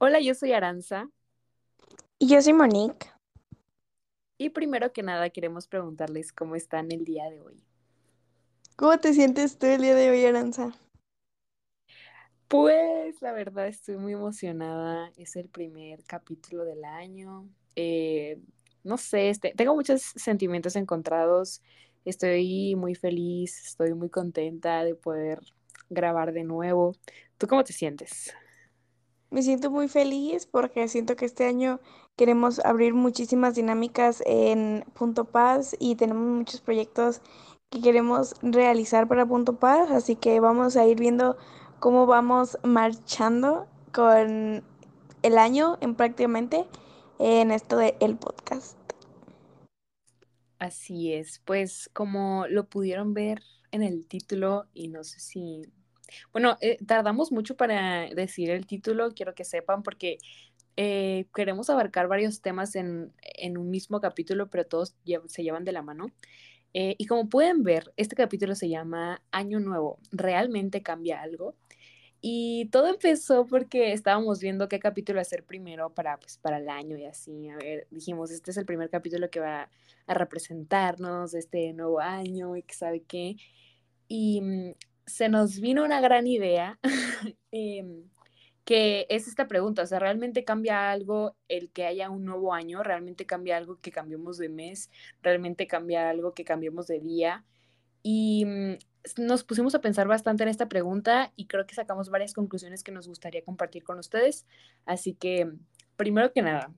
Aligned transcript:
Hola, 0.00 0.20
yo 0.20 0.32
soy 0.32 0.52
Aranza. 0.52 1.10
Y 2.20 2.28
yo 2.28 2.40
soy 2.40 2.52
Monique. 2.52 3.08
Y 4.38 4.50
primero 4.50 4.92
que 4.92 5.02
nada 5.02 5.28
queremos 5.30 5.66
preguntarles 5.66 6.32
cómo 6.32 6.54
están 6.54 6.92
el 6.92 7.04
día 7.04 7.28
de 7.28 7.40
hoy. 7.40 7.64
¿Cómo 8.76 8.96
te 8.98 9.12
sientes 9.12 9.58
tú 9.58 9.66
el 9.66 9.80
día 9.80 9.96
de 9.96 10.08
hoy, 10.10 10.24
Aranza? 10.24 10.72
Pues 12.46 13.20
la 13.20 13.32
verdad 13.32 13.66
estoy 13.66 13.96
muy 13.96 14.12
emocionada. 14.12 15.10
Es 15.16 15.34
el 15.34 15.48
primer 15.48 16.04
capítulo 16.04 16.64
del 16.64 16.84
año. 16.84 17.48
Eh, 17.74 18.40
no 18.84 18.98
sé, 18.98 19.30
este, 19.30 19.52
tengo 19.56 19.74
muchos 19.74 20.00
sentimientos 20.00 20.76
encontrados. 20.76 21.60
Estoy 22.04 22.76
muy 22.76 22.94
feliz, 22.94 23.66
estoy 23.66 23.94
muy 23.94 24.10
contenta 24.10 24.84
de 24.84 24.94
poder 24.94 25.40
grabar 25.90 26.32
de 26.32 26.44
nuevo. 26.44 26.94
¿Tú 27.36 27.48
cómo 27.48 27.64
te 27.64 27.72
sientes? 27.72 28.32
Me 29.30 29.42
siento 29.42 29.70
muy 29.70 29.88
feliz 29.88 30.46
porque 30.46 30.88
siento 30.88 31.14
que 31.14 31.26
este 31.26 31.46
año 31.46 31.80
queremos 32.16 32.60
abrir 32.60 32.94
muchísimas 32.94 33.54
dinámicas 33.54 34.22
en 34.24 34.84
Punto 34.94 35.26
Paz 35.26 35.76
y 35.78 35.96
tenemos 35.96 36.26
muchos 36.26 36.62
proyectos 36.62 37.20
que 37.68 37.82
queremos 37.82 38.34
realizar 38.40 39.06
para 39.06 39.26
Punto 39.26 39.56
Paz, 39.56 39.90
así 39.90 40.16
que 40.16 40.40
vamos 40.40 40.76
a 40.76 40.86
ir 40.86 40.98
viendo 40.98 41.36
cómo 41.78 42.06
vamos 42.06 42.58
marchando 42.62 43.66
con 43.92 44.64
el 45.22 45.38
año 45.38 45.76
en 45.82 45.94
prácticamente 45.94 46.66
en 47.18 47.50
esto 47.50 47.76
del 47.76 48.16
podcast. 48.16 48.78
Así 50.58 51.12
es, 51.12 51.40
pues 51.44 51.90
como 51.92 52.46
lo 52.48 52.64
pudieron 52.68 53.12
ver 53.12 53.42
en 53.70 53.82
el 53.82 54.06
título 54.06 54.66
y 54.72 54.88
no 54.88 55.04
sé 55.04 55.20
si 55.20 55.62
bueno, 56.32 56.56
eh, 56.60 56.78
tardamos 56.86 57.32
mucho 57.32 57.56
para 57.56 58.08
decir 58.14 58.50
el 58.50 58.66
título, 58.66 59.12
quiero 59.14 59.34
que 59.34 59.44
sepan, 59.44 59.82
porque 59.82 60.18
eh, 60.76 61.26
queremos 61.34 61.70
abarcar 61.70 62.08
varios 62.08 62.40
temas 62.40 62.76
en, 62.76 63.12
un 63.56 63.70
mismo 63.70 64.00
capítulo, 64.00 64.48
pero 64.48 64.64
todos 64.64 64.94
se 65.26 65.42
llevan 65.42 65.64
de 65.64 65.72
la 65.72 65.82
mano. 65.82 66.12
Eh, 66.74 66.94
y 66.98 67.06
como 67.06 67.28
pueden 67.28 67.62
ver, 67.64 67.92
este 67.96 68.14
capítulo 68.14 68.54
se 68.54 68.68
llama 68.68 69.22
Año 69.32 69.58
Nuevo. 69.60 69.98
¿Realmente 70.12 70.82
cambia 70.82 71.20
algo? 71.20 71.56
Y 72.20 72.68
todo 72.70 72.88
empezó 72.88 73.46
porque 73.46 73.92
estábamos 73.92 74.40
viendo 74.40 74.68
qué 74.68 74.78
capítulo 74.80 75.20
hacer 75.20 75.44
primero 75.44 75.90
para, 75.94 76.18
pues, 76.18 76.38
para 76.38 76.58
el 76.58 76.68
año 76.68 76.96
y 76.96 77.04
así. 77.06 77.48
A 77.48 77.56
ver, 77.56 77.86
dijimos, 77.90 78.30
este 78.30 78.50
es 78.50 78.56
el 78.56 78.66
primer 78.66 78.90
capítulo 78.90 79.30
que 79.30 79.40
va 79.40 79.70
a 80.06 80.14
representarnos 80.14 81.34
este 81.34 81.72
nuevo 81.72 82.00
año 82.00 82.56
y 82.56 82.62
que 82.62 82.74
sabe 82.74 83.02
qué. 83.02 83.36
Y 84.08 84.40
mm, 84.40 84.72
se 85.08 85.28
nos 85.28 85.60
vino 85.60 85.84
una 85.84 86.00
gran 86.00 86.26
idea, 86.26 86.78
em, 87.50 88.04
que 88.64 89.06
es 89.08 89.28
esta 89.28 89.48
pregunta, 89.48 89.82
o 89.82 89.86
sea, 89.86 89.98
¿realmente 89.98 90.44
cambia 90.44 90.90
algo 90.90 91.36
el 91.48 91.70
que 91.70 91.86
haya 91.86 92.10
un 92.10 92.24
nuevo 92.24 92.52
año? 92.52 92.82
¿Realmente 92.82 93.26
cambia 93.26 93.56
algo 93.56 93.80
que 93.80 93.90
cambiemos 93.90 94.38
de 94.38 94.50
mes? 94.50 94.90
¿Realmente 95.22 95.66
cambia 95.66 96.10
algo 96.10 96.34
que 96.34 96.44
cambiemos 96.44 96.86
de 96.86 97.00
día? 97.00 97.44
Y 98.02 98.44
mm, 98.44 98.76
nos 99.18 99.44
pusimos 99.44 99.74
a 99.74 99.80
pensar 99.80 100.06
bastante 100.06 100.42
en 100.42 100.50
esta 100.50 100.68
pregunta 100.68 101.32
y 101.36 101.46
creo 101.46 101.66
que 101.66 101.74
sacamos 101.74 102.10
varias 102.10 102.34
conclusiones 102.34 102.82
que 102.84 102.92
nos 102.92 103.08
gustaría 103.08 103.42
compartir 103.42 103.84
con 103.84 103.98
ustedes. 103.98 104.46
Así 104.84 105.14
que, 105.14 105.50
primero 105.96 106.32
que 106.32 106.42
nada, 106.42 106.72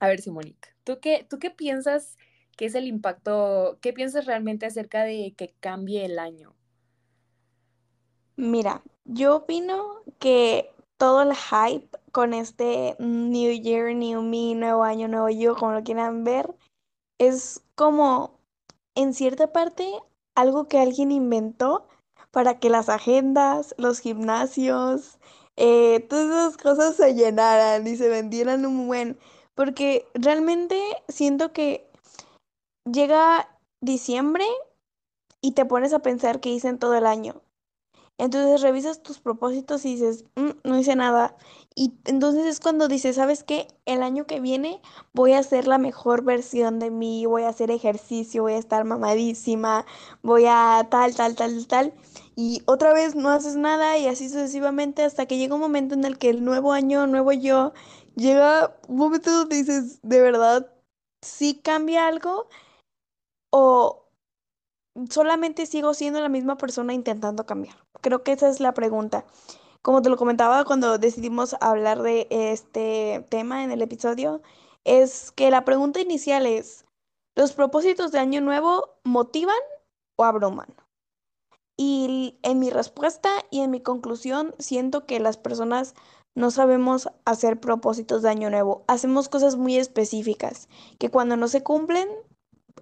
a 0.00 0.08
ver, 0.08 0.20
Simónica, 0.20 0.68
¿tú 0.84 1.00
qué, 1.00 1.26
¿tú 1.28 1.38
qué 1.38 1.50
piensas 1.50 2.18
que 2.56 2.66
es 2.66 2.74
el 2.74 2.86
impacto, 2.86 3.78
qué 3.80 3.92
piensas 3.92 4.26
realmente 4.26 4.66
acerca 4.66 5.04
de 5.04 5.34
que 5.36 5.54
cambie 5.60 6.04
el 6.04 6.18
año? 6.18 6.54
Mira, 8.36 8.82
yo 9.04 9.36
opino 9.36 10.02
que 10.18 10.74
todo 10.96 11.22
el 11.22 11.34
hype 11.34 11.98
con 12.12 12.32
este 12.32 12.96
New 12.98 13.52
Year, 13.52 13.94
New 13.94 14.22
Me, 14.22 14.54
nuevo 14.54 14.84
año, 14.84 15.08
nuevo 15.08 15.28
yo, 15.28 15.54
como 15.56 15.72
lo 15.72 15.82
quieran 15.82 16.24
ver, 16.24 16.54
es 17.18 17.62
como 17.74 18.38
en 18.94 19.12
cierta 19.12 19.52
parte 19.52 19.86
algo 20.34 20.66
que 20.66 20.78
alguien 20.78 21.12
inventó 21.12 21.86
para 22.30 22.58
que 22.58 22.70
las 22.70 22.88
agendas, 22.88 23.74
los 23.78 24.00
gimnasios, 24.00 25.18
eh, 25.56 26.00
todas 26.08 26.26
esas 26.26 26.56
cosas 26.56 26.96
se 26.96 27.14
llenaran 27.14 27.86
y 27.86 27.96
se 27.96 28.08
vendieran 28.08 28.64
un 28.64 28.86
buen. 28.86 29.18
Porque 29.54 30.06
realmente 30.14 30.80
siento 31.08 31.52
que 31.52 31.86
llega 32.90 33.48
diciembre 33.82 34.46
y 35.42 35.52
te 35.52 35.66
pones 35.66 35.92
a 35.92 35.98
pensar 35.98 36.40
qué 36.40 36.48
hice 36.48 36.68
en 36.68 36.78
todo 36.78 36.94
el 36.94 37.06
año. 37.06 37.42
Entonces 38.18 38.60
revisas 38.60 39.02
tus 39.02 39.18
propósitos 39.18 39.84
y 39.84 39.94
dices, 39.94 40.24
mm, 40.36 40.50
no 40.64 40.78
hice 40.78 40.94
nada. 40.96 41.36
Y 41.74 41.94
entonces 42.04 42.46
es 42.46 42.60
cuando 42.60 42.86
dices, 42.88 43.16
¿sabes 43.16 43.42
qué? 43.44 43.66
El 43.86 44.02
año 44.02 44.26
que 44.26 44.40
viene 44.40 44.80
voy 45.12 45.32
a 45.32 45.42
ser 45.42 45.66
la 45.66 45.78
mejor 45.78 46.22
versión 46.22 46.78
de 46.78 46.90
mí, 46.90 47.26
voy 47.26 47.42
a 47.42 47.48
hacer 47.48 47.70
ejercicio, 47.70 48.42
voy 48.42 48.52
a 48.54 48.58
estar 48.58 48.84
mamadísima, 48.84 49.86
voy 50.22 50.44
a 50.46 50.86
tal, 50.90 51.14
tal, 51.14 51.34
tal, 51.34 51.66
tal. 51.66 51.94
Y 52.36 52.62
otra 52.66 52.92
vez 52.92 53.14
no 53.14 53.30
haces 53.30 53.56
nada 53.56 53.98
y 53.98 54.06
así 54.06 54.28
sucesivamente 54.28 55.02
hasta 55.02 55.26
que 55.26 55.38
llega 55.38 55.54
un 55.54 55.60
momento 55.60 55.94
en 55.94 56.04
el 56.04 56.18
que 56.18 56.30
el 56.30 56.44
nuevo 56.44 56.72
año, 56.72 57.06
nuevo 57.06 57.32
yo, 57.32 57.72
llega 58.14 58.76
un 58.88 58.96
momento 58.98 59.30
donde 59.30 59.56
dices, 59.56 60.00
¿de 60.02 60.20
verdad 60.20 60.70
sí 61.22 61.60
cambia 61.62 62.06
algo? 62.06 62.48
O 63.50 64.08
solamente 65.10 65.66
sigo 65.66 65.94
siendo 65.94 66.20
la 66.20 66.28
misma 66.28 66.56
persona 66.56 66.94
intentando 66.94 67.46
cambiar. 67.46 67.76
Creo 68.02 68.22
que 68.22 68.32
esa 68.32 68.48
es 68.48 68.60
la 68.60 68.74
pregunta. 68.74 69.24
Como 69.80 70.02
te 70.02 70.10
lo 70.10 70.16
comentaba 70.16 70.64
cuando 70.64 70.98
decidimos 70.98 71.56
hablar 71.60 72.02
de 72.02 72.26
este 72.30 73.24
tema 73.30 73.64
en 73.64 73.70
el 73.70 73.80
episodio, 73.80 74.42
es 74.84 75.30
que 75.32 75.50
la 75.50 75.64
pregunta 75.64 76.00
inicial 76.00 76.44
es, 76.46 76.84
¿los 77.36 77.52
propósitos 77.52 78.12
de 78.12 78.18
año 78.18 78.40
nuevo 78.40 78.90
motivan 79.04 79.56
o 80.16 80.24
abruman? 80.24 80.74
Y 81.76 82.38
en 82.42 82.58
mi 82.58 82.70
respuesta 82.70 83.30
y 83.50 83.60
en 83.60 83.70
mi 83.70 83.80
conclusión 83.80 84.54
siento 84.58 85.06
que 85.06 85.20
las 85.20 85.36
personas 85.36 85.94
no 86.34 86.50
sabemos 86.50 87.08
hacer 87.24 87.60
propósitos 87.60 88.22
de 88.22 88.30
año 88.30 88.50
nuevo. 88.50 88.84
Hacemos 88.88 89.28
cosas 89.28 89.56
muy 89.56 89.76
específicas 89.76 90.68
que 90.98 91.10
cuando 91.10 91.36
no 91.36 91.48
se 91.48 91.62
cumplen 91.62 92.08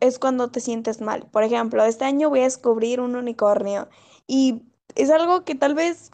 es 0.01 0.19
cuando 0.19 0.51
te 0.51 0.61
sientes 0.61 1.01
mal. 1.01 1.29
Por 1.31 1.43
ejemplo, 1.43 1.85
este 1.85 2.05
año 2.05 2.31
voy 2.31 2.41
a 2.41 2.45
descubrir 2.45 3.01
un 3.01 3.17
unicornio 3.17 3.89
y 4.27 4.70
es 5.01 5.11
algo 5.11 5.45
que 5.45 5.55
tal 5.55 5.75
vez 5.75 6.11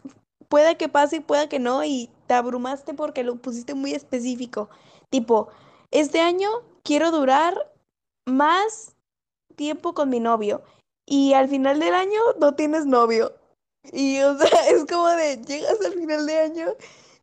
pueda 0.49 0.75
que 0.75 0.89
pase 0.89 1.17
y 1.17 1.19
pueda 1.21 1.49
que 1.49 1.59
no 1.59 1.83
y 1.83 2.09
te 2.27 2.33
abrumaste 2.33 2.93
porque 2.93 3.23
lo 3.23 3.35
pusiste 3.35 3.73
muy 3.73 3.93
específico. 3.93 4.69
Tipo, 5.09 5.49
este 5.91 6.19
año 6.21 6.49
quiero 6.83 7.11
durar 7.11 7.71
más 8.25 8.95
tiempo 9.55 9.93
con 9.93 10.09
mi 10.09 10.19
novio 10.19 10.61
y 11.05 11.33
al 11.33 11.47
final 11.49 11.79
del 11.79 11.93
año 11.93 12.19
no 12.39 12.55
tienes 12.55 12.85
novio. 12.85 13.33
Y 13.91 14.19
o 14.21 14.37
sea, 14.37 14.49
es 14.69 14.85
como 14.85 15.07
de 15.07 15.37
llegas 15.37 15.79
al 15.85 15.93
final 15.93 16.25
de 16.25 16.39
año 16.39 16.67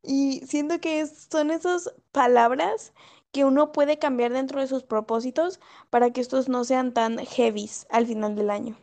y 0.02 0.40
siento 0.46 0.80
que 0.80 1.06
son 1.06 1.50
esas 1.50 1.92
palabras 2.12 2.92
que 3.32 3.44
uno 3.44 3.72
puede 3.72 3.98
cambiar 3.98 4.32
dentro 4.32 4.60
de 4.60 4.68
sus 4.68 4.84
propósitos 4.84 5.60
para 5.90 6.10
que 6.12 6.20
estos 6.20 6.48
no 6.48 6.64
sean 6.64 6.92
tan 6.94 7.18
heavies 7.18 7.86
al 7.90 8.06
final 8.06 8.36
del 8.36 8.50
año. 8.50 8.76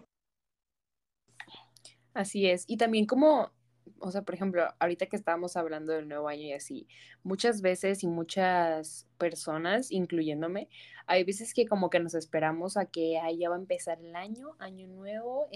Así 2.14 2.48
es. 2.48 2.66
Y 2.68 2.78
también 2.78 3.06
como, 3.06 3.52
o 4.00 4.12
sea, 4.12 4.24
por 4.24 4.36
ejemplo, 4.36 4.68
ahorita 4.80 5.06
que 5.06 5.16
estábamos 5.16 5.56
hablando 5.56 5.94
del 5.94 6.08
nuevo 6.08 6.28
año 6.28 6.44
y 6.44 6.54
así, 6.54 6.88
muchas 7.24 7.62
veces 7.62 8.04
y 8.04 8.08
muchas 8.08 9.08
personas, 9.18 9.92
incluyéndome, 9.92 10.68
hay 11.08 11.24
veces 11.24 11.54
que 11.54 11.66
como 11.66 11.90
que 11.90 12.00
nos 12.00 12.14
esperamos 12.14 12.78
a 12.78 12.86
que 12.86 13.18
ahí 13.20 13.40
ya 13.40 13.50
va 13.50 13.56
a 13.56 13.60
empezar 13.60 14.00
el 14.00 14.16
año, 14.16 14.56
año 14.60 14.88
nuevo, 14.88 15.48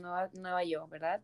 nueva, 0.00 0.30
nueva 0.38 0.64
yo, 0.64 0.86
¿verdad? 0.88 1.22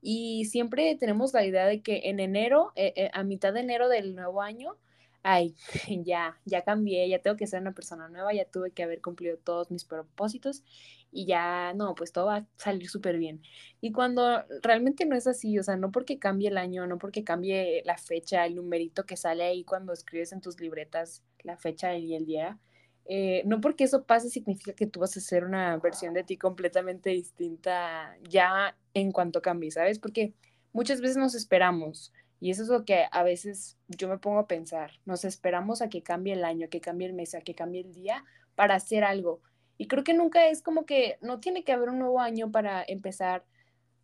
Y 0.00 0.46
siempre 0.46 0.96
tenemos 0.96 1.34
la 1.34 1.44
idea 1.44 1.66
de 1.66 1.82
que 1.82 2.02
en 2.04 2.20
enero, 2.20 2.72
eh, 2.76 2.92
eh, 2.96 3.10
a 3.12 3.24
mitad 3.24 3.52
de 3.52 3.60
enero 3.60 3.88
del 3.88 4.14
nuevo 4.14 4.40
año, 4.40 4.76
ay, 5.24 5.56
ya, 6.04 6.38
ya 6.44 6.62
cambié, 6.62 7.08
ya 7.08 7.18
tengo 7.18 7.36
que 7.36 7.46
ser 7.48 7.60
una 7.60 7.72
persona 7.72 8.08
nueva, 8.08 8.32
ya 8.32 8.44
tuve 8.44 8.70
que 8.70 8.84
haber 8.84 9.00
cumplido 9.00 9.38
todos 9.38 9.70
mis 9.70 9.84
propósitos 9.84 10.62
y 11.10 11.26
ya, 11.26 11.72
no, 11.74 11.94
pues 11.94 12.12
todo 12.12 12.26
va 12.26 12.36
a 12.36 12.46
salir 12.56 12.88
súper 12.88 13.18
bien. 13.18 13.42
Y 13.80 13.92
cuando 13.92 14.44
realmente 14.62 15.06
no 15.06 15.16
es 15.16 15.26
así, 15.26 15.58
o 15.58 15.62
sea, 15.62 15.76
no 15.76 15.90
porque 15.90 16.18
cambie 16.18 16.48
el 16.48 16.58
año, 16.58 16.86
no 16.86 16.98
porque 16.98 17.24
cambie 17.24 17.82
la 17.84 17.96
fecha, 17.96 18.44
el 18.46 18.56
numerito 18.56 19.06
que 19.06 19.16
sale 19.16 19.44
ahí 19.44 19.64
cuando 19.64 19.92
escribes 19.92 20.32
en 20.32 20.40
tus 20.40 20.60
libretas 20.60 21.22
la 21.42 21.56
fecha 21.56 21.96
y 21.96 22.14
el 22.14 22.26
día, 22.26 22.58
eh, 23.06 23.42
no 23.46 23.60
porque 23.60 23.84
eso 23.84 24.04
pase 24.04 24.28
significa 24.28 24.72
que 24.74 24.86
tú 24.86 25.00
vas 25.00 25.16
a 25.16 25.20
ser 25.20 25.44
una 25.44 25.76
versión 25.78 26.14
de 26.14 26.24
ti 26.24 26.36
completamente 26.36 27.10
distinta 27.10 28.16
ya 28.28 28.76
en 28.94 29.12
cuanto 29.12 29.40
cambie, 29.42 29.70
¿sabes? 29.70 29.98
Porque 29.98 30.34
muchas 30.72 31.00
veces 31.00 31.16
nos 31.16 31.34
esperamos 31.34 32.12
y 32.44 32.50
eso 32.50 32.62
es 32.62 32.68
lo 32.68 32.84
que 32.84 33.06
a 33.10 33.22
veces 33.22 33.78
yo 33.88 34.06
me 34.06 34.18
pongo 34.18 34.38
a 34.38 34.46
pensar, 34.46 34.90
nos 35.06 35.24
esperamos 35.24 35.80
a 35.80 35.88
que 35.88 36.02
cambie 36.02 36.34
el 36.34 36.44
año, 36.44 36.66
a 36.66 36.68
que 36.68 36.82
cambie 36.82 37.06
el 37.06 37.14
mes, 37.14 37.34
a 37.34 37.40
que 37.40 37.54
cambie 37.54 37.80
el 37.80 37.94
día 37.94 38.22
para 38.54 38.74
hacer 38.74 39.02
algo. 39.02 39.40
Y 39.78 39.86
creo 39.86 40.04
que 40.04 40.12
nunca 40.12 40.46
es 40.48 40.60
como 40.60 40.84
que 40.84 41.16
no 41.22 41.40
tiene 41.40 41.64
que 41.64 41.72
haber 41.72 41.88
un 41.88 42.00
nuevo 42.00 42.20
año 42.20 42.52
para 42.52 42.84
empezar 42.86 43.46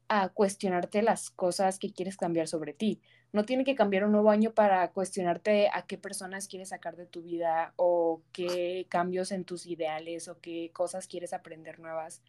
a 0.08 0.30
cuestionarte 0.30 1.02
las 1.02 1.28
cosas 1.28 1.78
que 1.78 1.92
quieres 1.92 2.16
cambiar 2.16 2.48
sobre 2.48 2.72
ti. 2.72 3.02
No 3.34 3.44
tiene 3.44 3.62
que 3.62 3.74
cambiar 3.74 4.06
un 4.06 4.12
nuevo 4.12 4.30
año 4.30 4.54
para 4.54 4.90
cuestionarte 4.90 5.68
a 5.70 5.82
qué 5.82 5.98
personas 5.98 6.48
quieres 6.48 6.70
sacar 6.70 6.96
de 6.96 7.04
tu 7.04 7.20
vida 7.20 7.74
o 7.76 8.22
qué 8.32 8.86
cambios 8.88 9.32
en 9.32 9.44
tus 9.44 9.66
ideales 9.66 10.28
o 10.28 10.40
qué 10.40 10.70
cosas 10.72 11.08
quieres 11.08 11.34
aprender 11.34 11.78
nuevas, 11.78 12.22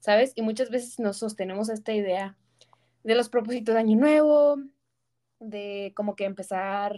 ¿sabes? 0.00 0.32
Y 0.34 0.40
muchas 0.40 0.70
veces 0.70 0.98
nos 0.98 1.18
sostenemos 1.18 1.68
esta 1.68 1.92
idea 1.92 2.38
de 3.04 3.14
los 3.14 3.28
propósitos 3.28 3.74
de 3.74 3.80
año 3.82 3.98
nuevo, 3.98 4.56
de 5.40 5.92
como 5.94 6.16
que 6.16 6.24
empezar 6.24 6.96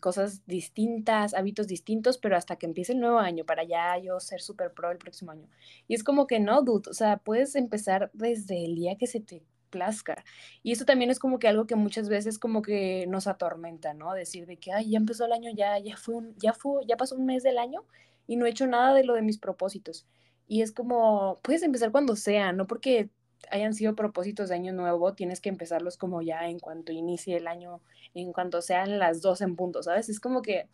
cosas 0.00 0.46
distintas, 0.46 1.34
hábitos 1.34 1.66
distintos, 1.66 2.18
pero 2.18 2.36
hasta 2.36 2.56
que 2.56 2.66
empiece 2.66 2.92
el 2.92 3.00
nuevo 3.00 3.18
año, 3.18 3.44
para 3.44 3.64
ya 3.64 3.98
yo 3.98 4.20
ser 4.20 4.40
súper 4.40 4.72
pro 4.72 4.92
el 4.92 4.98
próximo 4.98 5.32
año. 5.32 5.48
Y 5.88 5.94
es 5.94 6.04
como 6.04 6.26
que 6.26 6.38
no, 6.38 6.62
dude, 6.62 6.88
o 6.88 6.94
sea, 6.94 7.16
puedes 7.16 7.56
empezar 7.56 8.10
desde 8.14 8.64
el 8.64 8.76
día 8.76 8.96
que 8.96 9.08
se 9.08 9.20
te 9.20 9.42
plazca. 9.70 10.24
Y 10.62 10.72
eso 10.72 10.84
también 10.84 11.10
es 11.10 11.18
como 11.18 11.38
que 11.38 11.48
algo 11.48 11.66
que 11.66 11.76
muchas 11.76 12.08
veces 12.08 12.38
como 12.38 12.62
que 12.62 13.06
nos 13.08 13.26
atormenta, 13.26 13.92
¿no? 13.94 14.12
Decir 14.12 14.46
de 14.46 14.56
que, 14.56 14.72
ay, 14.72 14.90
ya 14.90 14.98
empezó 14.98 15.24
el 15.24 15.32
año, 15.32 15.50
ya, 15.56 15.78
ya 15.78 15.96
fue, 15.96 16.16
un, 16.16 16.36
ya 16.38 16.52
fue, 16.52 16.84
ya 16.86 16.96
pasó 16.96 17.16
un 17.16 17.26
mes 17.26 17.42
del 17.42 17.58
año 17.58 17.84
y 18.26 18.36
no 18.36 18.46
he 18.46 18.50
hecho 18.50 18.66
nada 18.66 18.94
de 18.94 19.04
lo 19.04 19.14
de 19.14 19.22
mis 19.22 19.38
propósitos. 19.38 20.06
Y 20.46 20.62
es 20.62 20.72
como, 20.72 21.40
puedes 21.42 21.62
empezar 21.62 21.90
cuando 21.92 22.16
sea, 22.16 22.52
no 22.52 22.66
porque 22.66 23.10
hayan 23.50 23.74
sido 23.74 23.94
propósitos 23.94 24.48
de 24.48 24.56
año 24.56 24.72
nuevo, 24.72 25.14
tienes 25.14 25.40
que 25.40 25.48
empezarlos 25.48 25.96
como 25.96 26.22
ya 26.22 26.48
en 26.48 26.58
cuanto 26.58 26.92
inicie 26.92 27.36
el 27.36 27.46
año, 27.46 27.80
en 28.14 28.32
cuanto 28.32 28.62
sean 28.62 28.98
las 28.98 29.22
dos 29.22 29.40
en 29.40 29.56
punto, 29.56 29.82
¿sabes? 29.82 30.08
Es 30.08 30.20
como 30.20 30.42
que, 30.42 30.68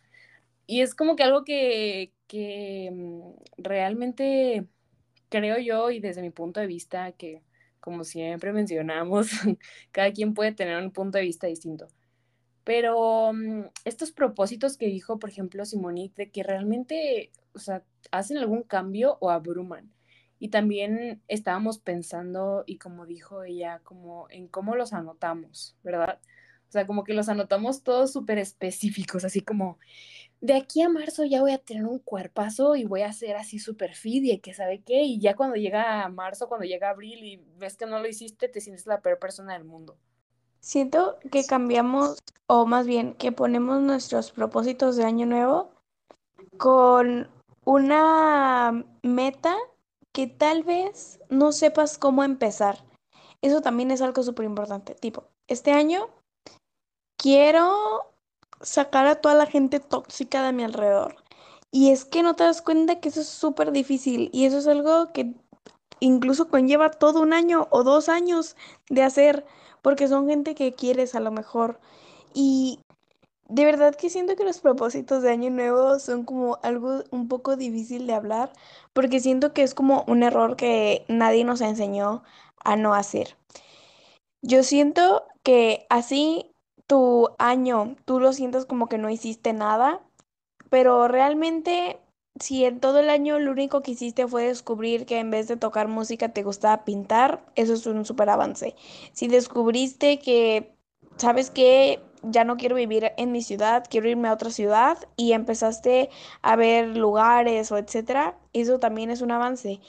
y 0.67 0.81
es 0.81 0.95
como 0.95 1.15
que 1.15 1.23
algo 1.23 1.43
que, 1.43 2.13
que 2.27 2.89
mm, 2.91 3.61
realmente 3.63 4.67
creo 5.29 5.57
yo 5.59 5.91
y 5.91 5.99
desde 5.99 6.21
mi 6.21 6.29
punto 6.31 6.59
de 6.59 6.67
vista 6.67 7.11
que 7.13 7.41
como 7.87 8.03
siempre 8.03 8.51
mencionamos, 8.51 9.29
cada 9.93 10.11
quien 10.11 10.33
puede 10.33 10.51
tener 10.51 10.77
un 10.83 10.91
punto 10.91 11.17
de 11.17 11.23
vista 11.23 11.47
distinto. 11.47 11.87
Pero 12.65 13.31
mm, 13.33 13.67
estos 13.85 14.11
propósitos 14.11 14.75
que 14.77 14.87
dijo, 14.87 15.19
por 15.19 15.29
ejemplo, 15.29 15.63
Simonique, 15.63 16.25
de 16.25 16.29
que 16.31 16.43
realmente, 16.43 17.31
o 17.53 17.59
sea, 17.59 17.83
hacen 18.11 18.37
algún 18.39 18.63
cambio 18.63 19.17
o 19.21 19.29
abruman. 19.29 19.89
Y 20.39 20.49
también 20.49 21.21
estábamos 21.27 21.79
pensando, 21.79 22.63
y 22.67 22.77
como 22.77 23.05
dijo 23.05 23.43
ella, 23.43 23.81
como 23.83 24.27
en 24.29 24.47
cómo 24.47 24.75
los 24.75 24.93
anotamos, 24.93 25.75
¿verdad? 25.83 26.19
O 26.69 26.71
sea, 26.71 26.85
como 26.85 27.03
que 27.03 27.13
los 27.13 27.29
anotamos 27.29 27.83
todos 27.83 28.11
súper 28.11 28.37
específicos, 28.37 29.23
así 29.23 29.41
como, 29.41 29.79
de 30.41 30.53
aquí 30.53 30.81
a 30.81 30.89
marzo 30.89 31.23
ya 31.23 31.41
voy 31.41 31.51
a 31.51 31.57
tener 31.57 31.85
un 31.85 31.99
cuerpazo 31.99 32.75
y 32.75 32.83
voy 32.83 33.01
a 33.01 33.13
ser 33.13 33.37
así 33.37 33.57
súper 33.57 33.95
fit 33.95 34.23
y 34.25 34.37
que 34.39 34.53
sabe 34.53 34.83
qué, 34.83 35.01
y 35.03 35.19
ya 35.19 35.35
cuando 35.35 35.55
llega 35.55 36.07
marzo, 36.09 36.47
cuando 36.47 36.65
llega 36.65 36.89
abril 36.89 37.23
y 37.23 37.41
ves 37.57 37.77
que 37.77 37.85
no 37.85 37.99
lo 37.99 38.07
hiciste, 38.07 38.47
te 38.47 38.61
sientes 38.61 38.85
la 38.85 39.01
peor 39.01 39.17
persona 39.17 39.53
del 39.53 39.63
mundo. 39.63 39.97
Siento 40.59 41.17
que 41.31 41.45
cambiamos, 41.45 42.19
o 42.47 42.65
más 42.65 42.85
bien 42.85 43.13
que 43.13 43.31
ponemos 43.31 43.81
nuestros 43.81 44.31
propósitos 44.31 44.97
de 44.97 45.05
año 45.05 45.25
nuevo 45.25 45.71
con 46.57 47.29
una 47.63 48.85
meta 49.03 49.55
que 50.17 50.25
tal 50.25 50.63
vez 50.63 51.19
no 51.29 51.51
sepas 51.51 51.99
cómo 51.99 52.23
empezar. 52.23 52.83
Eso 53.43 53.61
también 53.61 53.91
es 53.91 54.01
algo 54.01 54.23
súper 54.23 54.45
importante. 54.45 54.95
Tipo, 54.95 55.25
este 55.47 55.73
año 55.73 56.09
quiero 57.19 58.15
sacar 58.59 59.05
a 59.05 59.21
toda 59.21 59.35
la 59.35 59.45
gente 59.45 59.79
tóxica 59.79 60.43
de 60.43 60.53
mi 60.53 60.63
alrededor. 60.63 61.17
Y 61.71 61.91
es 61.91 62.03
que 62.03 62.23
no 62.23 62.35
te 62.35 62.45
das 62.45 62.63
cuenta 62.63 62.99
que 62.99 63.09
eso 63.09 63.21
es 63.21 63.27
súper 63.27 63.71
difícil 63.71 64.31
y 64.33 64.45
eso 64.45 64.57
es 64.57 64.65
algo 64.65 65.13
que 65.13 65.35
incluso 65.99 66.47
conlleva 66.47 66.89
todo 66.89 67.21
un 67.21 67.31
año 67.31 67.67
o 67.69 67.83
dos 67.83 68.09
años 68.09 68.55
de 68.89 69.03
hacer 69.03 69.45
porque 69.83 70.07
son 70.07 70.27
gente 70.27 70.55
que 70.55 70.73
quieres 70.73 71.13
a 71.13 71.19
lo 71.19 71.29
mejor. 71.29 71.79
Y 72.33 72.79
de 73.49 73.65
verdad 73.65 73.95
que 73.95 74.09
siento 74.09 74.35
que 74.35 74.43
los 74.43 74.59
propósitos 74.59 75.23
de 75.23 75.31
año 75.31 75.49
nuevo 75.49 75.99
son 75.99 76.23
como 76.25 76.59
algo 76.63 77.03
un 77.11 77.27
poco 77.27 77.55
difícil 77.55 78.05
de 78.07 78.13
hablar 78.13 78.51
porque 78.93 79.19
siento 79.19 79.53
que 79.53 79.63
es 79.63 79.73
como 79.73 80.03
un 80.07 80.23
error 80.23 80.55
que 80.55 81.05
nadie 81.07 81.43
nos 81.43 81.61
enseñó 81.61 82.23
a 82.63 82.75
no 82.75 82.93
hacer. 82.93 83.37
Yo 84.41 84.63
siento 84.63 85.23
que 85.43 85.85
así 85.89 86.51
tu 86.87 87.29
año 87.39 87.95
tú 88.05 88.19
lo 88.19 88.33
sientes 88.33 88.65
como 88.65 88.87
que 88.87 88.97
no 88.97 89.09
hiciste 89.09 89.53
nada, 89.53 90.01
pero 90.69 91.07
realmente 91.07 91.99
si 92.39 92.65
en 92.65 92.79
todo 92.79 92.99
el 92.99 93.09
año 93.09 93.39
lo 93.39 93.51
único 93.51 93.81
que 93.81 93.91
hiciste 93.91 94.27
fue 94.27 94.43
descubrir 94.47 95.05
que 95.05 95.19
en 95.19 95.31
vez 95.31 95.47
de 95.47 95.57
tocar 95.57 95.87
música 95.87 96.29
te 96.29 96.43
gustaba 96.43 96.85
pintar, 96.85 97.45
eso 97.55 97.73
es 97.73 97.85
un 97.87 98.05
súper 98.05 98.29
avance. 98.29 98.75
Si 99.13 99.27
descubriste 99.27 100.19
que, 100.19 100.75
¿sabes 101.17 101.49
qué? 101.49 102.01
Ya 102.23 102.43
no 102.43 102.57
quiero 102.57 102.75
vivir 102.75 103.11
en 103.17 103.31
mi 103.31 103.41
ciudad, 103.41 103.85
quiero 103.89 104.09
irme 104.09 104.27
a 104.27 104.33
otra 104.33 104.51
ciudad 104.51 104.97
y 105.15 105.33
empezaste 105.33 106.09
a 106.41 106.55
ver 106.55 106.97
lugares 106.97 107.71
o 107.71 107.77
etcétera, 107.77 108.37
eso 108.53 108.79
también 108.79 109.11
es 109.11 109.21
un 109.21 109.31
avance. 109.31 109.79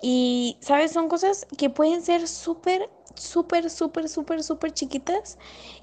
Y, 0.00 0.58
¿sabes? 0.60 0.92
Son 0.92 1.08
cosas 1.08 1.46
que 1.56 1.70
pueden 1.70 2.02
ser 2.02 2.28
súper 2.28 2.88
súper, 3.14 3.68
súper, 3.70 4.08
súper, 4.08 4.42
súper 4.44 4.72
chiquitas, 4.72 5.38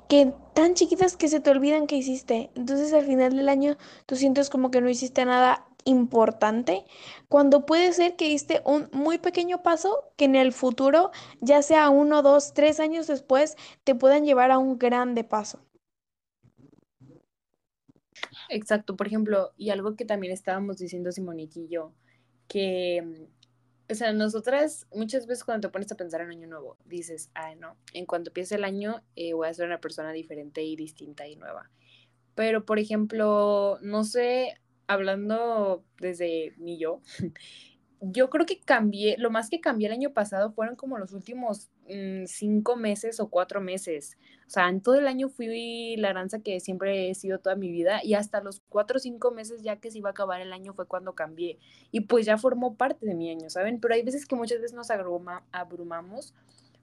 que 0.08 0.34
tan 0.54 0.74
chiquitas 0.74 1.18
que 1.18 1.28
se 1.28 1.40
te 1.40 1.50
olvidan 1.50 1.88
que 1.88 1.98
hiciste. 1.98 2.50
Entonces 2.56 2.94
al 2.94 3.06
final 3.06 3.36
del 3.36 3.50
año 3.50 3.78
tú 4.06 4.16
sientes 4.16 4.50
como 4.50 4.72
que 4.72 4.82
no 4.82 4.90
hiciste 4.90 5.26
nada 5.26 5.66
importante, 5.86 6.86
cuando 7.30 7.66
puede 7.66 7.94
ser 7.94 8.16
que 8.16 8.28
hiciste 8.28 8.62
un 8.66 8.90
muy 8.92 9.20
pequeño 9.20 9.62
paso 9.64 10.04
que 10.18 10.26
en 10.26 10.36
el 10.36 10.52
futuro, 10.52 11.12
ya 11.42 11.62
sea 11.62 11.90
uno, 11.90 12.22
dos, 12.24 12.54
tres 12.54 12.80
años 12.80 13.08
después, 13.08 13.56
te 13.84 13.96
puedan 13.96 14.26
llevar 14.26 14.52
a 14.52 14.58
un 14.58 14.80
grande 14.80 15.24
paso. 15.24 15.65
Exacto, 18.50 18.96
por 18.96 19.08
ejemplo, 19.08 19.54
y 19.58 19.70
algo 19.70 19.96
que 19.96 20.06
también 20.06 20.34
estábamos 20.34 20.78
diciendo 20.78 21.12
Simonique 21.12 21.62
y 21.62 21.68
yo, 21.68 21.94
que 22.48 23.28
o 23.90 23.94
sea, 23.94 24.14
nosotras 24.14 24.88
muchas 24.94 25.28
veces 25.28 25.44
cuando 25.44 25.68
te 25.68 25.72
pones 25.72 25.92
a 25.92 25.96
pensar 25.96 26.22
en 26.22 26.32
año 26.32 26.48
nuevo, 26.48 26.78
dices, 26.86 27.30
ay, 27.36 27.56
no, 27.56 27.78
en 27.94 28.06
cuanto 28.06 28.30
empiece 28.30 28.56
el 28.56 28.64
año 28.64 29.04
eh, 29.16 29.34
voy 29.34 29.48
a 29.48 29.54
ser 29.54 29.68
una 29.68 29.80
persona 29.80 30.12
diferente 30.12 30.64
y 30.64 30.76
distinta 30.76 31.28
y 31.28 31.36
nueva. 31.36 31.70
Pero, 32.34 32.66
por 32.66 32.80
ejemplo, 32.80 33.78
no 33.82 34.04
sé, 34.04 34.60
hablando 34.88 35.86
desde 36.00 36.54
mi 36.58 36.80
yo, 36.80 37.02
yo 38.02 38.30
creo 38.30 38.46
que 38.46 38.60
cambié, 38.60 39.18
lo 39.20 39.30
más 39.30 39.50
que 39.50 39.62
cambié 39.62 39.88
el 39.88 39.94
año 39.94 40.14
pasado 40.14 40.52
fueron 40.52 40.76
como 40.76 40.98
los 40.98 41.14
últimos 41.14 41.70
mm, 41.88 42.26
cinco 42.26 42.76
meses 42.76 43.20
o 43.20 43.30
cuatro 43.30 43.62
meses. 43.62 44.18
O 44.48 44.50
sea, 44.50 44.70
en 44.70 44.82
todo 44.82 44.96
el 44.96 45.08
año 45.08 45.30
fui 45.30 45.96
la 45.98 46.10
aranza 46.10 46.40
que 46.40 46.60
siempre 46.60 47.10
he 47.10 47.16
sido 47.16 47.40
toda 47.40 47.56
mi 47.56 47.72
vida 47.72 48.02
y 48.04 48.14
hasta 48.14 48.42
los 48.42 48.62
cuatro 48.70 48.98
o 48.98 49.00
cinco 49.00 49.32
meses 49.32 49.64
ya 49.64 49.78
que 49.78 49.92
se 49.92 49.98
iba 49.98 50.10
a 50.10 50.12
acabar 50.12 50.42
el 50.42 50.54
año 50.54 50.74
fue 50.74 50.88
cuando 50.88 51.14
cambié. 51.16 51.58
Y 51.92 52.02
pues 52.02 52.26
ya 52.26 52.38
formó 52.38 52.76
parte 52.76 53.06
de 53.06 53.16
mi 53.16 53.30
año, 53.30 53.50
¿saben? 53.50 53.80
Pero 53.80 53.96
hay 53.96 54.04
veces 54.04 54.26
que 54.26 54.36
muchas 54.36 54.62
veces 54.62 54.74
nos 54.76 54.90
abrumamos 54.92 56.34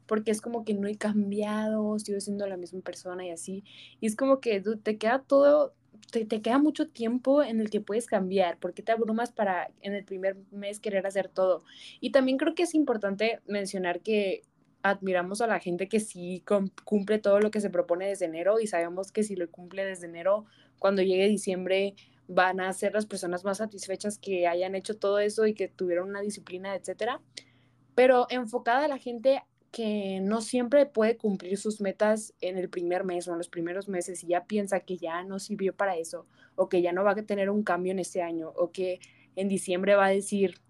porque 0.07 0.31
es 0.33 0.41
como 0.41 0.65
que 0.65 0.75
no 0.75 0.89
he 0.89 0.97
cambiado, 0.97 1.99
sigo 1.99 2.21
siendo 2.21 2.47
la 2.47 2.57
misma 2.57 2.81
persona 2.81 3.25
y 3.25 3.31
así. 3.31 3.65
Y 4.01 4.07
es 4.07 4.17
como 4.17 4.41
que 4.41 4.61
te 4.83 4.99
queda 4.99 5.23
todo 5.23 5.75
te, 6.11 6.43
queda 6.43 6.59
mucho 6.59 6.89
tiempo 6.89 7.43
en 7.43 7.61
el 7.61 7.71
que 7.71 7.81
puedes 7.81 8.07
cambiar, 8.07 8.59
porque 8.59 8.83
te 8.83 8.93
abrumas 8.93 9.33
para 9.33 9.71
en 9.81 9.95
el 9.95 10.05
primer 10.05 10.37
mes 10.51 10.81
querer 10.81 11.07
hacer 11.07 11.29
todo. 11.29 11.65
Y 12.01 12.11
también 12.11 12.39
creo 12.39 12.55
que 12.55 12.65
es 12.65 12.75
importante 12.75 13.41
mencionar 13.47 14.01
que 14.01 14.43
admiramos 14.83 15.41
a 15.41 15.47
la 15.47 15.61
gente 15.61 15.89
que 15.89 16.01
sí 16.01 16.45
cumple 16.85 17.19
todo 17.19 17.41
lo 17.41 17.51
que 17.51 17.61
se 17.61 17.71
propone 17.71 18.09
desde 18.09 18.27
enero 18.27 18.61
y 18.61 18.67
sabemos 18.67 19.13
que 19.13 19.23
si 19.23 19.37
lo 19.37 19.51
cumple 19.51 19.85
desde 19.85 20.07
enero, 20.07 20.45
cuando 20.79 21.03
llegue 21.03 21.29
diciembre 21.29 21.95
van 22.29 22.61
a 22.61 22.73
ser 22.73 22.95
las 22.95 23.07
personas 23.07 23.45
más 23.45 23.59
satisfechas 23.59 24.19
que 24.19 24.47
hayan 24.47 24.75
hecho 24.75 24.99
todo 24.99 25.19
eso 25.19 25.47
y 25.47 25.55
que 25.55 25.69
tuvieron 25.69 26.09
una 26.09 26.21
disciplina, 26.21 26.75
etcétera. 26.75 27.21
Pero 27.95 28.27
enfocada 28.31 28.87
a 28.87 28.89
la 28.89 28.99
gente 28.99 29.43
que 29.71 30.21
no 30.21 30.41
siempre 30.41 30.87
puede 30.87 31.17
cumplir 31.17 31.57
sus 31.59 31.81
metas 31.81 32.35
en 32.41 32.59
el 32.59 32.69
primer 32.69 33.05
mes 33.05 33.29
o 33.29 33.33
en 33.33 33.39
los 33.39 33.49
primeros 33.49 33.89
meses 33.89 34.23
y 34.23 34.29
ya 34.29 34.45
piensa 34.45 34.81
que 34.81 34.99
ya 34.99 35.23
no 35.25 35.39
sirvió 35.39 35.75
para 35.75 35.97
eso 35.97 36.27
o 36.57 36.69
que 36.69 36.83
ya 36.83 36.93
no 36.93 37.05
va 37.05 37.13
a 37.13 37.17
tener 37.17 37.51
un 37.51 37.63
cambio 37.63 37.93
en 37.93 37.99
este 37.99 38.23
año 38.23 38.53
o 38.57 38.71
que 38.71 39.01
en 39.37 39.49
diciembre 39.49 39.95
va 39.95 40.07
a 40.07 40.11
decir, 40.11 40.61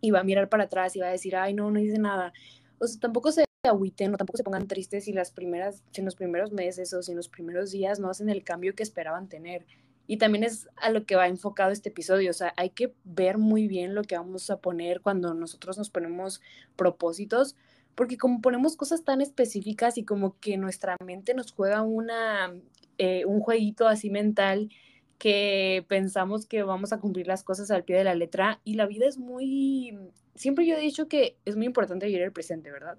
y 0.00 0.10
va 0.10 0.20
a 0.20 0.24
mirar 0.24 0.48
para 0.48 0.64
atrás 0.64 0.94
y 0.96 1.00
va 1.00 1.08
a 1.08 1.12
decir, 1.12 1.36
ay, 1.36 1.54
no, 1.54 1.70
no 1.70 1.80
hice 1.80 1.98
nada. 1.98 2.32
O 2.78 2.86
sea, 2.86 3.00
tampoco 3.00 3.32
se 3.32 3.47
agüiten 3.68 4.14
o 4.14 4.16
tampoco 4.16 4.36
se 4.36 4.44
pongan 4.44 4.66
tristes 4.66 5.04
si 5.04 5.12
las 5.12 5.30
primeras, 5.30 5.82
si 5.92 6.00
en 6.00 6.04
los 6.04 6.16
primeros 6.16 6.52
meses 6.52 6.92
o 6.94 7.02
si 7.02 7.12
en 7.12 7.16
los 7.16 7.28
primeros 7.28 7.70
días 7.70 8.00
no 8.00 8.10
hacen 8.10 8.28
el 8.28 8.44
cambio 8.44 8.74
que 8.74 8.82
esperaban 8.82 9.28
tener. 9.28 9.66
Y 10.06 10.16
también 10.16 10.42
es 10.42 10.68
a 10.76 10.90
lo 10.90 11.04
que 11.04 11.16
va 11.16 11.28
enfocado 11.28 11.70
este 11.70 11.90
episodio, 11.90 12.30
o 12.30 12.34
sea, 12.34 12.54
hay 12.56 12.70
que 12.70 12.94
ver 13.04 13.36
muy 13.36 13.68
bien 13.68 13.94
lo 13.94 14.02
que 14.02 14.16
vamos 14.16 14.48
a 14.48 14.56
poner 14.56 15.02
cuando 15.02 15.34
nosotros 15.34 15.76
nos 15.76 15.90
ponemos 15.90 16.40
propósitos, 16.76 17.56
porque 17.94 18.16
como 18.16 18.40
ponemos 18.40 18.76
cosas 18.76 19.04
tan 19.04 19.20
específicas 19.20 19.98
y 19.98 20.04
como 20.04 20.38
que 20.40 20.56
nuestra 20.56 20.96
mente 21.04 21.34
nos 21.34 21.52
juega 21.52 21.82
una, 21.82 22.54
eh, 22.96 23.26
un 23.26 23.40
jueguito 23.40 23.86
así 23.86 24.08
mental 24.08 24.70
que 25.18 25.84
pensamos 25.88 26.46
que 26.46 26.62
vamos 26.62 26.92
a 26.92 27.00
cumplir 27.00 27.26
las 27.26 27.42
cosas 27.42 27.70
al 27.70 27.84
pie 27.84 27.96
de 27.96 28.04
la 28.04 28.14
letra 28.14 28.60
y 28.64 28.74
la 28.74 28.86
vida 28.86 29.06
es 29.06 29.18
muy, 29.18 29.98
siempre 30.36 30.64
yo 30.64 30.76
he 30.76 30.80
dicho 30.80 31.08
que 31.08 31.36
es 31.44 31.56
muy 31.56 31.66
importante 31.66 32.06
vivir 32.06 32.22
el 32.22 32.32
presente, 32.32 32.70
¿verdad? 32.70 32.96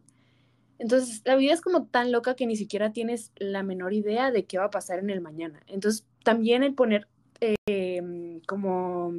Entonces, 0.79 1.21
la 1.25 1.36
vida 1.36 1.53
es 1.53 1.62
como 1.62 1.86
tan 1.86 2.12
loca 2.12 2.36
que 2.36 2.48
ni 2.48 2.55
siquiera 2.55 2.93
tienes 2.93 3.31
la 3.36 3.63
menor 3.63 3.93
idea 3.93 4.31
de 4.31 4.45
qué 4.45 4.57
va 4.57 4.65
a 4.65 4.71
pasar 4.71 5.00
en 5.00 5.09
el 5.09 5.21
mañana. 5.21 5.62
Entonces, 5.67 6.05
también 6.24 6.63
el 6.63 6.74
poner 6.74 7.07
em, 7.67 8.39
como, 8.48 9.13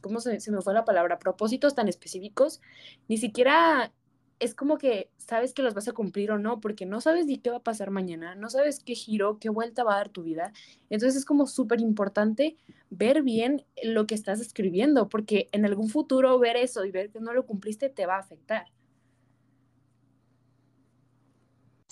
¿cómo 0.00 0.20
se, 0.20 0.40
se, 0.40 0.50
me 0.52 0.62
fue 0.62 0.72
la 0.72 0.84
palabra? 0.84 1.18
Propósitos 1.18 1.74
tan 1.74 1.88
específicos, 1.88 2.60
ni 3.08 3.18
siquiera 3.18 3.92
es 4.40 4.54
como 4.54 4.78
que 4.78 5.10
sabes 5.18 5.52
que 5.52 5.62
los 5.62 5.74
vas 5.74 5.86
a 5.86 5.92
cumplir 5.92 6.32
o 6.32 6.38
no, 6.38 6.60
porque 6.60 6.86
no 6.86 7.00
sabes 7.00 7.26
ni 7.26 7.38
qué 7.38 7.50
va 7.50 7.58
a 7.58 7.62
pasar 7.62 7.90
mañana, 7.90 8.34
no 8.34 8.48
sabes 8.48 8.82
qué 8.82 8.94
giro, 8.94 9.38
qué 9.38 9.50
vuelta 9.50 9.84
va 9.84 9.94
a 9.94 9.98
dar 9.98 10.08
tu 10.08 10.22
vida. 10.22 10.52
Entonces 10.88 11.16
es 11.16 11.24
como 11.26 11.46
súper 11.46 11.80
importante 11.80 12.56
ver 12.88 13.22
bien 13.22 13.64
lo 13.82 14.06
que 14.06 14.14
estás 14.14 14.40
escribiendo, 14.40 15.08
porque 15.08 15.48
en 15.52 15.66
algún 15.66 15.90
futuro 15.90 16.38
ver 16.38 16.56
eso 16.56 16.84
y 16.86 16.90
ver 16.90 17.10
que 17.10 17.20
no 17.20 17.34
lo 17.34 17.46
cumpliste 17.46 17.90
te 17.90 18.06
va 18.06 18.16
a 18.16 18.20
afectar. 18.20 18.66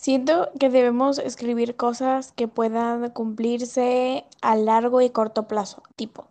Siento 0.00 0.48
que 0.60 0.70
debemos 0.70 1.18
escribir 1.18 1.74
cosas 1.74 2.30
que 2.30 2.46
puedan 2.46 3.10
cumplirse 3.10 4.24
a 4.40 4.54
largo 4.54 5.00
y 5.00 5.10
corto 5.10 5.48
plazo, 5.48 5.82
tipo, 5.96 6.28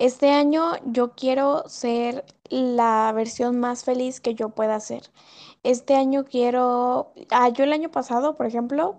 este 0.00 0.32
año 0.32 0.72
yo 0.84 1.12
quiero 1.12 1.68
ser 1.68 2.24
la 2.48 3.12
versión 3.14 3.60
más 3.60 3.84
feliz 3.84 4.20
que 4.20 4.34
yo 4.34 4.48
pueda 4.48 4.80
ser. 4.80 5.04
Este 5.62 5.94
año 5.94 6.24
quiero, 6.24 7.12
ah, 7.30 7.48
yo 7.50 7.62
el 7.62 7.72
año 7.72 7.92
pasado, 7.92 8.36
por 8.36 8.46
ejemplo, 8.46 8.96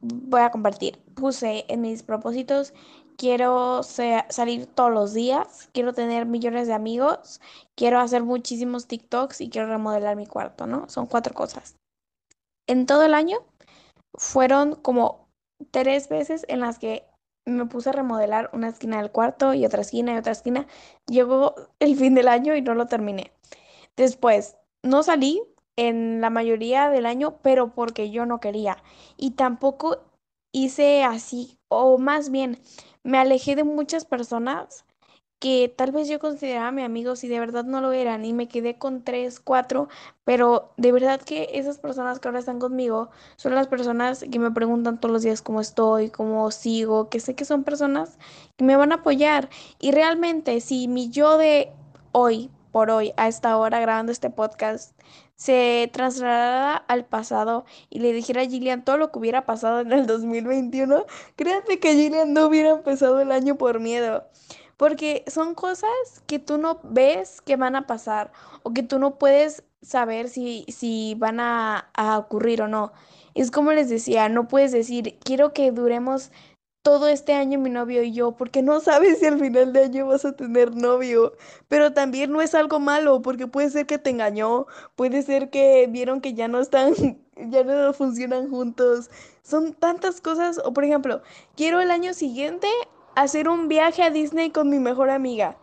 voy 0.00 0.40
a 0.40 0.50
compartir, 0.50 0.98
puse 1.14 1.64
en 1.68 1.82
mis 1.82 2.02
propósitos, 2.02 2.74
quiero 3.16 3.84
salir 3.84 4.66
todos 4.66 4.90
los 4.90 5.14
días, 5.14 5.70
quiero 5.72 5.92
tener 5.92 6.26
millones 6.26 6.66
de 6.66 6.74
amigos, 6.74 7.40
quiero 7.76 8.00
hacer 8.00 8.24
muchísimos 8.24 8.88
TikToks 8.88 9.40
y 9.42 9.48
quiero 9.48 9.68
remodelar 9.68 10.16
mi 10.16 10.26
cuarto, 10.26 10.66
¿no? 10.66 10.88
Son 10.88 11.06
cuatro 11.06 11.34
cosas 11.34 11.78
en 12.68 12.86
todo 12.86 13.02
el 13.02 13.14
año 13.14 13.38
fueron 14.14 14.76
como 14.76 15.28
tres 15.72 16.08
veces 16.08 16.44
en 16.48 16.60
las 16.60 16.78
que 16.78 17.04
me 17.44 17.66
puse 17.66 17.88
a 17.88 17.92
remodelar 17.92 18.50
una 18.52 18.68
esquina 18.68 18.98
del 18.98 19.10
cuarto 19.10 19.54
y 19.54 19.64
otra 19.64 19.80
esquina 19.80 20.14
y 20.14 20.18
otra 20.18 20.32
esquina. 20.32 20.66
Llegó 21.06 21.54
el 21.80 21.96
fin 21.96 22.14
del 22.14 22.28
año 22.28 22.54
y 22.54 22.62
no 22.62 22.74
lo 22.74 22.86
terminé. 22.86 23.32
Después, 23.96 24.56
no 24.82 25.02
salí 25.02 25.42
en 25.76 26.20
la 26.20 26.30
mayoría 26.30 26.90
del 26.90 27.06
año, 27.06 27.38
pero 27.42 27.74
porque 27.74 28.10
yo 28.10 28.26
no 28.26 28.40
quería. 28.40 28.76
Y 29.16 29.32
tampoco 29.32 30.04
hice 30.52 31.04
así, 31.04 31.58
o 31.68 31.98
más 31.98 32.30
bien, 32.30 32.58
me 33.02 33.18
alejé 33.18 33.56
de 33.56 33.64
muchas 33.64 34.04
personas 34.04 34.84
que 35.38 35.72
tal 35.74 35.92
vez 35.92 36.08
yo 36.08 36.18
consideraba 36.18 36.72
mi 36.72 36.82
amigos 36.82 37.22
y 37.22 37.28
de 37.28 37.38
verdad 37.38 37.64
no 37.64 37.80
lo 37.80 37.92
eran 37.92 38.24
y 38.24 38.32
me 38.32 38.48
quedé 38.48 38.76
con 38.76 39.02
tres, 39.02 39.38
cuatro, 39.40 39.88
pero 40.24 40.72
de 40.76 40.90
verdad 40.92 41.20
que 41.20 41.50
esas 41.54 41.78
personas 41.78 42.18
que 42.18 42.28
ahora 42.28 42.40
están 42.40 42.58
conmigo 42.58 43.10
son 43.36 43.54
las 43.54 43.68
personas 43.68 44.24
que 44.30 44.38
me 44.38 44.50
preguntan 44.50 44.98
todos 45.00 45.12
los 45.12 45.22
días 45.22 45.42
cómo 45.42 45.60
estoy, 45.60 46.10
cómo 46.10 46.50
sigo, 46.50 47.08
que 47.08 47.20
sé 47.20 47.34
que 47.34 47.44
son 47.44 47.62
personas 47.64 48.18
que 48.56 48.64
me 48.64 48.76
van 48.76 48.92
a 48.92 48.96
apoyar. 48.96 49.48
Y 49.78 49.92
realmente 49.92 50.60
si 50.60 50.88
mi 50.88 51.08
yo 51.10 51.38
de 51.38 51.70
hoy 52.12 52.50
por 52.72 52.90
hoy 52.90 53.12
a 53.16 53.28
esta 53.28 53.56
hora 53.56 53.80
grabando 53.80 54.12
este 54.12 54.30
podcast 54.30 54.98
se 55.36 55.88
trasladara 55.92 56.76
al 56.76 57.04
pasado 57.04 57.64
y 57.90 58.00
le 58.00 58.12
dijera 58.12 58.42
a 58.42 58.46
Gillian 58.46 58.84
todo 58.84 58.98
lo 58.98 59.12
que 59.12 59.20
hubiera 59.20 59.46
pasado 59.46 59.80
en 59.80 59.92
el 59.92 60.06
2021, 60.06 61.06
créanme 61.36 61.78
que 61.78 61.94
Gillian 61.94 62.32
no 62.32 62.46
hubiera 62.46 62.70
empezado 62.70 63.20
el 63.20 63.30
año 63.30 63.56
por 63.56 63.78
miedo 63.78 64.24
porque 64.78 65.24
son 65.26 65.54
cosas 65.54 65.90
que 66.26 66.38
tú 66.38 66.56
no 66.56 66.80
ves 66.84 67.42
que 67.42 67.56
van 67.56 67.76
a 67.76 67.86
pasar 67.86 68.32
o 68.62 68.72
que 68.72 68.82
tú 68.82 68.98
no 68.98 69.18
puedes 69.18 69.64
saber 69.82 70.28
si, 70.30 70.64
si 70.68 71.14
van 71.18 71.40
a, 71.40 71.90
a 71.94 72.18
ocurrir 72.18 72.62
o 72.62 72.68
no. 72.68 72.92
Es 73.34 73.50
como 73.50 73.72
les 73.72 73.90
decía, 73.90 74.28
no 74.30 74.48
puedes 74.48 74.72
decir, 74.72 75.18
quiero 75.22 75.52
que 75.52 75.70
duremos 75.72 76.30
todo 76.82 77.08
este 77.08 77.34
año 77.34 77.58
mi 77.58 77.70
novio 77.70 78.02
y 78.02 78.12
yo, 78.12 78.32
porque 78.32 78.62
no 78.62 78.80
sabes 78.80 79.18
si 79.18 79.26
al 79.26 79.38
final 79.38 79.72
de 79.72 79.84
año 79.84 80.06
vas 80.06 80.24
a 80.24 80.32
tener 80.32 80.74
novio. 80.74 81.34
Pero 81.68 81.92
también 81.92 82.32
no 82.32 82.40
es 82.40 82.54
algo 82.54 82.80
malo, 82.80 83.20
porque 83.20 83.46
puede 83.46 83.70
ser 83.70 83.86
que 83.86 83.98
te 83.98 84.10
engañó, 84.10 84.66
puede 84.96 85.22
ser 85.22 85.50
que 85.50 85.86
vieron 85.90 86.20
que 86.20 86.34
ya 86.34 86.48
no 86.48 86.60
están, 86.60 86.94
ya 87.36 87.64
no 87.64 87.92
funcionan 87.92 88.48
juntos. 88.48 89.10
Son 89.42 89.74
tantas 89.74 90.20
cosas, 90.20 90.60
o 90.64 90.72
por 90.72 90.84
ejemplo, 90.84 91.20
quiero 91.56 91.80
el 91.80 91.90
año 91.90 92.14
siguiente 92.14 92.68
hacer 93.22 93.48
un 93.48 93.68
viaje 93.68 94.02
a 94.02 94.10
Disney 94.10 94.50
con 94.50 94.70
mi 94.70 94.78
mejor 94.78 95.10
amiga. 95.10 95.58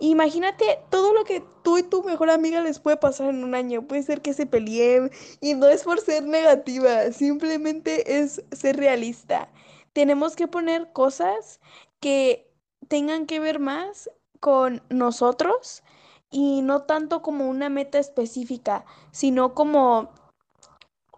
Imagínate 0.00 0.80
todo 0.90 1.12
lo 1.12 1.24
que 1.24 1.44
tú 1.62 1.78
y 1.78 1.82
tu 1.82 2.02
mejor 2.02 2.30
amiga 2.30 2.60
les 2.62 2.80
puede 2.80 2.96
pasar 2.96 3.30
en 3.30 3.44
un 3.44 3.54
año. 3.54 3.86
Puede 3.86 4.02
ser 4.02 4.22
que 4.22 4.32
se 4.32 4.46
peleen 4.46 5.10
y 5.40 5.54
no 5.54 5.68
es 5.68 5.84
por 5.84 6.00
ser 6.00 6.24
negativa, 6.24 7.12
simplemente 7.12 8.20
es 8.20 8.42
ser 8.52 8.76
realista. 8.76 9.48
Tenemos 9.92 10.34
que 10.34 10.48
poner 10.48 10.92
cosas 10.92 11.60
que 12.00 12.50
tengan 12.88 13.26
que 13.26 13.38
ver 13.38 13.60
más 13.60 14.10
con 14.40 14.82
nosotros 14.88 15.82
y 16.30 16.62
no 16.62 16.82
tanto 16.82 17.22
como 17.22 17.48
una 17.48 17.68
meta 17.68 17.98
específica, 17.98 18.84
sino 19.12 19.54
como 19.54 20.10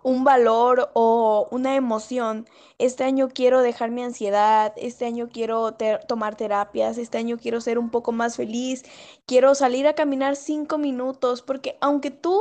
un 0.07 0.23
valor 0.23 0.91
o 0.95 1.49
una 1.51 1.75
emoción. 1.75 2.47
Este 2.79 3.03
año 3.03 3.29
quiero 3.29 3.61
dejar 3.61 3.91
mi 3.91 4.05
ansiedad, 4.05 4.73
este 4.77 5.05
año 5.05 5.29
quiero 5.33 5.75
tomar 6.07 6.37
terapias, 6.37 6.97
este 6.97 7.19
año 7.19 7.39
quiero 7.39 7.61
ser 7.61 7.77
un 7.77 7.91
poco 7.91 8.13
más 8.13 8.37
feliz, 8.37 8.85
quiero 9.27 9.57
salir 9.57 9.89
a 9.89 9.97
caminar 9.97 10.37
cinco 10.37 10.79
minutos, 10.79 11.43
porque 11.43 11.77
aunque 11.81 12.13
tú, 12.13 12.41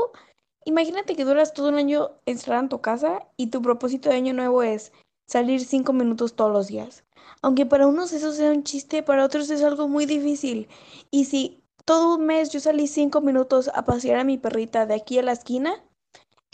imagínate 0.63 1.15
que 1.15 1.25
duras 1.25 1.55
todo 1.55 1.69
un 1.69 1.75
año 1.75 2.11
encerrado 2.27 2.61
en 2.61 2.69
tu 2.69 2.81
casa 2.81 3.25
y 3.35 3.47
tu 3.47 3.63
propósito 3.63 4.09
de 4.09 4.17
año 4.17 4.33
nuevo 4.35 4.61
es 4.61 4.91
salir 5.25 5.65
cinco 5.65 5.91
minutos 5.91 6.35
todos 6.35 6.51
los 6.51 6.67
días. 6.67 7.03
Aunque 7.41 7.65
para 7.65 7.87
unos 7.87 8.13
eso 8.13 8.31
sea 8.31 8.51
un 8.51 8.63
chiste, 8.63 9.01
para 9.01 9.25
otros 9.25 9.49
es 9.49 9.63
algo 9.63 9.87
muy 9.87 10.05
difícil. 10.05 10.67
Y 11.09 11.25
si 11.25 11.63
todo 11.83 12.17
un 12.17 12.27
mes 12.27 12.51
yo 12.51 12.59
salí 12.59 12.85
cinco 12.85 13.21
minutos 13.21 13.71
a 13.73 13.85
pasear 13.85 14.19
a 14.19 14.23
mi 14.23 14.37
perrita 14.37 14.85
de 14.85 14.93
aquí 14.93 15.17
a 15.17 15.23
la 15.23 15.31
esquina, 15.31 15.83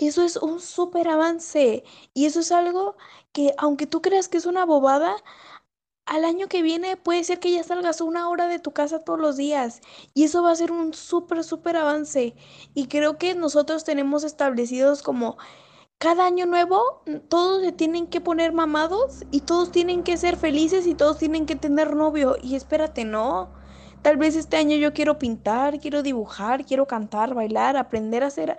eso 0.08 0.24
es 0.24 0.38
un 0.38 0.60
súper 0.60 1.08
avance. 1.08 1.84
Y 2.13 2.25
eso 2.25 2.39
es 2.41 2.51
algo 2.51 2.96
que, 3.31 3.53
aunque 3.58 3.88
tú 3.88 4.01
creas 4.01 4.27
que 4.27 4.38
es 4.38 4.46
una 4.46 4.65
bobada, 4.65 5.15
al 6.05 6.25
año 6.25 6.48
que 6.48 6.62
viene 6.62 6.98
puede 6.98 7.24
ser 7.24 7.39
que 7.39 7.51
ya 7.51 7.63
salgas 7.63 8.01
una 8.01 8.27
hora 8.29 8.48
de 8.48 8.60
tu 8.60 8.72
casa 8.72 9.00
todos 9.00 9.20
los 9.20 9.38
días. 9.38 9.81
Y 10.13 10.24
eso 10.25 10.43
va 10.43 10.51
a 10.51 10.55
ser 10.55 10.72
un 10.72 10.93
súper, 10.93 11.43
súper 11.43 11.77
avance. 11.77 12.36
Y 12.74 12.88
creo 12.88 13.17
que 13.17 13.36
nosotros 13.36 13.84
tenemos 13.84 14.24
establecidos 14.24 15.03
como 15.03 15.38
cada 15.98 16.25
año 16.25 16.48
nuevo, 16.48 17.03
todos 17.29 17.63
se 17.63 17.72
tienen 17.72 18.08
que 18.08 18.22
poner 18.22 18.53
mamados 18.53 19.24
y 19.31 19.41
todos 19.41 19.72
tienen 19.72 20.03
que 20.03 20.17
ser 20.17 20.36
felices 20.36 20.88
y 20.88 20.96
todos 20.96 21.20
tienen 21.20 21.46
que 21.46 21.55
tener 21.55 21.96
novio. 21.96 22.38
Y 22.41 22.55
espérate, 22.55 23.05
no. 23.05 23.53
Tal 24.01 24.17
vez 24.17 24.36
este 24.36 24.58
año 24.58 24.77
yo 24.77 24.93
quiero 24.93 25.20
pintar, 25.20 25.79
quiero 25.79 26.01
dibujar, 26.01 26.65
quiero 26.65 26.88
cantar, 26.88 27.36
bailar, 27.36 27.77
aprender 27.77 28.24
a 28.24 28.27
hacer 28.27 28.58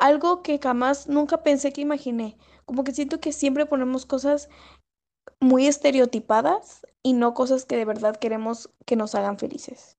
algo 0.00 0.42
que 0.42 0.58
jamás 0.58 1.08
nunca 1.08 1.42
pensé 1.42 1.72
que 1.72 1.82
imaginé. 1.82 2.36
Como 2.64 2.82
que 2.84 2.92
siento 2.92 3.20
que 3.20 3.32
siempre 3.32 3.66
ponemos 3.66 4.06
cosas 4.06 4.48
muy 5.40 5.66
estereotipadas 5.66 6.86
y 7.02 7.12
no 7.12 7.34
cosas 7.34 7.64
que 7.64 7.76
de 7.76 7.84
verdad 7.84 8.16
queremos 8.16 8.70
que 8.86 8.96
nos 8.96 9.14
hagan 9.14 9.38
felices. 9.38 9.96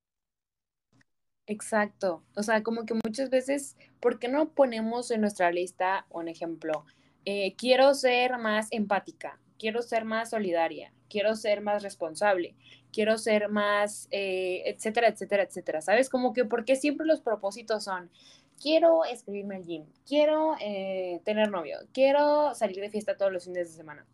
Exacto. 1.46 2.22
O 2.36 2.42
sea, 2.42 2.62
como 2.62 2.84
que 2.84 2.94
muchas 2.94 3.30
veces, 3.30 3.76
¿por 4.00 4.18
qué 4.18 4.28
no 4.28 4.50
ponemos 4.50 5.10
en 5.10 5.20
nuestra 5.20 5.50
lista 5.50 6.06
un 6.10 6.28
ejemplo? 6.28 6.84
Eh, 7.24 7.54
quiero 7.56 7.94
ser 7.94 8.38
más 8.38 8.68
empática, 8.70 9.40
quiero 9.58 9.82
ser 9.82 10.04
más 10.04 10.30
solidaria, 10.30 10.92
quiero 11.08 11.36
ser 11.36 11.60
más 11.60 11.82
responsable, 11.82 12.56
quiero 12.92 13.18
ser 13.18 13.48
más, 13.48 14.08
eh, 14.10 14.62
etcétera, 14.66 15.08
etcétera, 15.08 15.42
etcétera. 15.44 15.80
¿Sabes? 15.80 16.08
Como 16.08 16.32
que, 16.32 16.44
¿por 16.44 16.64
qué 16.64 16.76
siempre 16.76 17.06
los 17.06 17.20
propósitos 17.20 17.84
son, 17.84 18.10
quiero 18.62 19.04
escribirme 19.04 19.56
al 19.56 19.64
gym, 19.64 19.84
quiero 20.06 20.54
eh, 20.60 21.20
tener 21.24 21.50
novio, 21.50 21.78
quiero 21.92 22.54
salir 22.54 22.80
de 22.80 22.90
fiesta 22.90 23.16
todos 23.16 23.32
los 23.32 23.44
fines 23.44 23.68
de 23.68 23.76
semana. 23.76 24.06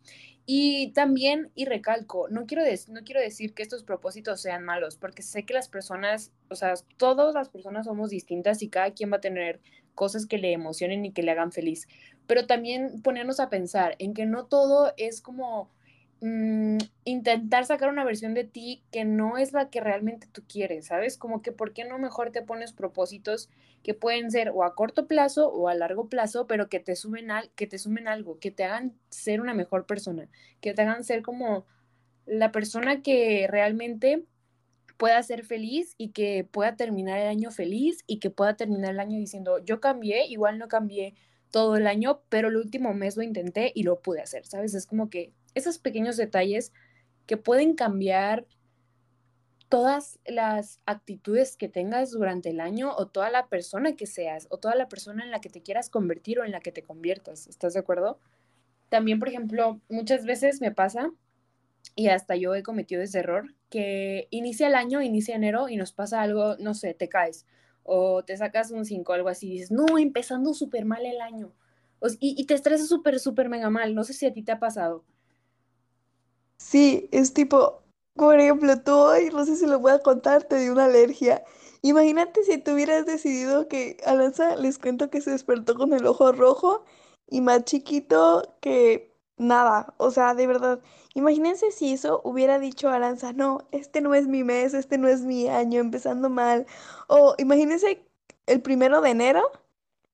Y 0.51 0.91
también, 0.93 1.51
y 1.53 1.65
recalco, 1.65 2.27
no 2.29 2.47
quiero, 2.47 2.63
no 2.87 3.03
quiero 3.03 3.21
decir 3.21 3.53
que 3.53 3.61
estos 3.61 3.83
propósitos 3.83 4.41
sean 4.41 4.63
malos, 4.63 4.97
porque 4.97 5.21
sé 5.21 5.45
que 5.45 5.53
las 5.53 5.69
personas, 5.69 6.31
o 6.49 6.55
sea, 6.55 6.73
todas 6.97 7.35
las 7.35 7.49
personas 7.49 7.85
somos 7.85 8.09
distintas 8.09 8.63
y 8.63 8.69
cada 8.69 8.91
quien 8.91 9.11
va 9.11 9.17
a 9.17 9.21
tener 9.21 9.59
cosas 9.93 10.25
que 10.25 10.39
le 10.39 10.51
emocionen 10.51 11.05
y 11.05 11.11
que 11.11 11.21
le 11.21 11.29
hagan 11.29 11.51
feliz. 11.51 11.87
Pero 12.25 12.47
también 12.47 13.03
ponernos 13.03 13.39
a 13.39 13.49
pensar 13.49 13.95
en 13.99 14.15
que 14.15 14.25
no 14.25 14.47
todo 14.47 14.91
es 14.97 15.21
como 15.21 15.69
Mm, 16.21 16.79
intentar 17.05 17.65
sacar 17.65 17.89
una 17.89 18.03
versión 18.03 18.33
de 18.33 18.43
ti 18.43 18.83
que 18.91 19.05
no 19.05 19.37
es 19.37 19.53
la 19.53 19.69
que 19.69 19.79
realmente 19.79 20.27
tú 20.29 20.43
quieres, 20.47 20.87
¿sabes? 20.87 21.17
Como 21.17 21.41
que, 21.41 21.53
¿por 21.53 21.71
qué 21.71 21.85
no 21.85 21.97
mejor 21.97 22.31
te 22.31 22.41
pones 22.41 22.73
propósitos 22.73 23.49
que 23.83 23.93
pueden 23.93 24.29
ser 24.29 24.49
o 24.53 24.65
a 24.65 24.75
corto 24.75 25.07
plazo 25.07 25.47
o 25.49 25.69
a 25.69 25.75
largo 25.75 26.09
plazo, 26.09 26.45
pero 26.45 26.67
que 26.67 26.81
te 26.81 26.97
sumen, 26.97 27.31
al, 27.31 27.51
que 27.51 27.67
te 27.67 27.77
sumen 27.77 28.09
algo, 28.09 28.37
que 28.39 28.51
te 28.51 28.65
hagan 28.65 28.93
ser 29.09 29.39
una 29.39 29.53
mejor 29.53 29.85
persona, 29.85 30.27
que 30.59 30.73
te 30.73 30.81
hagan 30.81 31.05
ser 31.05 31.21
como 31.21 31.65
la 32.25 32.51
persona 32.51 33.01
que 33.01 33.47
realmente 33.49 34.25
pueda 34.97 35.23
ser 35.23 35.45
feliz 35.45 35.95
y 35.97 36.09
que 36.09 36.43
pueda 36.43 36.75
terminar 36.75 37.19
el 37.19 37.27
año 37.27 37.51
feliz 37.51 38.03
y 38.07 38.19
que 38.19 38.29
pueda 38.29 38.57
terminar 38.57 38.91
el 38.91 38.99
año 38.99 39.17
diciendo, 39.17 39.59
yo 39.59 39.79
cambié, 39.79 40.25
igual 40.27 40.59
no 40.59 40.67
cambié 40.67 41.15
todo 41.51 41.77
el 41.77 41.87
año, 41.87 42.21
pero 42.29 42.49
el 42.49 42.57
último 42.57 42.93
mes 42.93 43.15
lo 43.17 43.23
intenté 43.23 43.71
y 43.73 43.83
lo 43.83 44.01
pude 44.01 44.21
hacer, 44.21 44.45
¿sabes? 44.45 44.73
Es 44.73 44.85
como 44.85 45.09
que 45.09 45.33
esos 45.55 45.79
pequeños 45.79 46.17
detalles 46.17 46.73
que 47.25 47.37
pueden 47.37 47.75
cambiar 47.75 48.45
todas 49.69 50.19
las 50.25 50.81
actitudes 50.85 51.55
que 51.55 51.69
tengas 51.69 52.11
durante 52.11 52.49
el 52.49 52.59
año 52.59 52.91
o 52.95 53.07
toda 53.07 53.29
la 53.29 53.47
persona 53.47 53.95
que 53.95 54.07
seas 54.07 54.47
o 54.49 54.57
toda 54.57 54.75
la 54.75 54.89
persona 54.89 55.23
en 55.23 55.31
la 55.31 55.41
que 55.41 55.49
te 55.49 55.61
quieras 55.61 55.89
convertir 55.89 56.39
o 56.39 56.43
en 56.43 56.51
la 56.51 56.59
que 56.59 56.71
te 56.71 56.83
conviertas. 56.83 57.47
¿Estás 57.47 57.73
de 57.73 57.79
acuerdo? 57.79 58.19
También, 58.89 59.19
por 59.19 59.29
ejemplo, 59.29 59.79
muchas 59.87 60.25
veces 60.25 60.59
me 60.59 60.71
pasa, 60.71 61.11
y 61.95 62.07
hasta 62.07 62.35
yo 62.35 62.55
he 62.55 62.63
cometido 62.63 63.01
ese 63.01 63.19
error, 63.19 63.53
que 63.69 64.27
inicia 64.31 64.67
el 64.67 64.75
año, 64.75 65.01
inicia 65.01 65.35
enero 65.35 65.69
y 65.69 65.75
nos 65.75 65.93
pasa 65.93 66.21
algo, 66.21 66.57
no 66.57 66.73
sé, 66.73 66.95
te 66.95 67.07
caes 67.07 67.45
o 67.83 68.23
te 68.23 68.37
sacas 68.37 68.71
un 68.71 68.85
5 68.85 69.11
o 69.11 69.15
algo 69.15 69.29
así 69.29 69.49
y 69.49 69.53
dices, 69.53 69.71
no, 69.71 69.97
empezando 69.97 70.53
súper 70.53 70.85
mal 70.85 71.05
el 71.05 71.21
año. 71.21 71.53
y, 72.19 72.35
y 72.37 72.45
te 72.45 72.53
estresas 72.53 72.87
súper, 72.87 73.19
súper 73.19 73.49
mega 73.49 73.69
mal. 73.69 73.95
No 73.95 74.03
sé 74.03 74.13
si 74.13 74.25
a 74.25 74.33
ti 74.33 74.43
te 74.43 74.51
ha 74.51 74.59
pasado. 74.59 75.03
Sí, 76.59 77.07
es 77.11 77.33
tipo, 77.33 77.83
por 78.15 78.39
ejemplo, 78.39 78.81
tú 78.83 78.91
hoy, 78.93 79.29
no 79.31 79.45
sé 79.45 79.55
si 79.55 79.65
lo 79.65 79.79
voy 79.79 79.91
a 79.93 79.99
contar, 79.99 80.43
te 80.43 80.57
dio 80.59 80.73
una 80.73 80.85
alergia. 80.85 81.43
Imagínate 81.81 82.43
si 82.43 82.57
tú 82.57 82.73
hubieras 82.73 83.05
decidido 83.05 83.67
que 83.67 83.97
Alanza 84.05 84.55
les 84.57 84.77
cuento 84.77 85.09
que 85.09 85.21
se 85.21 85.31
despertó 85.31 85.75
con 85.75 85.93
el 85.93 86.05
ojo 86.05 86.31
rojo 86.33 86.83
y 87.27 87.41
más 87.41 87.63
chiquito 87.63 88.57
que 88.61 89.15
nada. 89.37 89.93
O 89.97 90.11
sea, 90.11 90.35
de 90.35 90.47
verdad, 90.47 90.81
imagínense 91.13 91.71
si 91.71 91.93
eso 91.93 92.19
hubiera 92.25 92.59
dicho 92.59 92.89
Aranza, 92.89 93.31
no, 93.33 93.67
este 93.71 94.01
no 94.01 94.13
es 94.13 94.27
mi 94.27 94.43
mes, 94.43 94.73
este 94.73 94.97
no 94.97 95.07
es 95.07 95.21
mi 95.21 95.47
año, 95.47 95.79
empezando 95.79 96.29
mal. 96.29 96.67
O 97.07 97.35
imagínense 97.37 98.05
el 98.47 98.61
primero 98.61 98.99
de 99.01 99.11
enero 99.11 99.49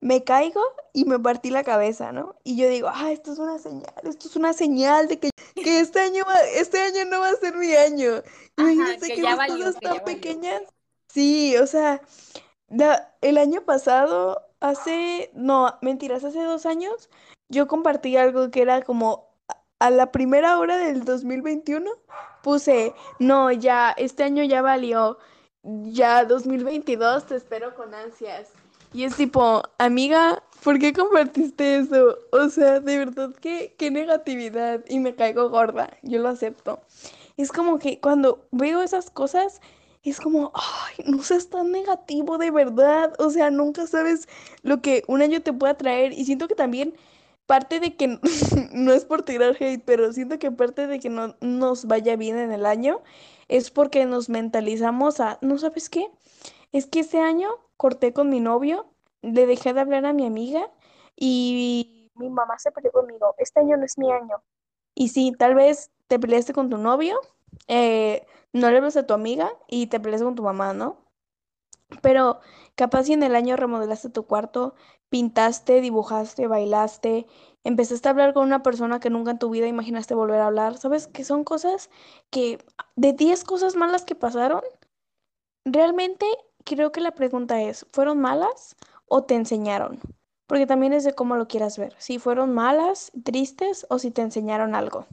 me 0.06 0.24
caigo 0.24 0.62
y 0.94 1.06
me 1.06 1.18
partí 1.18 1.50
la 1.50 1.64
cabeza, 1.64 2.12
¿no? 2.12 2.36
Y 2.44 2.58
yo 2.58 2.70
digo, 2.70 2.90
ah, 2.94 3.12
esto 3.12 3.34
es 3.34 3.40
una 3.40 3.58
señal, 3.58 3.92
esto 4.04 4.28
es 4.28 4.36
una 4.36 4.54
señal 4.54 5.08
de 5.08 5.18
que, 5.18 5.32
que 5.56 5.80
este 5.80 6.00
año 6.00 6.24
este 6.54 6.80
año 6.80 7.06
no 7.06 7.22
va 7.22 7.30
a 7.30 7.36
ser 7.38 7.56
mi 7.58 7.74
año. 7.74 8.22
Imagínense 8.56 9.08
que, 9.08 9.22
esas 9.22 9.48
cosas 9.48 9.80
tan 9.80 10.04
pequeñas. 10.04 10.62
Sí, 11.08 11.58
o 11.58 11.66
sea, 11.66 12.04
el 13.22 13.38
año 13.40 13.62
pasado, 13.62 14.44
hace, 14.60 15.32
no, 15.34 15.76
mentiras, 15.82 16.24
hace 16.24 16.44
dos 16.44 16.68
años, 16.68 17.10
yo 17.50 17.68
compartí 17.68 18.16
algo 18.16 18.52
que 18.52 18.62
era 18.62 18.84
como 18.84 19.34
a 19.80 19.90
la 19.90 20.12
primera 20.12 20.60
hora 20.60 20.78
del 20.78 21.04
2021, 21.04 21.90
puse, 22.44 22.94
no, 23.18 23.52
ya, 23.52 23.90
este 23.98 24.24
año 24.24 24.44
ya 24.44 24.62
valió, 24.62 25.18
ya 25.64 26.26
2022 26.26 27.26
te 27.26 27.38
espero 27.38 27.74
con 27.74 27.96
ansias. 27.96 28.52
Y 28.96 29.04
es 29.04 29.18
tipo, 29.18 29.62
amiga, 29.78 30.42
¿por 30.64 30.80
qué 30.80 30.94
compartiste 30.94 31.80
eso? 31.80 32.18
O 32.32 32.48
sea, 32.48 32.80
de 32.80 32.98
verdad, 32.98 33.32
qué, 33.42 33.75
qué 33.78 33.92
negatividad. 33.92 34.86
Y 34.88 35.00
me 35.00 35.16
caigo 35.16 35.50
gorda, 35.50 35.90
yo 36.02 36.20
lo 36.20 36.30
acepto. 36.30 36.80
Es 37.36 37.52
como 37.52 37.78
que 37.78 38.00
cuando 38.00 38.48
veo 38.52 38.82
esas 38.82 39.10
cosas, 39.10 39.60
es 40.02 40.22
como, 40.22 40.53
ay, 40.53 41.03
no 41.08 41.22
seas 41.24 41.50
tan 41.50 41.74
negativo 41.74 42.38
de 42.38 42.51
verdad. 42.51 43.12
O 43.20 43.31
sea, 43.31 43.51
nunca 43.51 43.86
sabes 43.86 44.29
lo 44.62 44.81
que 44.81 45.03
un 45.08 45.22
año 45.22 45.42
te 45.42 45.51
pueda 45.51 45.74
traer. 45.74 46.14
Y 46.14 46.24
siento 46.24 46.48
que 46.48 46.55
también 46.55 46.94
parte 47.48 47.81
de 47.81 47.98
que, 47.98 48.18
no 48.72 48.94
es 48.94 49.03
por 49.03 49.24
tirar 49.24 49.58
hate, 49.60 49.84
pero 49.84 50.14
siento 50.14 50.40
que 50.40 50.51
parte 50.51 50.88
de 50.88 51.01
que 51.01 51.10
no 51.10 51.36
nos 51.42 51.84
vaya 51.84 52.16
bien 52.16 52.38
en 52.38 52.53
el 52.53 52.66
año 52.66 53.01
es 53.50 53.72
porque 53.72 54.05
nos 54.05 54.29
mentalizamos 54.29 55.20
a, 55.20 55.38
¿no 55.42 55.58
sabes 55.58 55.90
qué? 55.90 56.08
Es 56.75 56.88
que 56.88 57.00
ese 57.00 57.22
año 57.22 57.48
corté 57.77 58.11
con 58.11 58.27
mi 58.29 58.42
novio, 58.42 58.85
le 59.22 59.46
dejé 59.46 59.74
de 59.74 59.79
hablar 59.79 60.05
a 60.05 60.11
mi 60.11 60.25
amiga 60.25 60.70
y 61.16 62.11
mi 62.16 62.29
mamá 62.29 62.59
se 62.59 62.70
peleó 62.70 62.92
conmigo. 62.92 63.33
Este 63.38 63.61
año 63.61 63.77
no 63.77 63.85
es 63.85 63.98
mi 63.98 64.11
año. 64.11 64.44
Y 64.94 65.07
sí, 65.07 65.31
tal 65.40 65.55
vez 65.55 65.90
te 66.07 66.20
peleaste 66.20 66.51
con 66.51 66.70
tu 66.70 66.77
novio, 66.77 67.22
eh, 67.70 68.27
no 68.51 68.70
le 68.70 68.75
hablas 68.75 68.98
a 68.98 69.07
tu 69.07 69.14
amiga 69.14 69.53
y 69.70 69.88
te 69.88 70.01
peleaste 70.01 70.25
con 70.25 70.35
tu 70.35 70.44
mamá, 70.44 70.74
¿no? 70.74 70.98
Pero 72.01 72.42
capaz 72.75 73.05
si 73.05 73.14
en 73.14 73.24
el 73.24 73.38
año 73.38 73.55
remodelaste 73.55 74.09
tu 74.09 74.25
cuarto, 74.27 74.75
pintaste, 75.07 75.79
dibujaste, 75.79 76.48
bailaste, 76.48 77.25
empezaste 77.64 78.09
a 78.09 78.11
hablar 78.11 78.33
con 78.33 78.44
una 78.44 78.64
persona 78.64 79.00
que 79.00 79.09
nunca 79.09 79.31
en 79.31 79.40
tu 79.40 79.50
vida 79.50 79.68
imaginaste 79.68 80.14
volver 80.14 80.42
a 80.42 80.48
hablar, 80.48 80.77
¿sabes? 80.77 81.07
Que 81.07 81.24
son 81.24 81.46
cosas 81.46 81.90
que 82.31 82.57
de 82.98 83.14
10 83.14 83.46
cosas 83.46 83.77
malas 83.77 84.03
que 84.03 84.16
pasaron, 84.16 84.61
realmente 85.64 86.25
creo 86.66 86.92
que 86.92 87.00
la 87.00 87.12
pregunta 87.12 87.62
es, 87.62 87.86
¿fueron 87.94 88.20
malas 88.20 88.75
o 89.08 89.24
te 89.24 89.36
enseñaron? 89.36 90.00
Porque 90.48 90.68
también 90.68 90.94
es 90.94 91.04
de 91.04 91.14
cómo 91.14 91.38
lo 91.38 91.48
quieras 91.48 91.78
ver, 91.78 91.94
si 91.98 92.20
fueron 92.20 92.54
malas, 92.54 93.12
tristes 93.24 93.86
o 93.90 94.00
si 94.00 94.12
te 94.12 94.22
enseñaron 94.22 94.75
algo. 94.75 95.08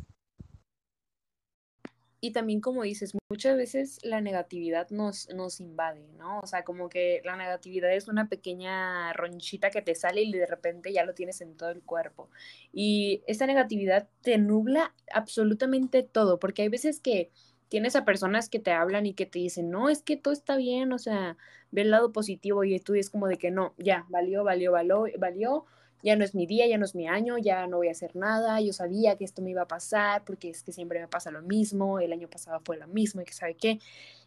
Y 2.24 2.30
también 2.30 2.60
como 2.60 2.84
dices, 2.84 3.14
muchas 3.28 3.56
veces 3.56 3.98
la 4.04 4.20
negatividad 4.20 4.88
nos, 4.90 5.28
nos 5.30 5.58
invade, 5.58 6.06
¿no? 6.16 6.38
O 6.38 6.46
sea, 6.46 6.62
como 6.62 6.88
que 6.88 7.20
la 7.24 7.36
negatividad 7.36 7.92
es 7.92 8.06
una 8.06 8.28
pequeña 8.28 9.12
ronchita 9.12 9.70
que 9.70 9.82
te 9.82 9.96
sale 9.96 10.22
y 10.22 10.30
de 10.30 10.46
repente 10.46 10.92
ya 10.92 11.04
lo 11.04 11.14
tienes 11.14 11.40
en 11.40 11.56
todo 11.56 11.70
el 11.70 11.82
cuerpo. 11.82 12.30
Y 12.72 13.24
esa 13.26 13.46
negatividad 13.46 14.08
te 14.20 14.38
nubla 14.38 14.94
absolutamente 15.12 16.04
todo, 16.04 16.38
porque 16.38 16.62
hay 16.62 16.68
veces 16.68 17.00
que 17.00 17.32
tienes 17.72 17.96
a 17.96 18.04
personas 18.04 18.50
que 18.50 18.58
te 18.58 18.70
hablan 18.70 19.06
y 19.06 19.14
que 19.14 19.24
te 19.24 19.38
dicen, 19.38 19.70
no, 19.70 19.88
es 19.88 20.02
que 20.02 20.18
todo 20.18 20.34
está 20.34 20.56
bien, 20.56 20.92
o 20.92 20.98
sea, 20.98 21.38
ve 21.70 21.80
el 21.80 21.90
lado 21.90 22.12
positivo 22.12 22.64
y 22.64 22.78
tú 22.80 22.92
es 22.92 23.08
como 23.08 23.28
de 23.28 23.38
que 23.38 23.50
no, 23.50 23.72
ya, 23.78 24.04
valió, 24.10 24.44
valió, 24.44 24.72
valió, 24.72 25.06
valió, 25.18 25.64
ya 26.02 26.14
no 26.14 26.22
es 26.22 26.34
mi 26.34 26.46
día, 26.46 26.66
ya 26.66 26.76
no 26.76 26.84
es 26.84 26.94
mi 26.94 27.08
año, 27.08 27.38
ya 27.38 27.66
no 27.68 27.78
voy 27.78 27.88
a 27.88 27.92
hacer 27.92 28.14
nada, 28.14 28.60
yo 28.60 28.74
sabía 28.74 29.16
que 29.16 29.24
esto 29.24 29.40
me 29.40 29.52
iba 29.52 29.62
a 29.62 29.68
pasar 29.68 30.22
porque 30.26 30.50
es 30.50 30.62
que 30.62 30.70
siempre 30.70 31.00
me 31.00 31.08
pasa 31.08 31.30
lo 31.30 31.40
mismo, 31.40 31.98
el 31.98 32.12
año 32.12 32.28
pasado 32.28 32.60
fue 32.62 32.76
lo 32.76 32.88
mismo 32.88 33.22
y 33.22 33.24
que 33.24 33.32
sabe 33.32 33.56
qué. 33.56 33.80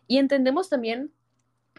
Y 0.08 0.18
entendemos 0.18 0.68
también 0.68 1.12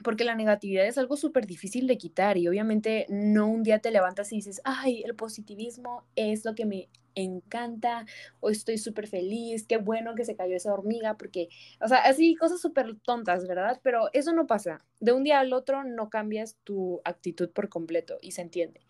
porque 0.05 0.23
la 0.23 0.37
negatividad 0.37 0.87
es 0.87 0.99
algo 0.99 1.17
súper 1.17 1.47
difícil 1.47 1.89
de 1.89 1.99
quitar 1.99 2.39
y 2.39 2.47
obviamente 2.47 3.07
no 3.09 3.49
un 3.49 3.65
día 3.65 3.81
te 3.81 3.91
levantas 3.91 4.31
y 4.31 4.37
dices, 4.37 4.61
ay, 4.63 5.03
el 5.03 5.17
positivismo 5.17 6.05
es 6.15 6.45
lo 6.45 6.55
que 6.55 6.65
me 6.65 6.89
encanta, 7.17 8.07
o 8.41 8.51
estoy 8.51 8.79
súper 8.79 9.09
feliz, 9.09 9.67
qué 9.67 9.79
bueno 9.79 10.15
que 10.15 10.25
se 10.25 10.37
cayó 10.37 10.57
esa 10.57 10.73
hormiga, 10.73 11.17
porque, 11.17 11.49
o 11.81 11.89
sea, 11.89 11.99
así 11.99 12.37
cosas 12.37 12.61
súper 12.61 12.97
tontas, 13.01 13.49
¿verdad? 13.49 13.81
Pero 13.83 14.09
eso 14.13 14.33
no 14.33 14.47
pasa. 14.47 14.85
De 15.01 15.13
un 15.13 15.25
día 15.25 15.41
al 15.41 15.53
otro 15.53 15.83
no 15.85 16.11
cambias 16.11 16.57
tu 16.65 17.01
actitud 17.05 17.51
por 17.51 17.69
completo 17.69 18.19
y 18.21 18.33
se 18.33 18.43
entiende. 18.43 18.81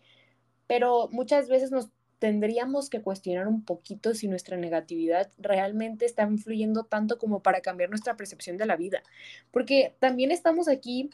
Pero 0.67 1.09
muchas 1.11 1.49
veces 1.49 1.71
nos 1.71 1.89
tendríamos 2.19 2.89
que 2.89 3.01
cuestionar 3.01 3.47
un 3.47 3.63
poquito 3.63 4.13
si 4.13 4.27
nuestra 4.27 4.57
negatividad 4.57 5.31
realmente 5.37 6.05
está 6.05 6.23
influyendo 6.23 6.83
tanto 6.83 7.17
como 7.17 7.41
para 7.43 7.61
cambiar 7.61 7.89
nuestra 7.89 8.17
percepción 8.17 8.57
de 8.57 8.65
la 8.65 8.75
vida. 8.75 9.03
Porque 9.51 9.95
también 9.99 10.31
estamos 10.31 10.67
aquí 10.67 11.09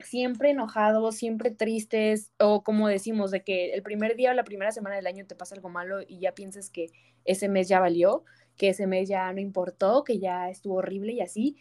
siempre 0.00 0.50
enojados, 0.50 1.16
siempre 1.16 1.50
tristes, 1.50 2.32
o 2.38 2.62
como 2.62 2.88
decimos, 2.88 3.30
de 3.30 3.42
que 3.42 3.72
el 3.72 3.82
primer 3.82 4.16
día 4.16 4.30
o 4.30 4.34
la 4.34 4.44
primera 4.44 4.72
semana 4.72 4.96
del 4.96 5.06
año 5.06 5.26
te 5.26 5.34
pasa 5.34 5.54
algo 5.54 5.68
malo 5.68 6.00
y 6.06 6.20
ya 6.20 6.32
piensas 6.32 6.70
que 6.70 6.90
ese 7.24 7.48
mes 7.48 7.68
ya 7.68 7.80
valió, 7.80 8.24
que 8.56 8.70
ese 8.70 8.86
mes 8.86 9.08
ya 9.08 9.32
no 9.32 9.40
importó, 9.40 10.04
que 10.04 10.18
ya 10.18 10.50
estuvo 10.50 10.76
horrible 10.76 11.12
y 11.12 11.20
así. 11.20 11.56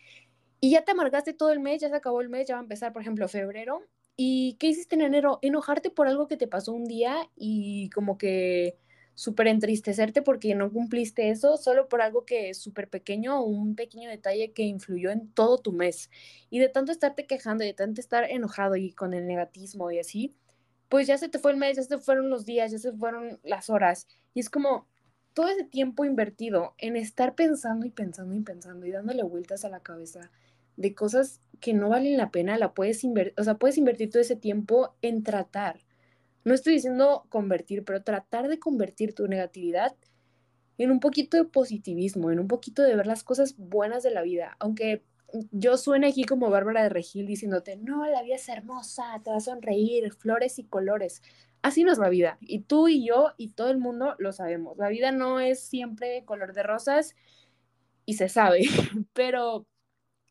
Y 0.59 0.71
ya 0.71 0.83
te 0.83 0.91
amargaste 0.91 1.33
todo 1.33 1.51
el 1.51 1.59
mes, 1.59 1.81
ya 1.81 1.89
se 1.89 1.95
acabó 1.95 2.21
el 2.21 2.29
mes, 2.29 2.47
ya 2.47 2.55
va 2.55 2.61
a 2.61 2.63
empezar, 2.63 2.93
por 2.93 3.01
ejemplo, 3.01 3.27
febrero. 3.27 3.81
¿Y 4.17 4.55
qué 4.59 4.67
hiciste 4.67 4.95
en 4.95 5.01
enero? 5.01 5.39
Enojarte 5.41 5.89
por 5.89 6.07
algo 6.07 6.27
que 6.27 6.37
te 6.37 6.47
pasó 6.47 6.73
un 6.73 6.85
día 6.85 7.29
y 7.35 7.89
como 7.89 8.17
que 8.17 8.77
súper 9.15 9.47
entristecerte 9.47 10.21
porque 10.21 10.53
no 10.55 10.71
cumpliste 10.71 11.29
eso 11.29 11.57
solo 11.57 11.87
por 11.89 12.01
algo 12.01 12.25
que 12.25 12.49
es 12.49 12.59
súper 12.59 12.89
pequeño 12.89 13.39
o 13.39 13.45
un 13.45 13.75
pequeño 13.75 14.09
detalle 14.09 14.51
que 14.51 14.63
influyó 14.63 15.09
en 15.09 15.29
todo 15.31 15.57
tu 15.57 15.71
mes. 15.71 16.11
Y 16.49 16.59
de 16.59 16.69
tanto 16.69 16.91
estarte 16.91 17.25
quejando 17.25 17.63
y 17.63 17.67
de 17.67 17.73
tanto 17.73 18.01
estar 18.01 18.25
enojado 18.29 18.75
y 18.75 18.91
con 18.91 19.13
el 19.13 19.25
negatismo 19.25 19.89
y 19.91 19.99
así, 19.99 20.35
pues 20.89 21.07
ya 21.07 21.17
se 21.17 21.29
te 21.29 21.39
fue 21.39 21.51
el 21.51 21.57
mes, 21.57 21.77
ya 21.77 21.83
se 21.83 21.97
fueron 21.97 22.29
los 22.29 22.45
días, 22.45 22.71
ya 22.71 22.77
se 22.77 22.93
fueron 22.93 23.39
las 23.43 23.69
horas. 23.69 24.07
Y 24.33 24.41
es 24.41 24.49
como, 24.49 24.87
todo 25.33 25.47
ese 25.49 25.63
tiempo 25.65 26.05
invertido 26.05 26.75
en 26.77 26.95
estar 26.95 27.35
pensando 27.35 27.85
y 27.85 27.91
pensando 27.91 28.35
y 28.35 28.41
pensando 28.41 28.85
y 28.85 28.91
dándole 28.91 29.23
vueltas 29.23 29.65
a 29.65 29.69
la 29.69 29.81
cabeza 29.81 30.31
de 30.77 30.95
cosas 30.95 31.41
que 31.59 31.73
no 31.73 31.89
valen 31.89 32.17
la 32.17 32.31
pena, 32.31 32.57
la 32.57 32.73
puedes 32.73 33.03
invertir, 33.03 33.33
o 33.37 33.43
sea, 33.43 33.55
puedes 33.55 33.77
invertir 33.77 34.09
todo 34.09 34.21
ese 34.21 34.35
tiempo 34.35 34.95
en 35.01 35.23
tratar. 35.23 35.84
No 36.45 36.53
estoy 36.53 36.75
diciendo 36.75 37.25
convertir, 37.29 37.83
pero 37.83 38.03
tratar 38.03 38.47
de 38.47 38.59
convertir 38.59 39.13
tu 39.13 39.27
negatividad 39.27 39.95
en 40.77 40.91
un 40.91 40.99
poquito 40.99 41.37
de 41.37 41.45
positivismo, 41.45 42.31
en 42.31 42.39
un 42.39 42.47
poquito 42.47 42.83
de 42.83 42.95
ver 42.95 43.07
las 43.07 43.23
cosas 43.23 43.55
buenas 43.57 44.03
de 44.03 44.11
la 44.11 44.21
vida, 44.21 44.55
aunque 44.59 45.03
yo 45.51 45.77
suene 45.77 46.07
aquí 46.07 46.23
como 46.23 46.49
Bárbara 46.49 46.83
de 46.83 46.89
Regil 46.89 47.25
diciéndote, 47.25 47.77
no, 47.77 48.05
la 48.05 48.21
vida 48.21 48.35
es 48.35 48.47
hermosa, 48.47 49.21
te 49.23 49.31
va 49.31 49.37
a 49.37 49.41
sonreír, 49.41 50.11
flores 50.13 50.59
y 50.59 50.65
colores. 50.65 51.21
Así 51.61 51.83
no 51.83 51.91
es 51.91 51.97
la 51.97 52.09
vida. 52.09 52.37
Y 52.41 52.59
tú 52.59 52.87
y 52.87 53.05
yo 53.05 53.33
y 53.37 53.49
todo 53.49 53.71
el 53.71 53.79
mundo 53.79 54.15
lo 54.19 54.31
sabemos. 54.31 54.77
La 54.77 54.89
vida 54.89 55.11
no 55.11 55.39
es 55.39 55.59
siempre 55.59 56.23
color 56.25 56.53
de 56.53 56.63
rosas 56.63 57.15
y 58.05 58.13
se 58.13 58.29
sabe, 58.29 58.61
pero 59.13 59.65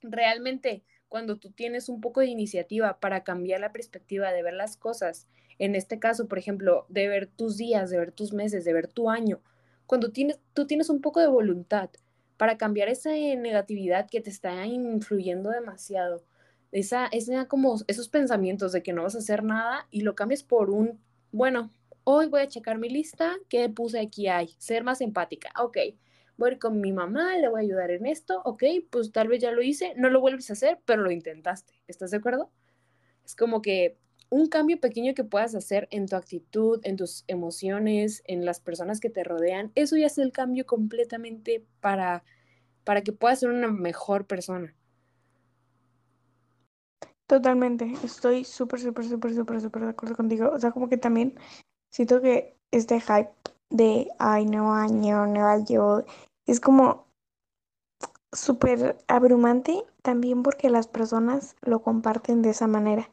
realmente 0.01 0.85
cuando 1.09 1.39
tú 1.39 1.51
tienes 1.51 1.89
un 1.89 2.01
poco 2.01 2.21
de 2.21 2.27
iniciativa 2.27 2.99
para 3.01 3.25
cambiar 3.25 3.61
la 3.61 3.73
perspectiva 3.73 4.33
de 4.33 4.43
ver 4.43 4.55
las 4.55 4.77
cosas, 4.77 5.29
en 5.59 5.75
este 5.75 5.99
caso, 5.99 6.29
por 6.29 6.39
ejemplo, 6.39 6.87
de 6.89 7.09
ver 7.09 7.27
tus 7.27 7.57
días, 7.57 7.91
de 7.91 7.99
ver 7.99 8.13
tus 8.13 8.33
meses, 8.33 8.65
de 8.65 8.73
ver 8.73 8.89
tu 8.89 9.11
año, 9.11 9.41
cuando 9.87 10.11
tienes, 10.11 10.39
tú 10.55 10.67
tienes 10.67 10.89
un 10.91 11.01
poco 11.01 11.21
de 11.21 11.27
voluntad 11.27 11.91
para 12.37 12.57
cambiar 12.57 12.89
esa 12.89 13.11
negatividad 13.11 14.09
que 14.11 14.21
te 14.21 14.31
está 14.31 14.67
influyendo 14.67 15.51
demasiado, 15.51 16.25
esa, 16.73 17.07
esa 17.07 17.47
como 17.47 17.77
esos 17.87 18.09
pensamientos 18.09 18.73
de 18.73 18.83
que 18.83 18.93
no 18.93 19.05
vas 19.05 19.15
a 19.15 19.19
hacer 19.19 19.45
nada 19.45 19.87
y 19.91 20.01
lo 20.01 20.15
cambias 20.15 20.43
por 20.43 20.71
un, 20.71 21.01
bueno, 21.31 21.71
hoy 22.03 22.27
voy 22.27 22.41
a 22.41 22.49
checar 22.49 22.79
mi 22.79 22.89
lista, 22.89 23.37
¿qué 23.49 23.69
puse 23.69 24.01
aquí 24.01 24.27
hay? 24.29 24.55
Ser 24.59 24.83
más 24.83 25.01
empática, 25.01 25.51
ok, 25.61 25.79
voy 26.37 26.51
a 26.51 26.53
ir 26.55 26.59
con 26.59 26.81
mi 26.81 26.93
mamá, 26.93 27.37
le 27.39 27.49
voy 27.49 27.61
a 27.61 27.63
ayudar 27.63 27.91
en 27.91 28.07
esto, 28.07 28.43
ok, 28.45 28.65
pues 28.91 29.13
tal 29.13 29.29
vez 29.29 29.41
ya 29.41 29.53
lo 29.53 29.63
hice, 29.63 29.95
no 29.97 30.11
lo 30.11 30.21
vuelves 30.21 30.51
a 30.51 30.55
hacer, 30.55 30.81
pero 30.85 31.03
lo 31.03 31.11
intentaste, 31.11 31.75
¿estás 31.87 32.11
de 32.11 32.17
acuerdo? 32.17 32.51
Es 33.25 33.37
como 33.37 33.63
que 33.63 33.97
un 34.35 34.49
cambio 34.49 34.81
pequeño 34.81 35.15
que 35.15 35.23
puedas 35.23 35.55
hacer 35.55 35.87
en 35.93 36.07
tu 36.07 36.17
actitud, 36.17 36.81
en 36.83 36.97
tus 36.97 37.23
emociones, 37.29 38.21
en 38.27 38.45
las 38.45 38.59
personas 38.59 38.99
que 38.99 39.09
te 39.09 39.23
rodean, 39.23 39.71
eso 39.77 39.97
ya 39.97 40.07
es 40.07 40.19
el 40.19 40.33
cambio 40.33 40.67
completamente 40.67 41.65
para, 41.81 42.25
para 42.83 43.03
que 43.03 43.13
puedas 43.13 43.39
ser 43.39 43.51
una 43.51 43.69
mejor 43.69 44.27
persona. 44.27 44.75
Totalmente, 47.29 47.93
estoy 48.03 48.45
súper, 48.45 48.81
súper, 48.81 49.05
súper, 49.05 49.35
súper, 49.35 49.61
súper 49.61 49.83
de 49.85 49.91
acuerdo 49.91 50.17
contigo. 50.17 50.51
O 50.53 50.59
sea, 50.59 50.73
como 50.73 50.89
que 50.89 50.97
también 50.97 51.39
siento 51.93 52.21
que 52.21 52.57
este 52.73 53.01
hype 53.01 53.31
de, 53.71 54.09
ay, 54.19 54.47
no 54.47 54.75
año, 54.75 55.29
no 55.29 55.65
yo, 55.65 56.05
es 56.45 56.59
como 56.59 57.07
súper 58.33 58.99
abrumante 59.07 59.85
también 60.03 60.43
porque 60.43 60.71
las 60.71 60.89
personas 60.89 61.55
lo 61.63 61.83
comparten 61.83 62.43
de 62.43 62.51
esa 62.51 62.67
manera. 62.67 63.09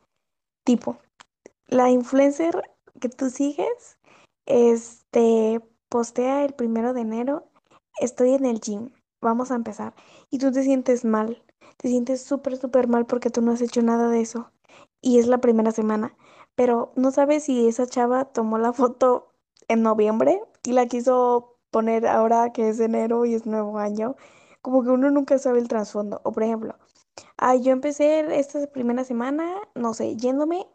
Tipo, 0.64 0.98
la 1.72 1.90
influencer 1.90 2.62
que 3.00 3.10
tú 3.10 3.30
sigues, 3.30 3.98
este, 4.46 5.62
postea 5.90 6.44
el 6.46 6.54
primero 6.54 6.94
de 6.94 7.02
enero, 7.02 7.50
estoy 8.00 8.34
en 8.34 8.46
el 8.46 8.60
gym, 8.60 8.92
vamos 9.22 9.52
a 9.52 9.56
empezar. 9.56 9.96
Y 10.30 10.38
tú 10.38 10.52
te 10.52 10.64
sientes 10.64 11.06
mal, 11.06 11.44
te 11.78 11.88
sientes 11.88 12.22
súper, 12.24 12.58
súper 12.58 12.88
mal 12.88 13.06
porque 13.06 13.30
tú 13.30 13.42
no 13.42 13.54
has 13.54 13.62
hecho 13.62 13.82
nada 13.82 14.10
de 14.10 14.22
eso. 14.22 14.52
Y 15.02 15.20
es 15.20 15.28
la 15.28 15.40
primera 15.40 15.72
semana. 15.72 16.16
Pero 16.56 16.92
no 16.96 17.12
sabes 17.12 17.46
si 17.46 17.68
esa 17.68 17.88
chava 17.88 18.26
tomó 18.26 18.58
la 18.58 18.74
foto 18.74 19.32
en 19.68 19.82
noviembre 19.82 20.42
y 20.64 20.74
la 20.74 20.88
quiso 20.88 21.58
poner 21.72 22.06
ahora 22.06 22.52
que 22.52 22.70
es 22.70 22.80
enero 22.82 23.26
y 23.26 23.34
es 23.34 23.46
nuevo 23.46 23.80
año. 23.80 24.16
Como 24.62 24.84
que 24.84 24.90
uno 24.90 25.10
nunca 25.10 25.38
sabe 25.40 25.60
el 25.60 25.70
trasfondo. 25.70 26.22
O 26.26 26.34
por 26.34 26.44
ejemplo, 26.44 26.76
ay, 27.38 27.62
yo 27.64 27.72
empecé 27.72 28.20
esta 28.40 28.68
primera 28.68 29.04
semana, 29.06 29.56
no 29.76 29.94
sé, 29.94 30.18
yéndome 30.18 30.68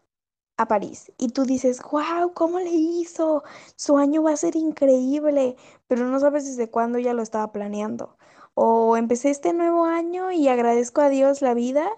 a 0.56 0.68
París 0.68 1.12
y 1.18 1.28
tú 1.28 1.44
dices, 1.44 1.80
wow, 1.90 2.32
¿cómo 2.34 2.58
le 2.60 2.70
hizo? 2.70 3.44
Su 3.76 3.98
año 3.98 4.22
va 4.22 4.32
a 4.32 4.36
ser 4.36 4.56
increíble, 4.56 5.56
pero 5.86 6.06
no 6.06 6.18
sabes 6.20 6.46
desde 6.46 6.70
cuándo 6.70 6.98
ya 6.98 7.14
lo 7.14 7.22
estaba 7.22 7.52
planeando. 7.52 8.16
O 8.54 8.96
empecé 8.96 9.30
este 9.30 9.52
nuevo 9.52 9.84
año 9.84 10.32
y 10.32 10.48
agradezco 10.48 11.02
a 11.02 11.10
Dios 11.10 11.42
la 11.42 11.52
vida 11.54 11.88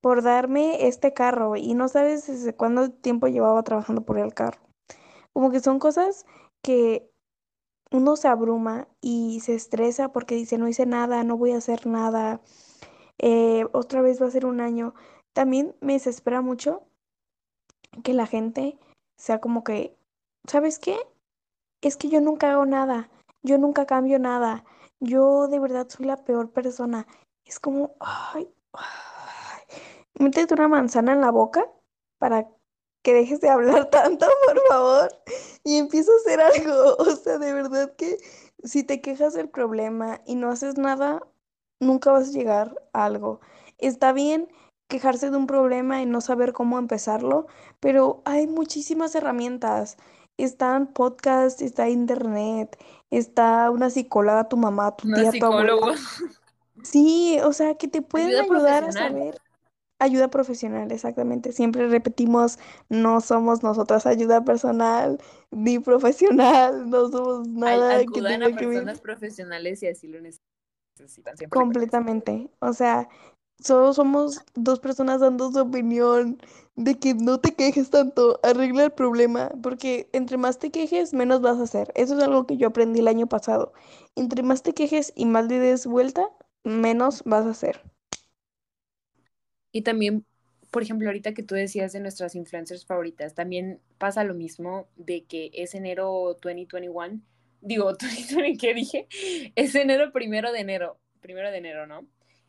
por 0.00 0.22
darme 0.22 0.88
este 0.88 1.12
carro 1.14 1.56
y 1.56 1.74
no 1.74 1.88
sabes 1.88 2.26
desde 2.26 2.54
cuándo 2.56 2.90
tiempo 2.90 3.28
llevaba 3.28 3.62
trabajando 3.62 4.02
por 4.04 4.18
el 4.18 4.34
carro. 4.34 4.60
Como 5.32 5.50
que 5.52 5.60
son 5.60 5.78
cosas 5.78 6.26
que 6.62 7.10
uno 7.92 8.16
se 8.16 8.28
abruma 8.28 8.88
y 9.00 9.40
se 9.40 9.54
estresa 9.54 10.12
porque 10.12 10.34
dice, 10.34 10.58
no 10.58 10.68
hice 10.68 10.86
nada, 10.86 11.24
no 11.24 11.36
voy 11.36 11.52
a 11.52 11.58
hacer 11.58 11.86
nada, 11.86 12.42
eh, 13.18 13.66
otra 13.72 14.02
vez 14.02 14.20
va 14.20 14.26
a 14.26 14.30
ser 14.30 14.46
un 14.46 14.60
año. 14.60 14.94
También 15.32 15.76
me 15.80 15.94
desespera 15.94 16.40
mucho 16.42 16.87
que 18.02 18.14
la 18.14 18.26
gente 18.26 18.78
sea 19.16 19.40
como 19.40 19.64
que, 19.64 19.96
¿sabes 20.46 20.78
qué? 20.78 20.98
Es 21.80 21.96
que 21.96 22.08
yo 22.08 22.20
nunca 22.20 22.52
hago 22.52 22.66
nada, 22.66 23.10
yo 23.42 23.58
nunca 23.58 23.86
cambio 23.86 24.18
nada, 24.18 24.64
yo 25.00 25.48
de 25.48 25.58
verdad 25.58 25.88
soy 25.88 26.06
la 26.06 26.16
peor 26.16 26.50
persona. 26.50 27.06
Es 27.44 27.60
como, 27.60 27.94
ay, 28.00 28.48
ay, 28.72 29.62
métete 30.18 30.54
una 30.54 30.68
manzana 30.68 31.12
en 31.12 31.20
la 31.20 31.30
boca 31.30 31.70
para 32.18 32.48
que 33.02 33.14
dejes 33.14 33.40
de 33.40 33.48
hablar 33.48 33.86
tanto, 33.90 34.26
por 34.46 34.60
favor, 34.68 35.12
y 35.64 35.76
empiezo 35.76 36.12
a 36.12 36.16
hacer 36.16 36.40
algo. 36.40 36.96
O 36.98 37.16
sea, 37.16 37.38
de 37.38 37.52
verdad 37.52 37.94
que 37.96 38.18
si 38.64 38.82
te 38.82 39.00
quejas 39.00 39.34
del 39.34 39.48
problema 39.48 40.20
y 40.26 40.34
no 40.34 40.50
haces 40.50 40.78
nada, 40.78 41.22
nunca 41.80 42.12
vas 42.12 42.28
a 42.28 42.32
llegar 42.32 42.82
a 42.92 43.04
algo. 43.04 43.40
Está 43.78 44.12
bien 44.12 44.48
quejarse 44.88 45.30
de 45.30 45.36
un 45.36 45.46
problema 45.46 46.02
y 46.02 46.06
no 46.06 46.20
saber 46.20 46.52
cómo 46.52 46.78
empezarlo, 46.78 47.46
pero 47.78 48.22
hay 48.24 48.46
muchísimas 48.46 49.14
herramientas. 49.14 49.96
Están 50.38 50.86
podcasts, 50.86 51.62
está 51.62 51.88
internet, 51.88 52.76
está 53.10 53.70
una 53.70 53.90
psicóloga, 53.90 54.48
tu 54.48 54.56
mamá, 54.56 54.96
tu 54.96 55.12
tía, 55.12 55.30
tu 55.32 55.46
abuela. 55.46 55.74
Sí, 56.82 57.38
o 57.44 57.52
sea, 57.52 57.74
que 57.74 57.88
te 57.88 58.02
pueden 58.02 58.40
ayudar 58.40 58.84
a 58.84 58.92
saber. 58.92 59.38
Ayuda 60.00 60.28
profesional, 60.28 60.92
exactamente. 60.92 61.50
Siempre 61.50 61.88
repetimos, 61.88 62.60
no 62.88 63.20
somos 63.20 63.64
nosotras 63.64 64.06
ayuda 64.06 64.44
personal 64.44 65.18
ni 65.50 65.80
profesional, 65.80 66.88
no 66.88 67.08
somos 67.08 67.48
nada 67.48 67.98
que 68.04 68.22
tenga 68.22 68.46
a 68.46 68.50
personas 68.50 69.00
profesionales 69.00 69.82
y 69.82 69.88
así 69.88 70.06
lo 70.06 70.20
necesitan. 70.20 71.34
Completamente. 71.50 72.48
O 72.60 72.72
sea, 72.72 73.08
Solo 73.60 73.92
somos 73.92 74.40
dos 74.54 74.80
personas 74.80 75.20
dando 75.20 75.50
su 75.50 75.58
opinión 75.58 76.40
de 76.76 76.98
que 76.98 77.14
no 77.14 77.40
te 77.40 77.54
quejes 77.54 77.90
tanto, 77.90 78.38
arregla 78.44 78.84
el 78.84 78.92
problema, 78.92 79.50
porque 79.62 80.08
entre 80.12 80.36
más 80.36 80.58
te 80.58 80.70
quejes, 80.70 81.12
menos 81.12 81.40
vas 81.40 81.58
a 81.58 81.64
hacer. 81.64 81.92
Eso 81.96 82.16
es 82.16 82.22
algo 82.22 82.46
que 82.46 82.56
yo 82.56 82.68
aprendí 82.68 83.00
el 83.00 83.08
año 83.08 83.26
pasado. 83.28 83.72
Entre 84.14 84.42
más 84.44 84.62
te 84.62 84.74
quejes 84.74 85.12
y 85.16 85.26
más 85.26 85.46
le 85.48 85.58
des 85.58 85.86
vuelta, 85.86 86.30
menos 86.64 87.22
vas 87.24 87.46
a 87.46 87.50
hacer. 87.50 87.82
Y 89.72 89.82
también, 89.82 90.24
por 90.70 90.82
ejemplo, 90.82 91.08
ahorita 91.08 91.34
que 91.34 91.42
tú 91.42 91.54
decías 91.54 91.92
de 91.92 92.00
nuestras 92.00 92.34
influencers 92.34 92.86
favoritas, 92.86 93.34
también 93.34 93.80
pasa 93.98 94.24
lo 94.24 94.34
mismo 94.34 94.88
de 94.96 95.24
que 95.24 95.50
es 95.54 95.74
enero 95.74 96.36
2021, 96.42 97.20
digo, 97.60 97.84
2020, 98.00 98.56
¿qué 98.58 98.74
dije? 98.74 99.08
Es 99.56 99.74
enero 99.74 100.12
primero 100.12 100.52
de 100.52 100.60
enero, 100.60 100.98
primero 101.20 101.50
de 101.50 101.58
enero, 101.58 101.86
¿no? 101.86 102.06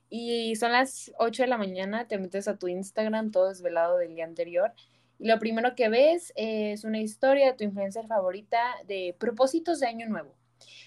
Y 0.09 0.55
son 0.55 0.71
las 0.71 1.11
8 1.19 1.43
de 1.43 1.49
la 1.49 1.57
mañana, 1.57 2.07
te 2.07 2.17
metes 2.17 2.47
a 2.47 2.57
tu 2.57 2.67
Instagram 2.67 3.31
todo 3.31 3.49
desvelado 3.49 3.97
del 3.97 4.15
día 4.15 4.25
anterior. 4.25 4.73
Y 5.19 5.27
lo 5.27 5.37
primero 5.37 5.75
que 5.75 5.89
ves 5.89 6.33
es 6.35 6.83
una 6.83 6.99
historia 6.99 7.47
de 7.47 7.53
tu 7.53 7.63
influencer 7.63 8.07
favorita 8.07 8.59
de 8.87 9.15
propósitos 9.19 9.79
de 9.79 9.87
año 9.87 10.07
nuevo. 10.07 10.35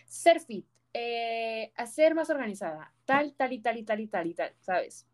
Ser 0.07 0.41
fit, 0.41 0.67
eh, 0.95 1.73
hacer 1.77 2.15
más 2.15 2.31
organizada, 2.31 2.93
tal, 3.05 3.35
tal 3.35 3.53
y 3.53 3.61
tal 3.61 3.79
y 3.79 3.83
tal 3.85 4.01
y 4.01 4.07
tal 4.09 4.27
y 4.27 4.35
tal, 4.35 4.53
¿sabes? 4.61 5.07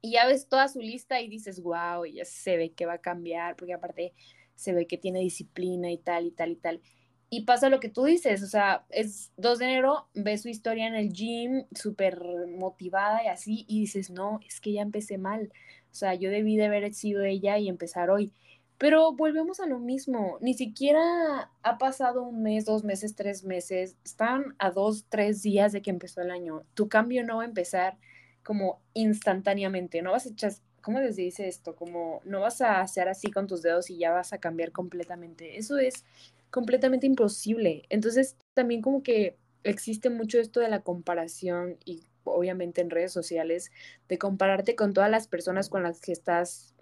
Y 0.00 0.12
ya 0.12 0.26
ves 0.26 0.48
toda 0.48 0.68
su 0.68 0.80
lista 0.80 1.20
y 1.20 1.28
dices, 1.28 1.62
wow, 1.62 2.04
ya 2.04 2.24
se 2.24 2.56
ve 2.56 2.72
que 2.72 2.86
va 2.86 2.94
a 2.94 3.00
cambiar, 3.00 3.56
porque 3.56 3.74
aparte 3.74 4.14
se 4.54 4.72
ve 4.72 4.86
que 4.86 4.98
tiene 4.98 5.20
disciplina 5.20 5.90
y 5.90 5.98
tal 5.98 6.26
y 6.26 6.30
tal 6.32 6.50
y 6.50 6.56
tal. 6.56 6.80
Y 7.28 7.42
pasa 7.42 7.68
lo 7.68 7.80
que 7.80 7.88
tú 7.88 8.04
dices, 8.04 8.42
o 8.42 8.46
sea, 8.46 8.84
es 8.90 9.32
2 9.36 9.58
de 9.58 9.64
enero, 9.64 10.06
ves 10.14 10.42
su 10.42 10.48
historia 10.48 10.86
en 10.86 10.94
el 10.94 11.12
gym, 11.12 11.64
súper 11.74 12.22
motivada 12.56 13.24
y 13.24 13.26
así, 13.26 13.64
y 13.68 13.80
dices, 13.80 14.10
no, 14.10 14.38
es 14.46 14.60
que 14.60 14.72
ya 14.72 14.82
empecé 14.82 15.18
mal, 15.18 15.50
o 15.90 15.94
sea, 15.94 16.14
yo 16.14 16.30
debí 16.30 16.56
de 16.56 16.66
haber 16.66 16.92
sido 16.94 17.24
ella 17.24 17.58
y 17.58 17.68
empezar 17.68 18.10
hoy. 18.10 18.32
Pero 18.78 19.12
volvemos 19.12 19.58
a 19.60 19.66
lo 19.66 19.78
mismo, 19.78 20.36
ni 20.42 20.52
siquiera 20.52 21.50
ha 21.62 21.78
pasado 21.78 22.22
un 22.22 22.42
mes, 22.42 22.66
dos 22.66 22.84
meses, 22.84 23.14
tres 23.14 23.42
meses, 23.42 23.96
están 24.04 24.54
a 24.58 24.70
dos, 24.70 25.06
tres 25.08 25.42
días 25.42 25.72
de 25.72 25.80
que 25.80 25.90
empezó 25.90 26.20
el 26.20 26.30
año. 26.30 26.64
Tu 26.74 26.88
cambio 26.88 27.24
no 27.24 27.38
va 27.38 27.44
a 27.44 27.46
empezar 27.46 27.96
como 28.42 28.80
instantáneamente, 28.92 30.02
no 30.02 30.12
vas 30.12 30.26
a 30.26 30.28
echar, 30.28 30.52
¿cómo 30.82 31.00
les 31.00 31.16
dice 31.16 31.48
esto? 31.48 31.74
Como 31.74 32.20
no 32.24 32.40
vas 32.40 32.60
a 32.60 32.82
hacer 32.82 33.08
así 33.08 33.30
con 33.30 33.46
tus 33.46 33.62
dedos 33.62 33.88
y 33.88 33.96
ya 33.96 34.12
vas 34.12 34.34
a 34.34 34.38
cambiar 34.38 34.72
completamente. 34.72 35.56
Eso 35.56 35.78
es 35.78 36.04
completamente 36.50 37.06
imposible. 37.06 37.84
Entonces, 37.88 38.36
también 38.54 38.82
como 38.82 39.02
que 39.02 39.36
existe 39.64 40.10
mucho 40.10 40.38
esto 40.38 40.60
de 40.60 40.68
la 40.68 40.82
comparación 40.82 41.78
y 41.84 42.04
obviamente 42.24 42.80
en 42.80 42.90
redes 42.90 43.12
sociales, 43.12 43.70
de 44.08 44.18
compararte 44.18 44.74
con 44.74 44.92
todas 44.92 45.10
las 45.10 45.28
personas 45.28 45.68
con 45.68 45.82
las 45.82 46.00
que 46.00 46.12
estás, 46.12 46.74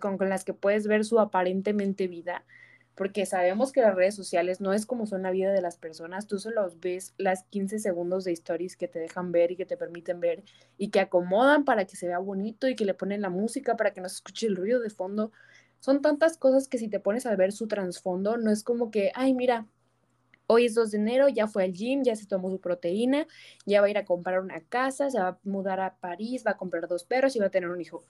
con, 0.00 0.18
con 0.18 0.28
las 0.28 0.44
que 0.44 0.54
puedes 0.54 0.86
ver 0.86 1.04
su 1.04 1.18
aparentemente 1.18 2.08
vida 2.08 2.44
porque 2.94 3.24
sabemos 3.24 3.72
que 3.72 3.80
las 3.80 3.94
redes 3.94 4.14
sociales 4.14 4.60
no 4.60 4.72
es 4.72 4.84
como 4.86 5.06
son 5.06 5.22
la 5.22 5.30
vida 5.30 5.52
de 5.52 5.62
las 5.62 5.78
personas, 5.78 6.26
tú 6.26 6.38
solo 6.38 6.70
ves 6.80 7.14
las 7.16 7.44
15 7.44 7.78
segundos 7.78 8.24
de 8.24 8.32
stories 8.32 8.76
que 8.76 8.88
te 8.88 8.98
dejan 8.98 9.32
ver 9.32 9.50
y 9.50 9.56
que 9.56 9.64
te 9.64 9.76
permiten 9.76 10.20
ver 10.20 10.44
y 10.76 10.90
que 10.90 11.00
acomodan 11.00 11.64
para 11.64 11.86
que 11.86 11.96
se 11.96 12.06
vea 12.06 12.18
bonito 12.18 12.68
y 12.68 12.76
que 12.76 12.84
le 12.84 12.94
ponen 12.94 13.22
la 13.22 13.30
música 13.30 13.76
para 13.76 13.92
que 13.92 14.00
no 14.00 14.08
se 14.08 14.16
escuche 14.16 14.46
el 14.46 14.56
ruido 14.56 14.80
de 14.80 14.90
fondo. 14.90 15.32
Son 15.82 16.00
tantas 16.00 16.38
cosas 16.38 16.68
que 16.68 16.78
si 16.78 16.86
te 16.86 17.00
pones 17.00 17.26
a 17.26 17.34
ver 17.34 17.50
su 17.50 17.66
trasfondo, 17.66 18.36
no 18.36 18.52
es 18.52 18.62
como 18.62 18.92
que, 18.92 19.10
ay, 19.16 19.34
mira, 19.34 19.66
hoy 20.46 20.66
es 20.66 20.76
2 20.76 20.92
de 20.92 20.98
enero, 20.98 21.28
ya 21.28 21.48
fue 21.48 21.64
al 21.64 21.72
gym, 21.72 22.04
ya 22.04 22.14
se 22.14 22.24
tomó 22.24 22.50
su 22.50 22.60
proteína, 22.60 23.26
ya 23.66 23.80
va 23.80 23.88
a 23.88 23.90
ir 23.90 23.98
a 23.98 24.04
comprar 24.04 24.38
una 24.40 24.60
casa, 24.60 25.10
se 25.10 25.18
va 25.18 25.28
a 25.30 25.38
mudar 25.42 25.80
a 25.80 25.96
París, 25.96 26.44
va 26.46 26.52
a 26.52 26.56
comprar 26.56 26.86
dos 26.86 27.02
perros 27.02 27.34
y 27.34 27.40
va 27.40 27.46
a 27.46 27.50
tener 27.50 27.68
un 27.68 27.80
hijo. 27.80 28.04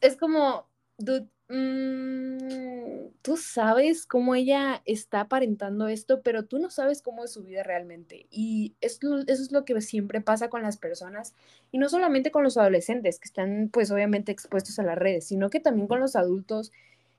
Es 0.00 0.16
como, 0.16 0.68
dude, 0.96 1.26
Mm, 1.54 3.10
tú 3.22 3.36
sabes 3.36 4.06
cómo 4.06 4.34
ella 4.34 4.82
está 4.86 5.20
aparentando 5.20 5.86
esto, 5.86 6.20
pero 6.22 6.46
tú 6.46 6.58
no 6.58 6.68
sabes 6.68 7.00
cómo 7.00 7.22
es 7.24 7.32
su 7.32 7.44
vida 7.44 7.62
realmente. 7.62 8.26
Y 8.28 8.74
eso 8.80 9.18
es 9.28 9.52
lo 9.52 9.64
que 9.64 9.80
siempre 9.80 10.20
pasa 10.20 10.50
con 10.50 10.62
las 10.62 10.78
personas, 10.78 11.32
y 11.70 11.78
no 11.78 11.88
solamente 11.88 12.32
con 12.32 12.42
los 12.42 12.56
adolescentes, 12.56 13.20
que 13.20 13.26
están 13.28 13.70
pues 13.72 13.92
obviamente 13.92 14.32
expuestos 14.32 14.80
a 14.80 14.82
las 14.82 14.98
redes, 14.98 15.28
sino 15.28 15.48
que 15.48 15.60
también 15.60 15.86
con 15.86 16.00
los 16.00 16.16
adultos 16.16 16.72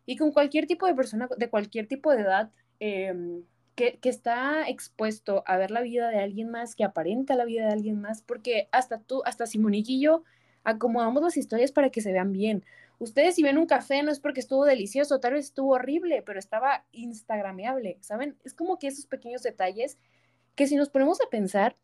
y 0.05 0.17
con 0.17 0.33
cualquier 0.33 0.67
tipo 0.67 0.85
de 0.85 0.95
persona 0.95 1.29
de 1.37 1.49
cualquier 1.49 1.87
tipo 1.87 2.11
de 2.11 2.21
edad 2.21 2.51
em, 2.79 3.43
que, 3.75 3.99
que 3.99 4.09
está 4.09 4.67
expuesto 4.69 5.43
a 5.47 5.57
ver 5.57 5.71
la 5.71 5.81
vida 5.81 6.09
de 6.09 6.19
alguien 6.19 6.49
más, 6.49 6.75
que 6.75 6.83
aparenta 6.83 7.35
la 7.35 7.45
vida 7.45 7.67
de 7.67 7.73
alguien 7.73 8.01
más, 8.01 8.21
porque 8.21 8.67
hasta 8.71 8.99
tú, 8.99 9.21
hasta 9.25 9.45
Simonique 9.45 9.93
y 9.93 10.01
yo 10.01 10.23
acomodamos 10.65 11.23
las 11.23 11.37
historias 11.37 11.71
para 11.71 11.89
que 11.89 12.01
se 12.01 12.11
vean 12.11 12.33
bien 12.33 12.65
Ustedes 12.99 13.35
si 13.35 13.43
ven 13.43 13.57
un 13.57 13.65
café 13.65 14.03
no 14.03 14.11
es 14.11 14.19
porque 14.19 14.39
estuvo 14.39 14.65
delicioso, 14.65 15.19
tal 15.19 15.33
vez 15.33 15.45
estuvo 15.45 15.73
horrible, 15.73 16.21
pero 16.21 16.39
estaba 16.39 16.85
instagrameable, 16.91 17.97
¿saben? 18.01 18.37
Es 18.43 18.53
como 18.53 18.79
que 18.79 18.87
esos 18.87 19.05
pequeños 19.05 19.43
detalles 19.43 19.97
que 20.55 20.67
si 20.67 20.75
nos 20.75 20.89
ponemos 20.89 21.19
a 21.21 21.29
pensar, 21.29 21.77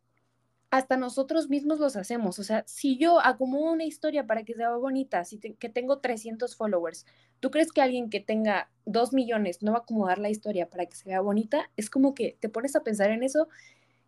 hasta 0.71 0.95
nosotros 0.95 1.50
mismos 1.50 1.80
los 1.80 1.97
hacemos. 1.97 2.39
O 2.39 2.43
sea, 2.43 2.63
si 2.65 2.97
yo 2.97 3.19
acomodo 3.19 3.74
una 3.74 3.84
historia 3.84 4.26
para 4.26 4.43
que 4.43 4.54
sea 4.54 4.74
bonita, 4.78 5.26
si 5.26 5.38
que 5.38 5.69
tengo 5.69 6.00
300 6.00 6.56
followers, 6.56 7.06
¿tú 7.41 7.52
crees 7.52 7.74
que 7.74 7.82
alguien 7.82 8.10
que 8.10 8.21
tenga 8.21 8.71
2 8.86 9.12
millones 9.12 9.62
no 9.62 9.74
va 9.74 9.80
a 9.80 9.82
acomodar 9.82 10.17
la 10.17 10.30
historia 10.30 10.69
para 10.69 10.86
que 10.86 10.95
se 10.95 11.10
vea 11.10 11.19
bonita? 11.19 11.69
Es 11.76 11.89
como 11.89 12.15
que 12.15 12.38
te 12.39 12.47
pones 12.47 12.78
a 12.78 12.84
pensar 12.84 13.12
en 13.12 13.21
eso 13.21 13.50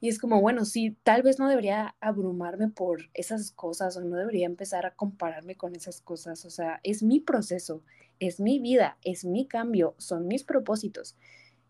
y 0.03 0.09
es 0.09 0.19
como, 0.19 0.41
bueno, 0.41 0.65
sí, 0.65 0.97
tal 1.03 1.23
vez 1.23 1.39
no 1.39 1.47
debería 1.47 1.95
abrumarme 2.01 2.67
por 2.67 3.09
esas 3.13 3.51
cosas 3.51 3.95
o 3.95 4.01
no 4.01 4.17
debería 4.17 4.45
empezar 4.45 4.85
a 4.85 4.93
compararme 4.93 5.55
con 5.55 5.77
esas 5.77 6.01
cosas. 6.01 6.43
O 6.43 6.49
sea, 6.49 6.81
es 6.83 7.03
mi 7.03 7.21
proceso, 7.21 7.83
es 8.19 8.41
mi 8.41 8.59
vida, 8.59 8.97
es 9.05 9.23
mi 9.23 9.47
cambio, 9.47 9.95
son 9.99 10.27
mis 10.27 10.43
propósitos. 10.43 11.15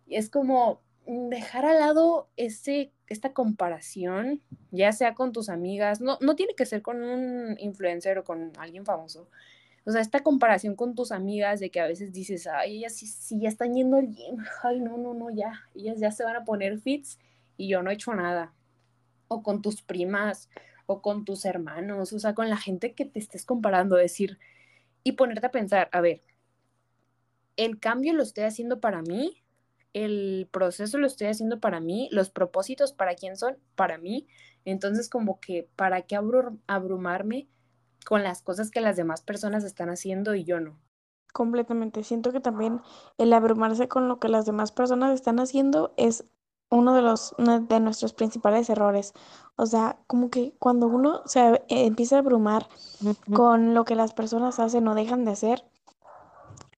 Y 0.07 0.15
es 0.15 0.31
como 0.31 0.81
dejar 1.05 1.67
al 1.67 1.77
lado 1.77 2.27
ese, 2.35 2.91
esta 3.05 3.33
comparación, 3.33 4.41
ya 4.71 4.91
sea 4.93 5.13
con 5.13 5.31
tus 5.31 5.47
amigas, 5.47 6.01
no, 6.01 6.17
no 6.19 6.35
tiene 6.35 6.55
que 6.55 6.65
ser 6.65 6.81
con 6.81 7.03
un 7.03 7.55
influencer 7.59 8.17
o 8.17 8.23
con 8.23 8.51
alguien 8.57 8.83
famoso. 8.83 9.29
O 9.85 9.91
sea, 9.91 10.01
esta 10.01 10.21
comparación 10.21 10.75
con 10.75 10.95
tus 10.95 11.11
amigas 11.11 11.59
de 11.59 11.69
que 11.69 11.81
a 11.81 11.85
veces 11.85 12.11
dices, 12.11 12.47
ay, 12.47 12.77
ellas 12.77 12.95
sí, 12.95 13.05
sí 13.05 13.39
ya 13.39 13.49
están 13.49 13.75
yendo 13.75 13.97
al 13.97 14.07
gym, 14.07 14.37
ay, 14.63 14.79
no, 14.79 14.97
no, 14.97 15.13
no, 15.13 15.29
ya, 15.29 15.53
ellas 15.75 15.99
ya 15.99 16.09
se 16.09 16.23
van 16.23 16.35
a 16.35 16.45
poner 16.45 16.79
fits 16.79 17.19
y 17.57 17.69
yo 17.69 17.83
no 17.83 17.91
he 17.91 17.95
hecho 17.95 18.13
nada. 18.13 18.53
O 19.27 19.43
con 19.43 19.61
tus 19.61 19.81
primas, 19.81 20.49
o 20.85 21.01
con 21.01 21.25
tus 21.25 21.45
hermanos, 21.45 22.13
o 22.13 22.19
sea, 22.19 22.33
con 22.35 22.49
la 22.49 22.57
gente 22.57 22.93
que 22.93 23.05
te 23.05 23.19
estés 23.19 23.45
comparando, 23.45 23.95
decir, 23.95 24.39
y 25.03 25.13
ponerte 25.13 25.47
a 25.47 25.51
pensar, 25.51 25.89
a 25.91 26.01
ver, 26.01 26.23
el 27.55 27.79
cambio 27.79 28.13
lo 28.13 28.23
estoy 28.23 28.45
haciendo 28.45 28.79
para 28.79 29.01
mí, 29.01 29.43
el 29.93 30.47
proceso 30.51 30.97
lo 30.97 31.07
estoy 31.07 31.27
haciendo 31.27 31.59
para 31.59 31.79
mí, 31.79 32.09
los 32.11 32.29
propósitos 32.29 32.93
para 32.93 33.15
quién 33.15 33.37
son, 33.37 33.57
para 33.75 33.97
mí. 33.97 34.27
Entonces, 34.65 35.09
como 35.09 35.39
que, 35.39 35.69
¿para 35.75 36.01
qué 36.01 36.17
abrumarme 36.67 37.47
con 38.05 38.23
las 38.23 38.41
cosas 38.41 38.71
que 38.71 38.81
las 38.81 38.95
demás 38.95 39.21
personas 39.21 39.63
están 39.63 39.89
haciendo 39.89 40.35
y 40.35 40.45
yo 40.45 40.59
no? 40.59 40.79
Completamente. 41.31 42.03
Siento 42.03 42.31
que 42.31 42.39
también 42.39 42.81
el 43.17 43.33
abrumarse 43.33 43.87
con 43.87 44.07
lo 44.07 44.19
que 44.19 44.29
las 44.29 44.45
demás 44.45 44.71
personas 44.71 45.13
están 45.13 45.39
haciendo 45.39 45.93
es 45.97 46.25
uno 46.73 46.93
de 46.93 47.01
los 47.01 47.36
de 47.38 47.79
nuestros 47.79 48.13
principales 48.13 48.69
errores. 48.69 49.13
O 49.55 49.65
sea, 49.65 49.97
como 50.07 50.29
que 50.29 50.55
cuando 50.59 50.88
uno 50.88 51.21
se 51.25 51.63
empieza 51.69 52.15
a 52.15 52.19
abrumar 52.19 52.67
con 53.33 53.73
lo 53.73 53.86
que 53.86 53.95
las 53.95 54.13
personas 54.13 54.59
hacen 54.59 54.88
o 54.88 54.95
dejan 54.95 55.25
de 55.25 55.31
hacer, 55.31 55.63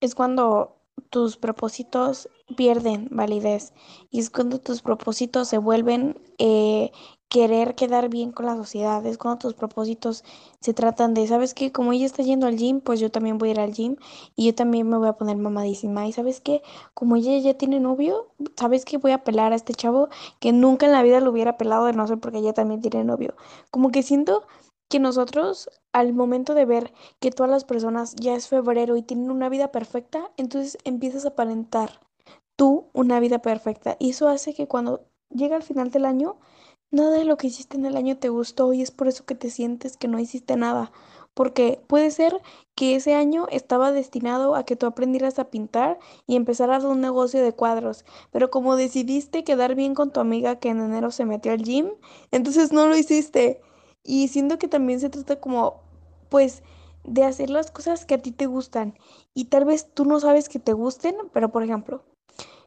es 0.01 0.13
cuando 0.15 0.75
tus 1.09 1.37
propósitos 1.37 2.29
pierden 2.55 3.07
validez 3.11 3.73
y 4.11 4.19
es 4.19 4.29
cuando 4.29 4.59
tus 4.59 4.81
propósitos 4.81 5.47
se 5.47 5.57
vuelven 5.57 6.19
eh, 6.37 6.91
querer 7.29 7.75
quedar 7.75 8.09
bien 8.09 8.31
con 8.31 8.45
la 8.45 8.55
sociedad, 8.55 9.05
es 9.05 9.17
cuando 9.17 9.39
tus 9.39 9.53
propósitos 9.53 10.23
se 10.61 10.73
tratan 10.73 11.13
de, 11.13 11.27
¿sabes 11.27 11.53
qué? 11.53 11.71
Como 11.71 11.91
ella 11.91 12.05
está 12.05 12.23
yendo 12.23 12.47
al 12.47 12.57
gym, 12.57 12.81
pues 12.81 12.99
yo 12.99 13.11
también 13.11 13.37
voy 13.37 13.49
a 13.49 13.51
ir 13.53 13.59
al 13.59 13.73
gym 13.73 13.97
y 14.35 14.45
yo 14.45 14.55
también 14.55 14.87
me 14.87 14.97
voy 14.97 15.07
a 15.07 15.13
poner 15.13 15.37
mamadísima. 15.37 16.07
Y 16.07 16.13
¿sabes 16.13 16.39
qué? 16.41 16.61
Como 16.93 17.15
ella 17.15 17.37
ya 17.39 17.55
tiene 17.55 17.79
novio, 17.79 18.27
¿sabes 18.55 18.85
qué? 18.85 18.97
Voy 18.97 19.11
a 19.11 19.23
pelar 19.23 19.53
a 19.53 19.55
este 19.55 19.73
chavo 19.73 20.09
que 20.39 20.53
nunca 20.53 20.85
en 20.85 20.91
la 20.91 21.03
vida 21.03 21.19
lo 21.19 21.31
hubiera 21.31 21.57
pelado 21.57 21.85
de 21.85 21.93
no 21.93 22.07
ser 22.07 22.19
porque 22.19 22.39
ella 22.39 22.53
también 22.53 22.81
tiene 22.81 23.03
novio. 23.03 23.35
Como 23.71 23.91
que 23.91 24.03
siento 24.03 24.43
que 24.87 24.99
nosotros 24.99 25.69
al 25.93 26.13
momento 26.13 26.53
de 26.53 26.65
ver 26.65 26.93
que 27.19 27.31
todas 27.31 27.49
las 27.49 27.65
personas 27.65 28.15
ya 28.15 28.35
es 28.35 28.47
febrero 28.47 28.97
y 28.97 29.01
tienen 29.01 29.31
una 29.31 29.49
vida 29.49 29.71
perfecta, 29.71 30.31
entonces 30.37 30.77
empiezas 30.83 31.25
a 31.25 31.29
aparentar 31.29 32.01
tú 32.55 32.89
una 32.93 33.19
vida 33.19 33.39
perfecta. 33.39 33.97
Y 33.99 34.11
eso 34.11 34.27
hace 34.27 34.53
que 34.53 34.67
cuando 34.67 35.05
llega 35.29 35.55
al 35.55 35.63
final 35.63 35.89
del 35.91 36.05
año, 36.05 36.37
nada 36.91 37.11
de 37.17 37.25
lo 37.25 37.37
que 37.37 37.47
hiciste 37.47 37.77
en 37.77 37.85
el 37.85 37.97
año 37.97 38.17
te 38.17 38.29
gustó 38.29 38.73
y 38.73 38.81
es 38.81 38.91
por 38.91 39.07
eso 39.07 39.25
que 39.25 39.35
te 39.35 39.49
sientes 39.49 39.97
que 39.97 40.07
no 40.07 40.19
hiciste 40.19 40.55
nada. 40.55 40.91
Porque 41.33 41.81
puede 41.87 42.11
ser 42.11 42.41
que 42.75 42.95
ese 42.95 43.13
año 43.13 43.45
estaba 43.51 43.91
destinado 43.91 44.55
a 44.55 44.63
que 44.65 44.77
tú 44.77 44.85
aprendieras 44.85 45.37
a 45.37 45.49
pintar 45.49 45.99
y 46.27 46.35
empezaras 46.37 46.85
un 46.85 47.01
negocio 47.01 47.43
de 47.43 47.51
cuadros, 47.53 48.05
pero 48.31 48.49
como 48.49 48.77
decidiste 48.77 49.43
quedar 49.43 49.75
bien 49.75 49.95
con 49.95 50.11
tu 50.11 50.21
amiga 50.21 50.59
que 50.59 50.69
en 50.69 50.79
enero 50.79 51.11
se 51.11 51.25
metió 51.25 51.51
al 51.51 51.63
gym, 51.63 51.89
entonces 52.31 52.71
no 52.71 52.87
lo 52.87 52.97
hiciste. 52.97 53.61
Y 54.03 54.29
siento 54.29 54.57
que 54.59 54.67
también 54.69 54.99
se 55.01 55.09
trata 55.09 55.39
como, 55.41 55.81
pues, 56.29 56.63
de 57.03 57.23
hacer 57.23 57.49
las 57.49 57.71
cosas 57.71 58.05
que 58.05 58.15
a 58.15 58.21
ti 58.21 58.31
te 58.31 58.45
gustan. 58.45 58.97
Y 59.33 59.45
tal 59.45 59.65
vez 59.65 59.91
tú 59.93 60.05
no 60.05 60.19
sabes 60.19 60.47
que 60.49 60.59
te 60.59 60.73
gusten, 60.73 61.15
pero 61.33 61.51
por 61.51 61.63
ejemplo, 61.63 62.03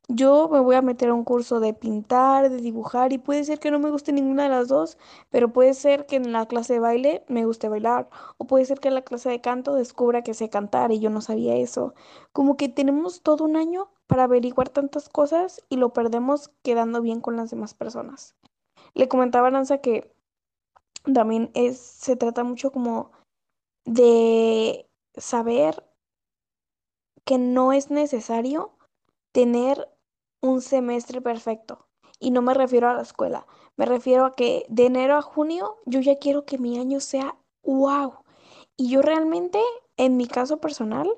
yo 0.08 0.48
me 0.48 0.60
voy 0.60 0.74
a 0.74 0.82
meter 0.82 1.10
a 1.10 1.14
un 1.14 1.24
curso 1.24 1.60
de 1.60 1.74
pintar, 1.74 2.48
de 2.48 2.56
dibujar 2.56 3.12
y 3.12 3.18
puede 3.18 3.44
ser 3.44 3.60
que 3.60 3.70
no 3.70 3.78
me 3.78 3.90
guste 3.90 4.10
ninguna 4.12 4.44
de 4.44 4.48
las 4.48 4.68
dos, 4.68 4.96
pero 5.30 5.52
puede 5.52 5.74
ser 5.74 6.06
que 6.06 6.16
en 6.16 6.32
la 6.32 6.46
clase 6.46 6.74
de 6.74 6.80
baile 6.80 7.24
me 7.28 7.44
guste 7.44 7.68
bailar 7.68 8.08
o 8.38 8.46
puede 8.46 8.64
ser 8.64 8.80
que 8.80 8.88
en 8.88 8.94
la 8.94 9.02
clase 9.02 9.28
de 9.28 9.42
canto 9.42 9.74
descubra 9.74 10.22
que 10.22 10.32
sé 10.32 10.48
cantar 10.48 10.92
y 10.92 10.98
yo 10.98 11.10
no 11.10 11.20
sabía 11.20 11.56
eso. 11.56 11.94
Como 12.32 12.56
que 12.56 12.70
tenemos 12.70 13.22
todo 13.22 13.44
un 13.44 13.56
año 13.56 13.90
para 14.06 14.24
averiguar 14.24 14.70
tantas 14.70 15.10
cosas 15.10 15.62
y 15.68 15.76
lo 15.76 15.92
perdemos 15.92 16.50
quedando 16.62 17.02
bien 17.02 17.20
con 17.20 17.36
las 17.36 17.50
demás 17.50 17.74
personas. 17.74 18.34
Le 18.94 19.08
comentaba 19.08 19.48
a 19.48 19.50
Nanza 19.50 19.78
que 19.78 20.10
también 21.12 21.50
es, 21.52 21.78
se 21.78 22.16
trata 22.16 22.44
mucho 22.44 22.72
como 22.72 23.12
de 23.84 24.88
saber 25.14 25.84
que 27.26 27.36
no 27.36 27.74
es 27.74 27.90
necesario 27.90 28.72
tener 29.32 29.86
un 30.40 30.60
semestre 30.60 31.20
perfecto. 31.20 31.86
Y 32.20 32.30
no 32.30 32.42
me 32.42 32.54
refiero 32.54 32.88
a 32.88 32.94
la 32.94 33.02
escuela, 33.02 33.46
me 33.76 33.86
refiero 33.86 34.24
a 34.26 34.32
que 34.32 34.66
de 34.68 34.86
enero 34.86 35.16
a 35.16 35.22
junio 35.22 35.76
yo 35.86 36.00
ya 36.00 36.18
quiero 36.18 36.44
que 36.44 36.58
mi 36.58 36.78
año 36.78 37.00
sea 37.00 37.36
wow. 37.62 38.14
Y 38.76 38.90
yo 38.90 39.02
realmente, 39.02 39.60
en 39.96 40.16
mi 40.16 40.26
caso 40.26 40.60
personal, 40.60 41.08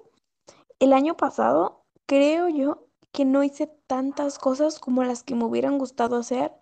el 0.78 0.92
año 0.92 1.16
pasado 1.16 1.84
creo 2.06 2.48
yo 2.48 2.86
que 3.12 3.24
no 3.24 3.42
hice 3.42 3.66
tantas 3.86 4.38
cosas 4.38 4.78
como 4.78 5.04
las 5.04 5.22
que 5.22 5.34
me 5.34 5.44
hubieran 5.44 5.78
gustado 5.78 6.16
hacer, 6.16 6.52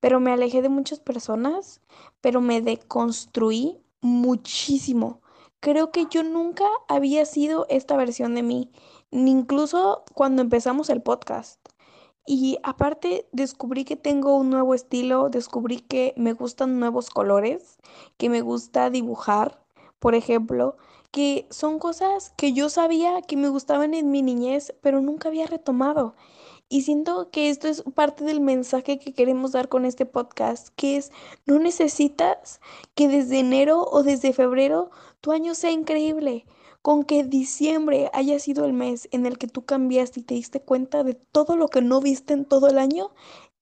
pero 0.00 0.20
me 0.20 0.32
alejé 0.32 0.62
de 0.62 0.68
muchas 0.68 1.00
personas, 1.00 1.80
pero 2.20 2.40
me 2.40 2.60
deconstruí 2.60 3.82
muchísimo. 4.00 5.22
Creo 5.60 5.90
que 5.90 6.06
yo 6.08 6.22
nunca 6.22 6.64
había 6.88 7.24
sido 7.24 7.66
esta 7.68 7.96
versión 7.96 8.34
de 8.34 8.42
mí, 8.42 8.70
ni 9.10 9.32
incluso 9.32 10.04
cuando 10.14 10.42
empezamos 10.42 10.88
el 10.88 11.02
podcast. 11.02 11.60
Y 12.30 12.58
aparte 12.62 13.26
descubrí 13.32 13.86
que 13.86 13.96
tengo 13.96 14.36
un 14.36 14.50
nuevo 14.50 14.74
estilo, 14.74 15.30
descubrí 15.30 15.80
que 15.80 16.12
me 16.18 16.34
gustan 16.34 16.78
nuevos 16.78 17.08
colores, 17.08 17.78
que 18.18 18.28
me 18.28 18.42
gusta 18.42 18.90
dibujar, 18.90 19.64
por 19.98 20.14
ejemplo, 20.14 20.76
que 21.10 21.46
son 21.48 21.78
cosas 21.78 22.34
que 22.36 22.52
yo 22.52 22.68
sabía 22.68 23.22
que 23.22 23.38
me 23.38 23.48
gustaban 23.48 23.94
en 23.94 24.10
mi 24.10 24.20
niñez, 24.20 24.74
pero 24.82 25.00
nunca 25.00 25.30
había 25.30 25.46
retomado. 25.46 26.16
Y 26.68 26.82
siento 26.82 27.30
que 27.30 27.48
esto 27.48 27.66
es 27.66 27.82
parte 27.94 28.24
del 28.24 28.42
mensaje 28.42 28.98
que 28.98 29.14
queremos 29.14 29.52
dar 29.52 29.70
con 29.70 29.86
este 29.86 30.04
podcast, 30.04 30.68
que 30.76 30.98
es, 30.98 31.10
no 31.46 31.58
necesitas 31.58 32.60
que 32.94 33.08
desde 33.08 33.38
enero 33.38 33.88
o 33.90 34.02
desde 34.02 34.34
febrero 34.34 34.90
tu 35.22 35.32
año 35.32 35.54
sea 35.54 35.70
increíble. 35.70 36.44
Con 36.88 37.04
que 37.04 37.22
diciembre 37.22 38.08
haya 38.14 38.38
sido 38.38 38.64
el 38.64 38.72
mes 38.72 39.10
en 39.12 39.26
el 39.26 39.36
que 39.36 39.46
tú 39.46 39.66
cambiaste 39.66 40.20
y 40.20 40.22
te 40.22 40.32
diste 40.36 40.62
cuenta 40.62 41.04
de 41.04 41.12
todo 41.12 41.54
lo 41.54 41.68
que 41.68 41.82
no 41.82 42.00
viste 42.00 42.32
en 42.32 42.46
todo 42.46 42.66
el 42.66 42.78
año, 42.78 43.10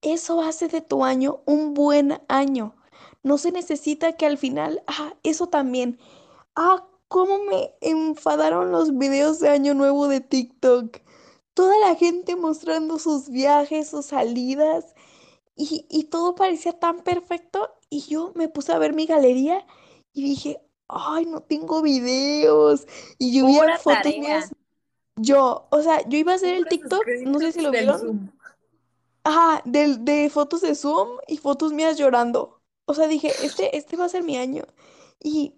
eso 0.00 0.42
hace 0.42 0.68
de 0.68 0.80
tu 0.80 1.02
año 1.02 1.40
un 1.44 1.74
buen 1.74 2.20
año. 2.28 2.76
No 3.24 3.36
se 3.36 3.50
necesita 3.50 4.12
que 4.12 4.26
al 4.26 4.38
final, 4.38 4.80
ah, 4.86 5.14
eso 5.24 5.48
también. 5.48 5.98
Ah, 6.54 6.86
cómo 7.08 7.42
me 7.42 7.74
enfadaron 7.80 8.70
los 8.70 8.96
videos 8.96 9.40
de 9.40 9.48
Año 9.48 9.74
Nuevo 9.74 10.06
de 10.06 10.20
TikTok. 10.20 10.98
Toda 11.52 11.76
la 11.80 11.96
gente 11.96 12.36
mostrando 12.36 13.00
sus 13.00 13.28
viajes, 13.28 13.88
sus 13.88 14.06
salidas, 14.06 14.94
y, 15.56 15.84
y 15.90 16.04
todo 16.04 16.36
parecía 16.36 16.78
tan 16.78 17.02
perfecto. 17.02 17.74
Y 17.90 18.02
yo 18.02 18.30
me 18.36 18.48
puse 18.48 18.72
a 18.72 18.78
ver 18.78 18.94
mi 18.94 19.04
galería 19.06 19.66
y 20.12 20.22
dije, 20.22 20.60
ay, 20.88 21.26
no 21.26 21.40
tengo 21.40 21.82
videos. 21.82 22.86
Y 23.18 23.38
yo 23.38 23.46
vi 23.46 23.56
Pura 23.56 23.78
fotos 23.78 24.02
tarea. 24.02 24.20
mías. 24.20 24.52
Yo, 25.16 25.66
o 25.70 25.82
sea, 25.82 26.06
yo 26.08 26.18
iba 26.18 26.32
a 26.32 26.36
hacer 26.36 26.54
el 26.54 26.66
TikTok, 26.66 27.06
no 27.24 27.38
sé 27.40 27.52
si 27.52 27.62
lo 27.62 27.70
vieron. 27.70 28.32
Ajá, 29.24 29.62
del- 29.64 30.04
de, 30.04 30.30
fotos 30.30 30.60
de 30.60 30.74
Zoom 30.74 31.08
y 31.26 31.38
fotos 31.38 31.72
mías 31.72 31.96
llorando. 31.98 32.60
O 32.86 32.94
sea, 32.94 33.08
dije, 33.08 33.32
este, 33.42 33.76
este 33.76 33.96
va 33.96 34.04
a 34.04 34.08
ser 34.08 34.22
mi 34.22 34.36
año. 34.36 34.64
Y 35.22 35.54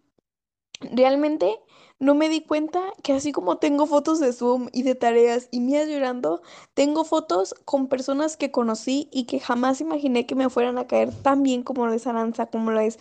realmente 0.81 1.59
no 2.01 2.15
me 2.15 2.29
di 2.29 2.41
cuenta 2.43 2.81
que 3.03 3.13
así 3.13 3.33
como 3.33 3.59
tengo 3.59 3.85
fotos 3.87 4.21
de 4.21 4.33
Zoom 4.33 4.69
y 4.73 4.85
de 4.85 4.95
tareas 4.95 5.49
y 5.51 5.61
mías 5.61 5.89
llorando, 5.89 6.41
tengo 6.75 7.05
fotos 7.05 7.55
con 7.65 7.89
personas 7.89 8.37
que 8.37 8.53
conocí 8.53 9.09
y 9.13 9.25
que 9.25 9.41
jamás 9.41 9.81
imaginé 9.81 10.25
que 10.25 10.37
me 10.37 10.49
fueran 10.49 10.79
a 10.79 10.87
caer 10.87 11.13
tan 11.23 11.43
bien 11.43 11.65
como 11.65 11.87
lo 11.87 11.93
es 11.93 12.07
Aranza, 12.07 12.47
como 12.47 12.71
lo 12.71 12.79
es 12.81 12.99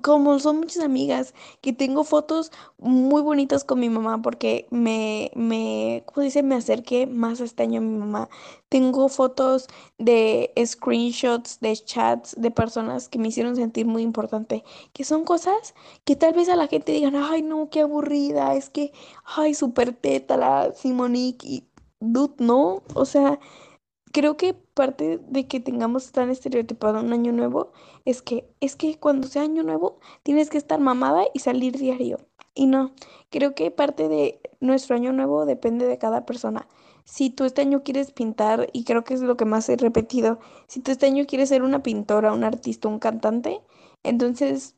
como 0.00 0.38
son 0.38 0.58
muchas 0.58 0.82
amigas, 0.82 1.34
que 1.60 1.72
tengo 1.72 2.04
fotos 2.04 2.52
muy 2.78 3.22
bonitas 3.22 3.64
con 3.64 3.80
mi 3.80 3.88
mamá 3.90 4.22
porque 4.22 4.66
me, 4.70 5.30
me, 5.34 6.02
¿cómo 6.06 6.24
dice? 6.24 6.42
Me 6.42 6.54
acerqué 6.54 7.06
más 7.06 7.40
este 7.40 7.62
año 7.62 7.78
a 7.78 7.82
mi 7.82 7.96
mamá. 7.96 8.28
Tengo 8.68 9.08
fotos 9.08 9.68
de 9.98 10.52
screenshots, 10.64 11.60
de 11.60 11.76
chats, 11.76 12.34
de 12.38 12.50
personas 12.50 13.08
que 13.08 13.18
me 13.18 13.28
hicieron 13.28 13.56
sentir 13.56 13.86
muy 13.86 14.02
importante, 14.02 14.64
que 14.92 15.04
son 15.04 15.24
cosas 15.24 15.74
que 16.04 16.16
tal 16.16 16.34
vez 16.34 16.48
a 16.48 16.56
la 16.56 16.66
gente 16.68 16.92
digan, 16.92 17.16
ay, 17.16 17.42
no, 17.42 17.70
qué 17.70 17.80
aburrida, 17.80 18.54
es 18.54 18.70
que, 18.70 18.92
ay, 19.24 19.54
súper 19.54 19.92
teta 19.94 20.36
la 20.36 20.72
Simonique 20.74 21.46
y, 21.46 21.64
dude, 22.00 22.34
no, 22.38 22.82
o 22.94 23.04
sea... 23.04 23.38
Creo 24.18 24.36
que 24.36 24.52
parte 24.52 25.18
de 25.18 25.46
que 25.46 25.60
tengamos 25.60 26.10
tan 26.10 26.28
estereotipado 26.28 26.98
un 26.98 27.12
año 27.12 27.30
nuevo 27.30 27.70
es 28.04 28.20
que 28.20 28.50
es 28.58 28.74
que 28.74 28.98
cuando 28.98 29.28
sea 29.28 29.42
año 29.42 29.62
nuevo 29.62 30.00
tienes 30.24 30.50
que 30.50 30.58
estar 30.58 30.80
mamada 30.80 31.22
y 31.32 31.38
salir 31.38 31.78
diario. 31.78 32.18
Y 32.52 32.66
no, 32.66 32.90
creo 33.30 33.54
que 33.54 33.70
parte 33.70 34.08
de 34.08 34.40
nuestro 34.58 34.96
año 34.96 35.12
nuevo 35.12 35.46
depende 35.46 35.86
de 35.86 35.98
cada 35.98 36.26
persona. 36.26 36.66
Si 37.04 37.30
tú 37.30 37.44
este 37.44 37.60
año 37.60 37.84
quieres 37.84 38.10
pintar, 38.10 38.68
y 38.72 38.82
creo 38.82 39.04
que 39.04 39.14
es 39.14 39.20
lo 39.20 39.36
que 39.36 39.44
más 39.44 39.68
he 39.68 39.76
repetido, 39.76 40.40
si 40.66 40.80
tú 40.80 40.90
este 40.90 41.06
año 41.06 41.24
quieres 41.24 41.50
ser 41.50 41.62
una 41.62 41.84
pintora, 41.84 42.32
un 42.32 42.42
artista, 42.42 42.88
un 42.88 42.98
cantante, 42.98 43.62
entonces 44.02 44.74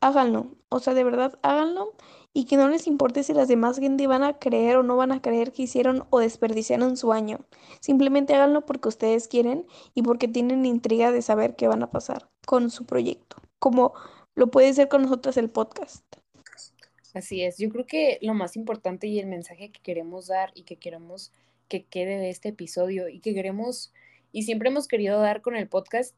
háganlo. 0.00 0.48
O 0.68 0.80
sea, 0.80 0.94
de 0.94 1.04
verdad, 1.04 1.38
háganlo 1.42 1.92
y 2.36 2.46
que 2.46 2.56
no 2.56 2.68
les 2.68 2.88
importe 2.88 3.22
si 3.22 3.32
las 3.32 3.46
demás 3.46 3.78
gente 3.78 4.08
van 4.08 4.24
a 4.24 4.38
creer 4.40 4.76
o 4.76 4.82
no 4.82 4.96
van 4.96 5.12
a 5.12 5.22
creer 5.22 5.52
que 5.52 5.62
hicieron 5.62 6.04
o 6.10 6.18
desperdiciaron 6.18 6.96
su 6.96 7.12
año. 7.12 7.38
Simplemente 7.80 8.34
háganlo 8.34 8.66
porque 8.66 8.88
ustedes 8.88 9.28
quieren 9.28 9.66
y 9.94 10.02
porque 10.02 10.26
tienen 10.26 10.66
intriga 10.66 11.12
de 11.12 11.22
saber 11.22 11.54
qué 11.54 11.68
van 11.68 11.84
a 11.84 11.92
pasar 11.92 12.28
con 12.44 12.70
su 12.70 12.84
proyecto, 12.86 13.36
como 13.60 13.94
lo 14.34 14.50
puede 14.50 14.74
ser 14.74 14.88
con 14.88 15.02
nosotras 15.02 15.36
el 15.36 15.48
podcast. 15.48 16.04
Así 17.14 17.44
es, 17.44 17.56
yo 17.58 17.70
creo 17.70 17.86
que 17.86 18.18
lo 18.20 18.34
más 18.34 18.56
importante 18.56 19.06
y 19.06 19.20
el 19.20 19.26
mensaje 19.26 19.70
que 19.70 19.80
queremos 19.80 20.26
dar 20.26 20.50
y 20.54 20.64
que 20.64 20.76
queremos 20.76 21.30
que 21.68 21.84
quede 21.84 22.18
de 22.18 22.30
este 22.30 22.48
episodio 22.48 23.08
y 23.08 23.20
que 23.20 23.32
queremos 23.32 23.92
y 24.32 24.42
siempre 24.42 24.68
hemos 24.68 24.88
querido 24.88 25.20
dar 25.20 25.40
con 25.40 25.54
el 25.54 25.68
podcast 25.68 26.16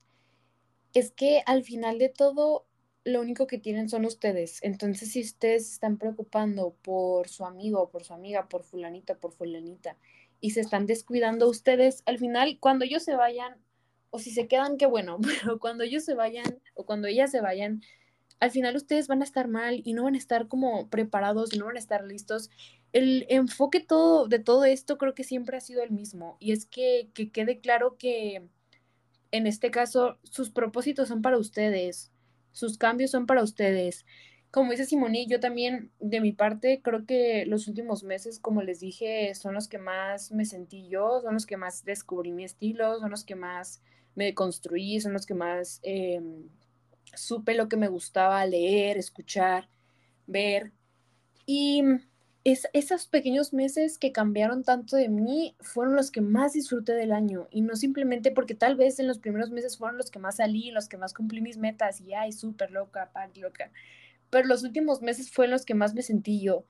es 0.94 1.10
que 1.10 1.42
al 1.44 1.62
final 1.62 1.98
de 1.98 2.08
todo 2.08 2.64
lo 3.06 3.20
único 3.20 3.46
que 3.46 3.58
tienen 3.58 3.88
son 3.88 4.04
ustedes. 4.04 4.58
Entonces, 4.62 5.12
si 5.12 5.20
ustedes 5.20 5.72
están 5.72 5.96
preocupando 5.96 6.74
por 6.82 7.28
su 7.28 7.44
amigo, 7.44 7.88
por 7.88 8.02
su 8.02 8.12
amiga, 8.12 8.48
por 8.48 8.64
fulanita, 8.64 9.14
por 9.14 9.32
fulanita, 9.32 9.96
y 10.40 10.50
se 10.50 10.60
están 10.60 10.86
descuidando 10.86 11.48
ustedes, 11.48 12.02
al 12.06 12.18
final, 12.18 12.58
cuando 12.58 12.84
ellos 12.84 13.04
se 13.04 13.14
vayan, 13.14 13.54
o 14.10 14.18
si 14.18 14.32
se 14.32 14.48
quedan, 14.48 14.76
qué 14.76 14.86
bueno, 14.86 15.18
pero 15.44 15.60
cuando 15.60 15.84
ellos 15.84 16.04
se 16.04 16.14
vayan, 16.14 16.60
o 16.74 16.84
cuando 16.84 17.06
ellas 17.06 17.30
se 17.30 17.40
vayan, 17.40 17.80
al 18.40 18.50
final 18.50 18.74
ustedes 18.74 19.06
van 19.06 19.20
a 19.22 19.24
estar 19.24 19.46
mal 19.46 19.82
y 19.84 19.92
no 19.92 20.02
van 20.02 20.16
a 20.16 20.18
estar 20.18 20.48
como 20.48 20.90
preparados 20.90 21.56
no 21.56 21.66
van 21.66 21.76
a 21.76 21.78
estar 21.78 22.04
listos. 22.04 22.50
El 22.92 23.24
enfoque 23.28 23.78
todo, 23.80 24.26
de 24.26 24.40
todo 24.40 24.64
esto 24.64 24.98
creo 24.98 25.14
que 25.14 25.24
siempre 25.24 25.56
ha 25.56 25.60
sido 25.60 25.84
el 25.84 25.92
mismo, 25.92 26.36
y 26.40 26.50
es 26.50 26.66
que, 26.66 27.08
que 27.14 27.30
quede 27.30 27.60
claro 27.60 27.98
que 27.98 28.48
en 29.30 29.46
este 29.46 29.70
caso 29.70 30.18
sus 30.24 30.50
propósitos 30.50 31.06
son 31.06 31.22
para 31.22 31.38
ustedes, 31.38 32.10
sus 32.56 32.78
cambios 32.78 33.10
son 33.10 33.26
para 33.26 33.42
ustedes. 33.42 34.06
Como 34.50 34.70
dice 34.70 34.86
Simoni, 34.86 35.26
yo 35.26 35.40
también 35.40 35.90
de 36.00 36.22
mi 36.22 36.32
parte 36.32 36.80
creo 36.82 37.04
que 37.04 37.44
los 37.44 37.68
últimos 37.68 38.02
meses, 38.02 38.38
como 38.38 38.62
les 38.62 38.80
dije, 38.80 39.34
son 39.34 39.52
los 39.52 39.68
que 39.68 39.76
más 39.76 40.32
me 40.32 40.46
sentí 40.46 40.88
yo, 40.88 41.20
son 41.20 41.34
los 41.34 41.44
que 41.44 41.58
más 41.58 41.84
descubrí 41.84 42.32
mi 42.32 42.44
estilo, 42.44 42.98
son 42.98 43.10
los 43.10 43.24
que 43.24 43.34
más 43.34 43.82
me 44.14 44.32
construí, 44.32 44.98
son 45.02 45.12
los 45.12 45.26
que 45.26 45.34
más 45.34 45.80
eh, 45.82 46.22
supe 47.14 47.52
lo 47.54 47.68
que 47.68 47.76
me 47.76 47.88
gustaba 47.88 48.46
leer, 48.46 48.96
escuchar, 48.96 49.68
ver. 50.26 50.72
Y 51.44 51.82
es, 52.46 52.68
esos 52.72 53.08
pequeños 53.08 53.52
meses 53.52 53.98
que 53.98 54.12
cambiaron 54.12 54.62
tanto 54.62 54.94
de 54.94 55.08
mí 55.08 55.56
fueron 55.58 55.96
los 55.96 56.12
que 56.12 56.20
más 56.20 56.52
disfruté 56.52 56.92
del 56.92 57.10
año 57.10 57.48
y 57.50 57.60
no 57.60 57.74
simplemente 57.74 58.30
porque 58.30 58.54
tal 58.54 58.76
vez 58.76 59.00
en 59.00 59.08
los 59.08 59.18
primeros 59.18 59.50
meses 59.50 59.76
fueron 59.76 59.98
los 59.98 60.12
que 60.12 60.20
más 60.20 60.36
salí, 60.36 60.70
los 60.70 60.88
que 60.88 60.96
más 60.96 61.12
cumplí 61.12 61.40
mis 61.40 61.56
metas 61.56 62.00
y 62.00 62.14
ay, 62.14 62.30
súper 62.30 62.70
loca, 62.70 63.10
party 63.12 63.40
loca, 63.40 63.72
pero 64.30 64.46
los 64.46 64.62
últimos 64.62 65.02
meses 65.02 65.28
fueron 65.28 65.50
los 65.50 65.64
que 65.64 65.74
más 65.74 65.92
me 65.92 66.02
sentí 66.02 66.40
yo 66.40 66.64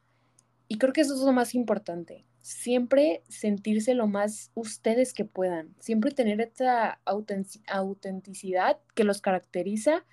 y 0.66 0.78
creo 0.78 0.94
que 0.94 1.02
eso 1.02 1.12
es 1.12 1.20
lo 1.20 1.32
más 1.32 1.54
importante, 1.54 2.24
siempre 2.40 3.22
sentirse 3.28 3.92
lo 3.92 4.06
más 4.06 4.52
ustedes 4.54 5.12
que 5.12 5.26
puedan, 5.26 5.74
siempre 5.78 6.10
tener 6.10 6.40
esta 6.40 7.02
autenticidad 7.04 8.78
que 8.94 9.04
los 9.04 9.20
caracteriza, 9.20 10.06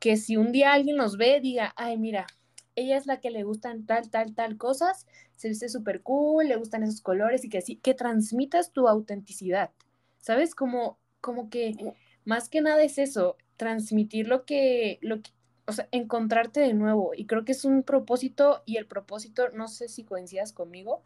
que 0.00 0.16
si 0.16 0.36
un 0.36 0.50
día 0.50 0.72
alguien 0.72 0.96
los 0.96 1.16
ve, 1.16 1.38
diga, 1.40 1.72
ay, 1.76 1.98
mira, 1.98 2.26
ella 2.76 2.96
es 2.96 3.06
la 3.06 3.20
que 3.20 3.30
le 3.30 3.44
gustan 3.44 3.86
tal, 3.86 4.10
tal, 4.10 4.34
tal 4.34 4.56
cosas, 4.56 5.06
se 5.36 5.48
viste 5.48 5.68
súper 5.68 6.02
cool, 6.02 6.48
le 6.48 6.56
gustan 6.56 6.82
esos 6.82 7.00
colores 7.00 7.44
y 7.44 7.48
que 7.48 7.58
así, 7.58 7.76
que 7.76 7.94
transmitas 7.94 8.72
tu 8.72 8.88
autenticidad, 8.88 9.70
¿sabes? 10.18 10.54
Como, 10.54 10.98
como 11.20 11.50
que 11.50 11.94
más 12.24 12.48
que 12.48 12.60
nada 12.60 12.82
es 12.82 12.98
eso, 12.98 13.36
transmitir 13.56 14.28
lo 14.28 14.44
que, 14.44 14.98
lo 15.02 15.22
que, 15.22 15.30
o 15.66 15.72
sea, 15.72 15.88
encontrarte 15.92 16.60
de 16.60 16.74
nuevo. 16.74 17.12
Y 17.14 17.26
creo 17.26 17.44
que 17.44 17.52
es 17.52 17.64
un 17.64 17.82
propósito 17.82 18.62
y 18.66 18.76
el 18.76 18.86
propósito, 18.86 19.48
no 19.50 19.68
sé 19.68 19.88
si 19.88 20.04
coincidas 20.04 20.52
conmigo, 20.52 21.02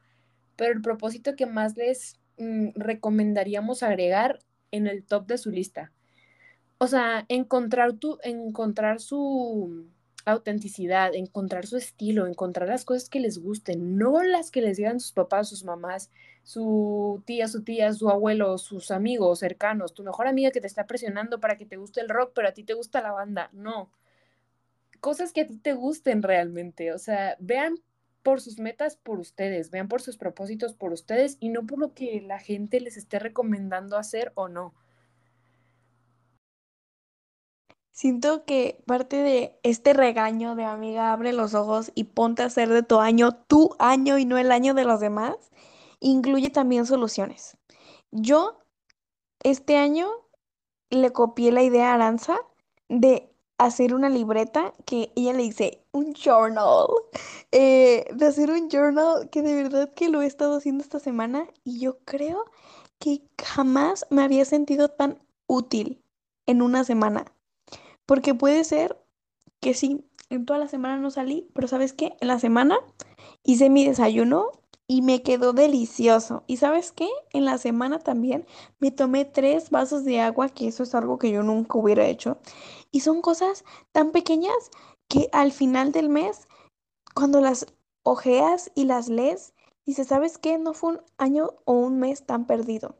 pero 0.56 0.72
el 0.72 0.82
propósito 0.82 1.36
que 1.36 1.46
más 1.46 1.76
les 1.76 2.18
mm, 2.38 2.70
recomendaríamos 2.74 3.82
agregar 3.82 4.40
en 4.70 4.86
el 4.86 5.04
top 5.04 5.26
de 5.26 5.38
su 5.38 5.50
lista. 5.50 5.92
O 6.78 6.86
sea, 6.86 7.24
encontrar 7.28 7.94
tu, 7.94 8.18
encontrar 8.22 9.00
su 9.00 9.86
autenticidad, 10.24 11.14
encontrar 11.14 11.66
su 11.66 11.76
estilo, 11.76 12.26
encontrar 12.26 12.68
las 12.68 12.84
cosas 12.84 13.08
que 13.08 13.20
les 13.20 13.38
gusten, 13.38 13.96
no 13.96 14.22
las 14.22 14.50
que 14.50 14.60
les 14.60 14.76
digan 14.76 15.00
sus 15.00 15.12
papás, 15.12 15.48
sus 15.48 15.64
mamás, 15.64 16.10
su 16.42 17.22
tía, 17.26 17.48
su 17.48 17.62
tía, 17.62 17.92
su 17.92 18.10
abuelo, 18.10 18.58
sus 18.58 18.90
amigos 18.90 19.40
cercanos, 19.40 19.94
tu 19.94 20.02
mejor 20.02 20.26
amiga 20.26 20.50
que 20.50 20.60
te 20.60 20.66
está 20.66 20.86
presionando 20.86 21.40
para 21.40 21.56
que 21.56 21.66
te 21.66 21.76
guste 21.76 22.00
el 22.00 22.08
rock, 22.08 22.32
pero 22.34 22.48
a 22.48 22.52
ti 22.52 22.64
te 22.64 22.74
gusta 22.74 23.02
la 23.02 23.12
banda. 23.12 23.50
No. 23.52 23.90
Cosas 25.00 25.32
que 25.32 25.42
a 25.42 25.46
ti 25.46 25.56
te 25.58 25.72
gusten 25.74 26.22
realmente. 26.22 26.92
O 26.92 26.98
sea, 26.98 27.36
vean 27.38 27.76
por 28.22 28.40
sus 28.40 28.58
metas 28.58 28.96
por 28.96 29.20
ustedes, 29.20 29.70
vean 29.70 29.88
por 29.88 30.02
sus 30.02 30.16
propósitos 30.16 30.74
por 30.74 30.92
ustedes 30.92 31.36
y 31.40 31.48
no 31.48 31.66
por 31.66 31.78
lo 31.78 31.94
que 31.94 32.20
la 32.20 32.38
gente 32.38 32.80
les 32.80 32.96
esté 32.96 33.18
recomendando 33.18 33.96
hacer 33.96 34.32
o 34.34 34.48
no. 34.48 34.74
Siento 37.98 38.44
que 38.44 38.80
parte 38.86 39.16
de 39.16 39.58
este 39.64 39.92
regaño 39.92 40.54
de 40.54 40.62
amiga, 40.64 41.12
abre 41.12 41.32
los 41.32 41.54
ojos 41.54 41.90
y 41.96 42.04
ponte 42.04 42.44
a 42.44 42.46
hacer 42.46 42.68
de 42.68 42.84
tu 42.84 43.00
año 43.00 43.34
tu 43.48 43.74
año 43.80 44.18
y 44.18 44.24
no 44.24 44.38
el 44.38 44.52
año 44.52 44.72
de 44.72 44.84
los 44.84 45.00
demás, 45.00 45.34
incluye 45.98 46.48
también 46.48 46.86
soluciones. 46.86 47.56
Yo 48.12 48.62
este 49.42 49.78
año 49.78 50.06
le 50.90 51.10
copié 51.10 51.50
la 51.50 51.64
idea 51.64 51.90
a 51.90 51.94
Aranza 51.94 52.38
de 52.88 53.32
hacer 53.58 53.92
una 53.92 54.10
libreta 54.10 54.72
que 54.86 55.10
ella 55.16 55.32
le 55.32 55.42
dice 55.42 55.84
un 55.90 56.14
journal, 56.14 56.86
eh, 57.50 58.04
de 58.14 58.26
hacer 58.26 58.52
un 58.52 58.70
journal 58.70 59.28
que 59.28 59.42
de 59.42 59.60
verdad 59.60 59.92
que 59.92 60.08
lo 60.08 60.22
he 60.22 60.26
estado 60.26 60.58
haciendo 60.58 60.84
esta 60.84 61.00
semana 61.00 61.48
y 61.64 61.80
yo 61.80 61.98
creo 62.04 62.44
que 63.00 63.22
jamás 63.42 64.06
me 64.08 64.22
había 64.22 64.44
sentido 64.44 64.88
tan 64.88 65.18
útil 65.48 66.00
en 66.46 66.62
una 66.62 66.84
semana. 66.84 67.24
Porque 68.08 68.34
puede 68.34 68.64
ser 68.64 68.96
que 69.60 69.74
sí, 69.74 70.02
en 70.30 70.46
toda 70.46 70.58
la 70.58 70.66
semana 70.66 70.96
no 70.96 71.10
salí, 71.10 71.50
pero 71.52 71.68
¿sabes 71.68 71.92
qué? 71.92 72.16
En 72.20 72.28
la 72.28 72.38
semana 72.38 72.78
hice 73.44 73.68
mi 73.68 73.84
desayuno 73.84 74.50
y 74.86 75.02
me 75.02 75.22
quedó 75.22 75.52
delicioso. 75.52 76.42
¿Y 76.46 76.56
sabes 76.56 76.90
qué? 76.90 77.06
En 77.34 77.44
la 77.44 77.58
semana 77.58 77.98
también 77.98 78.46
me 78.78 78.90
tomé 78.90 79.26
tres 79.26 79.68
vasos 79.68 80.06
de 80.06 80.20
agua, 80.20 80.48
que 80.48 80.68
eso 80.68 80.84
es 80.84 80.94
algo 80.94 81.18
que 81.18 81.30
yo 81.30 81.42
nunca 81.42 81.76
hubiera 81.76 82.06
hecho. 82.06 82.38
Y 82.90 83.00
son 83.00 83.20
cosas 83.20 83.62
tan 83.92 84.10
pequeñas 84.10 84.70
que 85.10 85.28
al 85.32 85.52
final 85.52 85.92
del 85.92 86.08
mes, 86.08 86.48
cuando 87.14 87.42
las 87.42 87.66
ojeas 88.04 88.72
y 88.74 88.86
las 88.86 89.10
lees, 89.10 89.52
dices, 89.84 90.06
¿sabes 90.06 90.38
qué? 90.38 90.56
No 90.56 90.72
fue 90.72 90.92
un 90.92 91.00
año 91.18 91.50
o 91.66 91.74
un 91.74 91.98
mes 91.98 92.24
tan 92.24 92.46
perdido. 92.46 92.96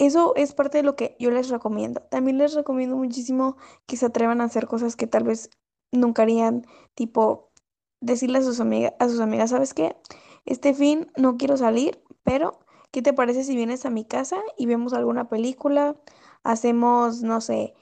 Eso 0.00 0.32
es 0.34 0.54
parte 0.54 0.78
de 0.78 0.82
lo 0.82 0.96
que 0.96 1.14
yo 1.18 1.30
les 1.30 1.50
recomiendo. 1.50 2.00
También 2.00 2.38
les 2.38 2.54
recomiendo 2.54 2.96
muchísimo 2.96 3.58
que 3.86 3.98
se 3.98 4.06
atrevan 4.06 4.40
a 4.40 4.44
hacer 4.44 4.66
cosas 4.66 4.96
que 4.96 5.06
tal 5.06 5.24
vez 5.24 5.50
nunca 5.92 6.22
harían, 6.22 6.66
tipo 6.94 7.50
decirle 8.00 8.38
a 8.38 8.42
sus 8.42 8.60
amigas, 8.60 8.94
a 8.98 9.10
sus 9.10 9.20
amigas, 9.20 9.50
¿sabes 9.50 9.74
qué? 9.74 9.94
Este 10.46 10.72
fin 10.72 11.12
no 11.18 11.36
quiero 11.36 11.58
salir, 11.58 12.02
pero 12.22 12.60
¿qué 12.92 13.02
te 13.02 13.12
parece 13.12 13.44
si 13.44 13.54
vienes 13.54 13.84
a 13.84 13.90
mi 13.90 14.06
casa 14.06 14.40
y 14.56 14.64
vemos 14.64 14.94
alguna 14.94 15.28
película? 15.28 15.96
Hacemos, 16.44 17.22
no 17.22 17.42
sé, 17.42 17.74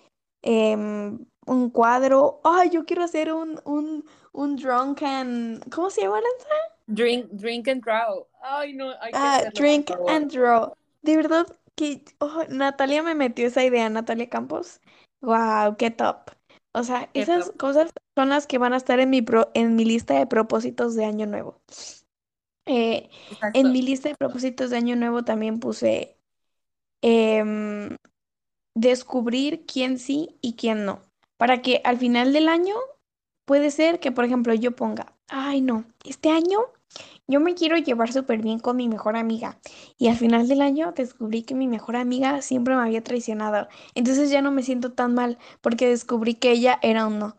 em, 0.43 1.25
un 1.47 1.71
cuadro. 1.71 2.41
Ay, 2.43 2.71
yo 2.71 2.85
quiero 2.85 3.05
hacer 3.05 3.33
un, 3.33 3.61
un, 3.65 4.05
un 4.33 4.57
drunken, 4.57 5.61
¿cómo 5.73 5.89
se 5.89 6.01
llama, 6.01 6.19
Aranza? 6.19 6.49
Drink, 6.89 7.27
drink 7.31 7.69
and 7.69 7.81
draw. 7.81 8.27
Ay, 8.43 8.73
no, 8.73 8.91
hay 9.01 9.13
que 9.13 9.19
Ah, 9.19 9.43
drink 9.55 9.93
and 10.09 10.33
draw. 10.33 10.73
De 11.03 11.15
verdad 11.15 11.47
que 11.79 12.05
oh, 12.21 12.45
Natalia 12.51 13.03
me 13.03 13.15
metió 13.15 13.47
esa 13.47 13.65
idea, 13.65 13.89
Natalia 13.91 14.29
Campos. 14.29 14.81
Wow, 15.21 15.77
qué 15.79 15.91
top. 15.91 16.31
O 16.73 16.83
sea, 16.85 17.11
Qué 17.13 17.27
esas 17.27 17.51
top. 17.51 17.55
cosas 17.59 17.91
son 18.17 18.29
las 18.31 18.47
que 18.47 18.59
van 18.59 18.73
a 18.73 18.77
estar 18.77 19.01
en 19.01 19.11
mi 19.11 19.23
pro- 19.23 19.51
en 19.55 19.77
mi 19.77 19.85
lista 19.85 20.19
de 20.19 20.27
propósitos 20.27 20.95
de 20.95 21.05
año 21.05 21.27
nuevo. 21.27 21.61
Eh, 22.67 23.09
en 23.55 23.73
mi 23.73 23.83
lista 23.83 24.09
de 24.11 24.15
propósitos 24.17 24.71
de 24.71 24.77
año 24.77 24.95
nuevo 24.97 25.25
también 25.25 25.59
puse 25.61 26.19
em, 27.03 27.97
descubrir 28.75 29.67
quién 29.67 29.99
sí 29.99 30.39
y 30.43 30.57
quién 30.57 30.85
no. 30.87 31.03
Para 31.39 31.63
que 31.63 31.83
al 31.85 31.99
final 31.99 32.33
del 32.33 32.49
año 32.49 32.75
puede 33.47 33.71
ser 33.73 34.01
que, 34.01 34.13
por 34.13 34.25
ejemplo, 34.27 34.55
yo 34.55 34.77
ponga, 34.77 35.17
ay 35.29 35.63
no, 35.63 35.87
este 36.05 36.31
año 36.31 36.61
yo 37.31 37.41
me 37.41 37.55
quiero 37.55 37.77
llevar 37.77 38.11
súper 38.11 38.41
bien 38.41 38.59
con 38.59 38.77
mi 38.77 38.89
mejor 38.89 39.17
amiga. 39.17 39.59
Y 39.99 40.09
al 40.09 40.17
final 40.17 40.49
del 40.49 40.63
año 40.63 40.93
descubrí 40.97 41.43
que 41.43 41.55
mi 41.55 41.69
mejor 41.69 41.97
amiga 41.97 42.41
siempre 42.41 42.75
me 42.75 42.83
había 42.83 43.05
traicionado. 43.05 43.69
Entonces 43.95 44.31
ya 44.31 44.41
no 44.41 44.51
me 44.51 44.63
siento 44.63 44.93
tan 44.93 45.15
mal 45.15 45.39
porque 45.61 45.89
descubrí 45.89 46.35
que 46.35 46.53
ella 46.53 46.79
era 46.83 47.07
un 47.07 47.19
no. 47.19 47.37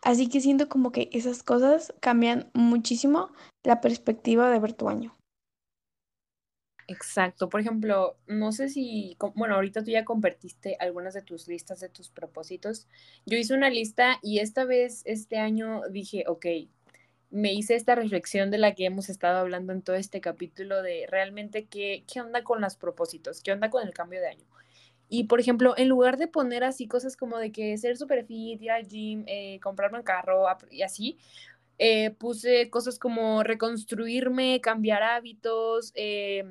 Así 0.00 0.28
que 0.28 0.40
siento 0.40 0.68
como 0.68 0.92
que 0.92 1.10
esas 1.12 1.42
cosas 1.42 1.92
cambian 2.00 2.50
muchísimo 2.54 3.30
la 3.64 3.80
perspectiva 3.80 4.48
de 4.48 4.60
ver 4.60 4.74
tu 4.74 4.88
año. 4.88 5.16
Exacto. 6.86 7.48
Por 7.48 7.60
ejemplo, 7.60 8.16
no 8.26 8.52
sé 8.52 8.68
si, 8.68 9.16
bueno, 9.34 9.56
ahorita 9.56 9.82
tú 9.82 9.90
ya 9.90 10.04
compartiste 10.04 10.76
algunas 10.78 11.14
de 11.14 11.22
tus 11.22 11.48
listas, 11.48 11.80
de 11.80 11.88
tus 11.88 12.10
propósitos. 12.10 12.86
Yo 13.26 13.38
hice 13.38 13.54
una 13.54 13.70
lista 13.70 14.18
y 14.22 14.38
esta 14.38 14.64
vez, 14.64 15.02
este 15.04 15.38
año, 15.38 15.82
dije, 15.90 16.24
ok, 16.28 16.46
me 17.32 17.52
hice 17.54 17.74
esta 17.74 17.94
reflexión 17.96 18.50
de 18.50 18.58
la 18.58 18.74
que 18.74 18.84
hemos 18.86 19.08
estado 19.08 19.38
hablando 19.38 19.72
en 19.72 19.82
todo 19.82 19.96
este 19.96 20.20
capítulo 20.20 20.82
de 20.82 21.06
realmente 21.08 21.66
qué, 21.66 22.04
qué 22.12 22.20
onda 22.20 22.44
con 22.44 22.60
los 22.60 22.76
propósitos, 22.76 23.40
qué 23.42 23.52
onda 23.52 23.70
con 23.70 23.86
el 23.86 23.94
cambio 23.94 24.20
de 24.20 24.28
año. 24.28 24.46
Y, 25.08 25.24
por 25.24 25.40
ejemplo, 25.40 25.74
en 25.76 25.88
lugar 25.88 26.18
de 26.18 26.28
poner 26.28 26.64
así 26.64 26.88
cosas 26.88 27.16
como 27.16 27.38
de 27.38 27.52
que 27.52 27.76
ser 27.78 27.96
super 27.96 28.24
fit, 28.26 28.62
ir 28.62 28.70
al 28.70 28.86
gym, 28.88 29.24
eh, 29.26 29.60
comprarme 29.62 29.98
un 29.98 30.04
carro 30.04 30.46
y 30.70 30.82
así, 30.82 31.18
eh, 31.78 32.10
puse 32.12 32.70
cosas 32.70 32.98
como 32.98 33.42
reconstruirme, 33.42 34.60
cambiar 34.62 35.02
hábitos, 35.02 35.92
eh, 35.96 36.44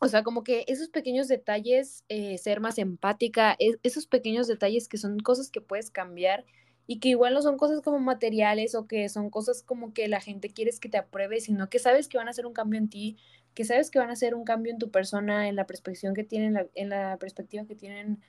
o 0.00 0.08
sea, 0.08 0.22
como 0.22 0.44
que 0.44 0.64
esos 0.68 0.88
pequeños 0.88 1.28
detalles, 1.28 2.04
eh, 2.08 2.38
ser 2.38 2.60
más 2.60 2.78
empática, 2.78 3.56
es- 3.58 3.78
esos 3.82 4.06
pequeños 4.06 4.46
detalles 4.48 4.88
que 4.88 4.98
son 4.98 5.18
cosas 5.20 5.50
que 5.50 5.60
puedes 5.60 5.90
cambiar 5.90 6.44
y 6.90 6.98
que 6.98 7.10
igual 7.10 7.34
no 7.34 7.40
son 7.40 7.56
cosas 7.56 7.82
como 7.82 8.00
materiales 8.00 8.74
o 8.74 8.88
que 8.88 9.08
son 9.08 9.30
cosas 9.30 9.62
como 9.62 9.94
que 9.94 10.08
la 10.08 10.20
gente 10.20 10.50
quiere 10.50 10.72
que 10.80 10.88
te 10.88 10.98
apruebe, 10.98 11.40
sino 11.40 11.70
que 11.70 11.78
sabes 11.78 12.08
que 12.08 12.18
van 12.18 12.26
a 12.26 12.32
hacer 12.32 12.46
un 12.46 12.52
cambio 12.52 12.80
en 12.80 12.90
ti, 12.90 13.16
que 13.54 13.64
sabes 13.64 13.92
que 13.92 14.00
van 14.00 14.10
a 14.10 14.14
hacer 14.14 14.34
un 14.34 14.42
cambio 14.42 14.72
en 14.72 14.80
tu 14.80 14.90
persona, 14.90 15.46
en 15.46 15.54
la 15.54 15.68
perspectiva 15.68 16.12
que 16.14 16.24
tienen, 16.24 16.68
en 16.74 16.88
la 16.88 17.16
perspectiva 17.18 17.64
que 17.64 17.76
tienen 17.76 18.20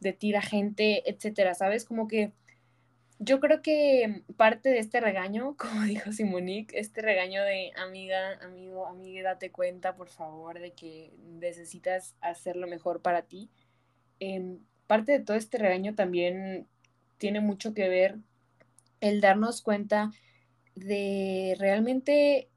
de 0.00 0.12
ti 0.14 0.32
la 0.32 0.42
gente, 0.42 1.08
etcétera, 1.08 1.54
¿sabes? 1.54 1.84
Como 1.84 2.08
que 2.08 2.32
yo 3.20 3.38
creo 3.38 3.62
que 3.62 4.24
parte 4.36 4.70
de 4.70 4.80
este 4.80 4.98
regaño, 5.00 5.56
como 5.56 5.84
dijo 5.84 6.10
Simonique, 6.10 6.76
este 6.76 7.02
regaño 7.02 7.44
de 7.44 7.70
amiga, 7.76 8.32
amigo, 8.42 8.88
amiga, 8.88 9.30
date 9.30 9.52
cuenta, 9.52 9.94
por 9.94 10.08
favor, 10.08 10.58
de 10.58 10.72
que 10.72 11.12
necesitas 11.24 12.16
hacer 12.20 12.56
lo 12.56 12.66
mejor 12.66 13.00
para 13.00 13.22
ti. 13.22 13.48
Em, 14.18 14.58
parte 14.88 15.12
de 15.12 15.20
todo 15.20 15.36
este 15.36 15.56
regaño 15.58 15.94
también 15.94 16.66
tiene 17.18 17.40
mucho 17.40 17.74
que 17.74 17.88
ver 17.88 18.16
el 19.00 19.20
darnos 19.20 19.62
cuenta 19.62 20.10
de 20.74 21.56
realmente 21.58 22.48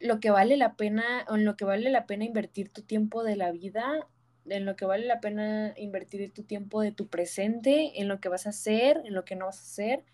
lo 0.00 0.20
que 0.20 0.30
vale 0.30 0.56
la 0.56 0.76
pena, 0.76 1.24
o 1.28 1.36
en 1.36 1.44
lo 1.44 1.56
que 1.56 1.64
vale 1.64 1.90
la 1.90 2.06
pena 2.06 2.24
invertir 2.24 2.70
tu 2.70 2.82
tiempo 2.82 3.24
de 3.24 3.36
la 3.36 3.52
vida, 3.52 4.08
en 4.46 4.64
lo 4.64 4.76
que 4.76 4.84
vale 4.84 5.06
la 5.06 5.20
pena 5.20 5.74
invertir 5.76 6.32
tu 6.32 6.44
tiempo 6.44 6.80
de 6.80 6.92
tu 6.92 7.08
presente, 7.08 8.00
en 8.00 8.08
lo 8.08 8.20
que 8.20 8.28
vas 8.28 8.46
a 8.46 8.50
hacer, 8.50 9.02
en 9.04 9.14
lo 9.14 9.24
que 9.24 9.36
no 9.36 9.46
vas 9.46 9.58
a 9.58 9.62
hacer. 9.62 10.04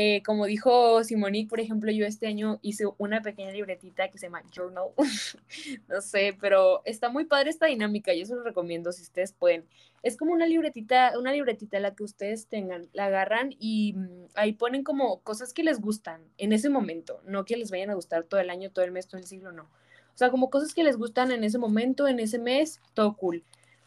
Eh, 0.00 0.22
como 0.24 0.46
dijo 0.46 1.02
Simonique, 1.02 1.50
por 1.50 1.58
ejemplo, 1.58 1.90
yo 1.90 2.06
este 2.06 2.28
año 2.28 2.60
hice 2.62 2.84
una 2.98 3.20
pequeña 3.20 3.50
libretita 3.50 4.08
que 4.08 4.16
se 4.16 4.26
llama 4.26 4.44
Journal. 4.54 4.90
no 5.88 6.00
sé, 6.00 6.36
pero 6.40 6.82
está 6.84 7.08
muy 7.08 7.24
padre 7.24 7.50
esta 7.50 7.66
dinámica. 7.66 8.14
Yo 8.14 8.24
se 8.24 8.36
lo 8.36 8.44
recomiendo 8.44 8.92
si 8.92 9.02
ustedes 9.02 9.32
pueden. 9.32 9.64
Es 10.04 10.16
como 10.16 10.32
una 10.32 10.46
libretita, 10.46 11.18
una 11.18 11.32
libretita 11.32 11.80
la 11.80 11.96
que 11.96 12.04
ustedes 12.04 12.46
tengan, 12.46 12.86
la 12.92 13.06
agarran 13.06 13.56
y 13.58 13.94
mm, 13.94 14.26
ahí 14.36 14.52
ponen 14.52 14.84
como 14.84 15.18
cosas 15.22 15.52
que 15.52 15.64
les 15.64 15.80
gustan 15.80 16.22
en 16.38 16.52
ese 16.52 16.68
momento, 16.68 17.20
no 17.26 17.44
que 17.44 17.56
les 17.56 17.72
vayan 17.72 17.90
a 17.90 17.94
gustar 17.94 18.22
todo 18.22 18.38
el 18.38 18.50
año, 18.50 18.70
todo 18.70 18.84
el 18.84 18.92
mes, 18.92 19.08
todo 19.08 19.20
el 19.20 19.26
siglo, 19.26 19.50
no. 19.50 19.64
O 19.64 20.16
sea, 20.16 20.30
como 20.30 20.48
cosas 20.48 20.74
que 20.74 20.84
les 20.84 20.96
gustan 20.96 21.32
en 21.32 21.42
ese 21.42 21.58
momento, 21.58 22.06
en 22.06 22.20
ese 22.20 22.38
mes, 22.38 22.80
todo 22.94 23.16
cool. 23.16 23.42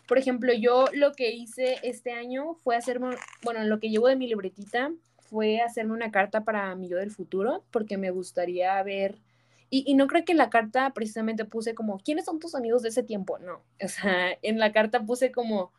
Por 0.09 0.18
ejemplo, 0.18 0.51
yo 0.51 0.88
lo 0.91 1.14
que 1.14 1.32
hice 1.32 1.78
este 1.84 2.12
año 2.12 2.55
fue 2.55 2.76
hacerme, 2.76 3.16
bueno, 3.43 3.64
lo 3.64 3.80
que 3.80 3.89
llevo 3.89 4.09
de 4.09 4.18
mi 4.18 4.28
libretita 4.28 4.91
fue 5.32 5.62
hacerme 5.62 5.94
una 5.94 6.12
carta 6.12 6.44
para 6.44 6.76
mi 6.76 6.90
yo 6.90 6.98
del 6.98 7.10
futuro, 7.10 7.64
porque 7.72 7.98
me 7.98 8.12
gustaría 8.12 8.82
ver, 8.84 9.18
y, 9.70 9.96
no 9.96 10.08
creo 10.08 10.26
que 10.26 10.34
en 10.34 10.38
la 10.38 10.50
carta 10.50 10.92
precisamente 10.94 11.46
puse 11.46 11.74
como, 11.74 12.00
¿quiénes 12.00 12.26
son 12.26 12.40
tus 12.40 12.56
amigos 12.56 12.82
de 12.82 12.90
ese 12.90 13.04
tiempo? 13.04 13.40
No, 13.40 13.64
o 13.84 13.88
sea, 13.88 14.38
en 14.42 14.60
la 14.60 14.74
carta 14.74 15.06
puse 15.06 15.32
como, 15.32 15.72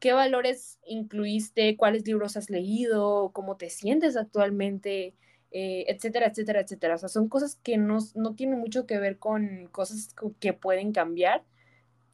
¿qué 0.00 0.12
valores 0.12 0.80
incluiste? 0.86 1.76
¿Cuáles 1.76 2.06
libros 2.06 2.36
has 2.36 2.50
leído? 2.50 3.30
¿Cómo 3.32 3.56
te 3.56 3.70
sientes 3.70 4.16
actualmente? 4.16 5.14
Eh, 5.52 5.84
etcétera, 5.88 6.26
etcétera, 6.26 6.60
etcétera. 6.60 6.96
O 6.96 6.98
sea, 6.98 7.08
son 7.08 7.28
cosas 7.28 7.56
que 7.62 7.78
no, 7.78 7.98
no 8.16 8.34
tienen 8.34 8.58
mucho 8.58 8.86
que 8.86 8.98
ver 8.98 9.18
con 9.18 9.68
cosas 9.72 10.14
que 10.40 10.52
pueden 10.52 10.92
cambiar 10.92 11.44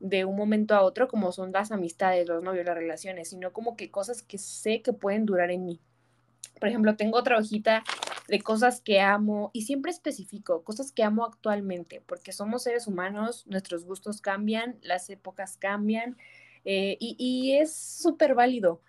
de 0.00 0.24
un 0.26 0.36
momento 0.36 0.74
a 0.74 0.82
otro, 0.82 1.08
como 1.08 1.32
son 1.32 1.52
las 1.52 1.72
amistades, 1.72 2.28
los 2.28 2.42
novios, 2.42 2.66
las 2.66 2.76
relaciones, 2.76 3.30
sino 3.30 3.52
como 3.52 3.76
que 3.76 3.90
cosas 3.90 4.22
que 4.22 4.36
sé 4.38 4.82
que 4.82 4.92
pueden 4.92 5.26
durar 5.26 5.50
en 5.50 5.64
mí. 5.64 5.80
Por 6.62 6.68
ejemplo, 6.68 6.94
tengo 6.94 7.18
otra 7.18 7.38
hojita 7.38 7.82
de 8.28 8.40
cosas 8.40 8.80
que 8.80 9.00
amo 9.00 9.50
y 9.52 9.62
siempre 9.62 9.90
especifico 9.90 10.62
cosas 10.62 10.92
que 10.92 11.02
amo 11.02 11.24
actualmente, 11.24 12.00
porque 12.06 12.30
somos 12.30 12.62
seres 12.62 12.86
humanos, 12.86 13.44
nuestros 13.48 13.84
gustos 13.84 14.20
cambian, 14.20 14.76
las 14.80 15.10
épocas 15.10 15.56
cambian 15.56 16.16
eh, 16.64 16.96
y, 17.00 17.56
es 17.56 17.74
súper 17.74 18.36
válido. 18.36 18.80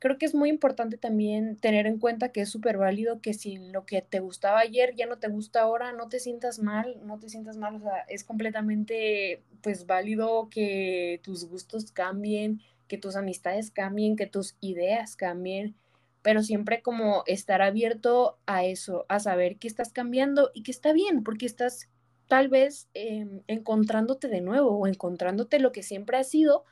Creo 0.00 0.18
que 0.18 0.26
es 0.26 0.34
muy 0.34 0.48
importante 0.50 0.98
también 0.98 1.54
tener 1.54 1.86
en 1.86 2.00
cuenta 2.00 2.32
que 2.32 2.40
es 2.40 2.48
súper 2.48 2.78
válido 2.78 3.20
que 3.20 3.32
si 3.32 3.58
lo 3.58 3.86
que 3.86 4.02
te 4.02 4.18
gustaba 4.18 4.58
ayer 4.58 4.96
ya 4.96 5.06
no 5.06 5.18
te 5.18 5.28
gusta 5.28 5.60
ahora, 5.60 5.92
no 5.92 6.08
te 6.08 6.18
sientas 6.18 6.58
mal, 6.58 6.98
no 7.04 7.20
te 7.20 7.28
sientas 7.28 7.58
mal, 7.58 7.76
o 7.76 7.80
sea, 7.80 7.98
es 8.08 8.24
completamente 8.24 9.44
pues 9.62 9.86
válido 9.86 10.48
que 10.50 11.20
tus 11.22 11.44
gustos 11.44 11.92
cambien, 11.92 12.60
que 12.88 12.98
tus 12.98 13.14
amistades 13.14 13.70
cambien, 13.70 14.16
que 14.16 14.26
tus 14.26 14.56
ideas 14.60 15.14
cambien, 15.14 15.76
pero 16.22 16.42
siempre 16.42 16.82
como 16.82 17.22
estar 17.26 17.62
abierto 17.62 18.38
a 18.46 18.64
eso, 18.64 19.06
a 19.08 19.20
saber 19.20 19.58
que 19.58 19.68
estás 19.68 19.92
cambiando 19.92 20.50
y 20.54 20.62
que 20.62 20.70
está 20.70 20.92
bien, 20.92 21.22
porque 21.22 21.46
estás 21.46 21.88
tal 22.28 22.48
vez 22.48 22.88
eh, 22.94 23.26
encontrándote 23.46 24.28
de 24.28 24.40
nuevo 24.40 24.70
o 24.70 24.86
encontrándote 24.86 25.58
lo 25.58 25.72
que 25.72 25.82
siempre 25.82 26.18
has 26.18 26.28
sido, 26.28 26.64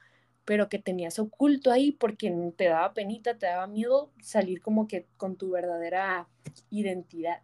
pero 0.45 0.69
que 0.69 0.79
tenías 0.79 1.19
oculto 1.19 1.73
ahí 1.73 1.93
porque 1.93 2.53
te 2.57 2.67
daba 2.67 2.95
penita, 2.95 3.37
te 3.37 3.47
daba 3.47 3.67
miedo 3.67 4.13
salir 4.23 4.61
como 4.61 4.87
que 4.87 5.07
con 5.17 5.37
tu 5.37 5.51
verdadera 5.51 6.29
identidad. 6.71 7.43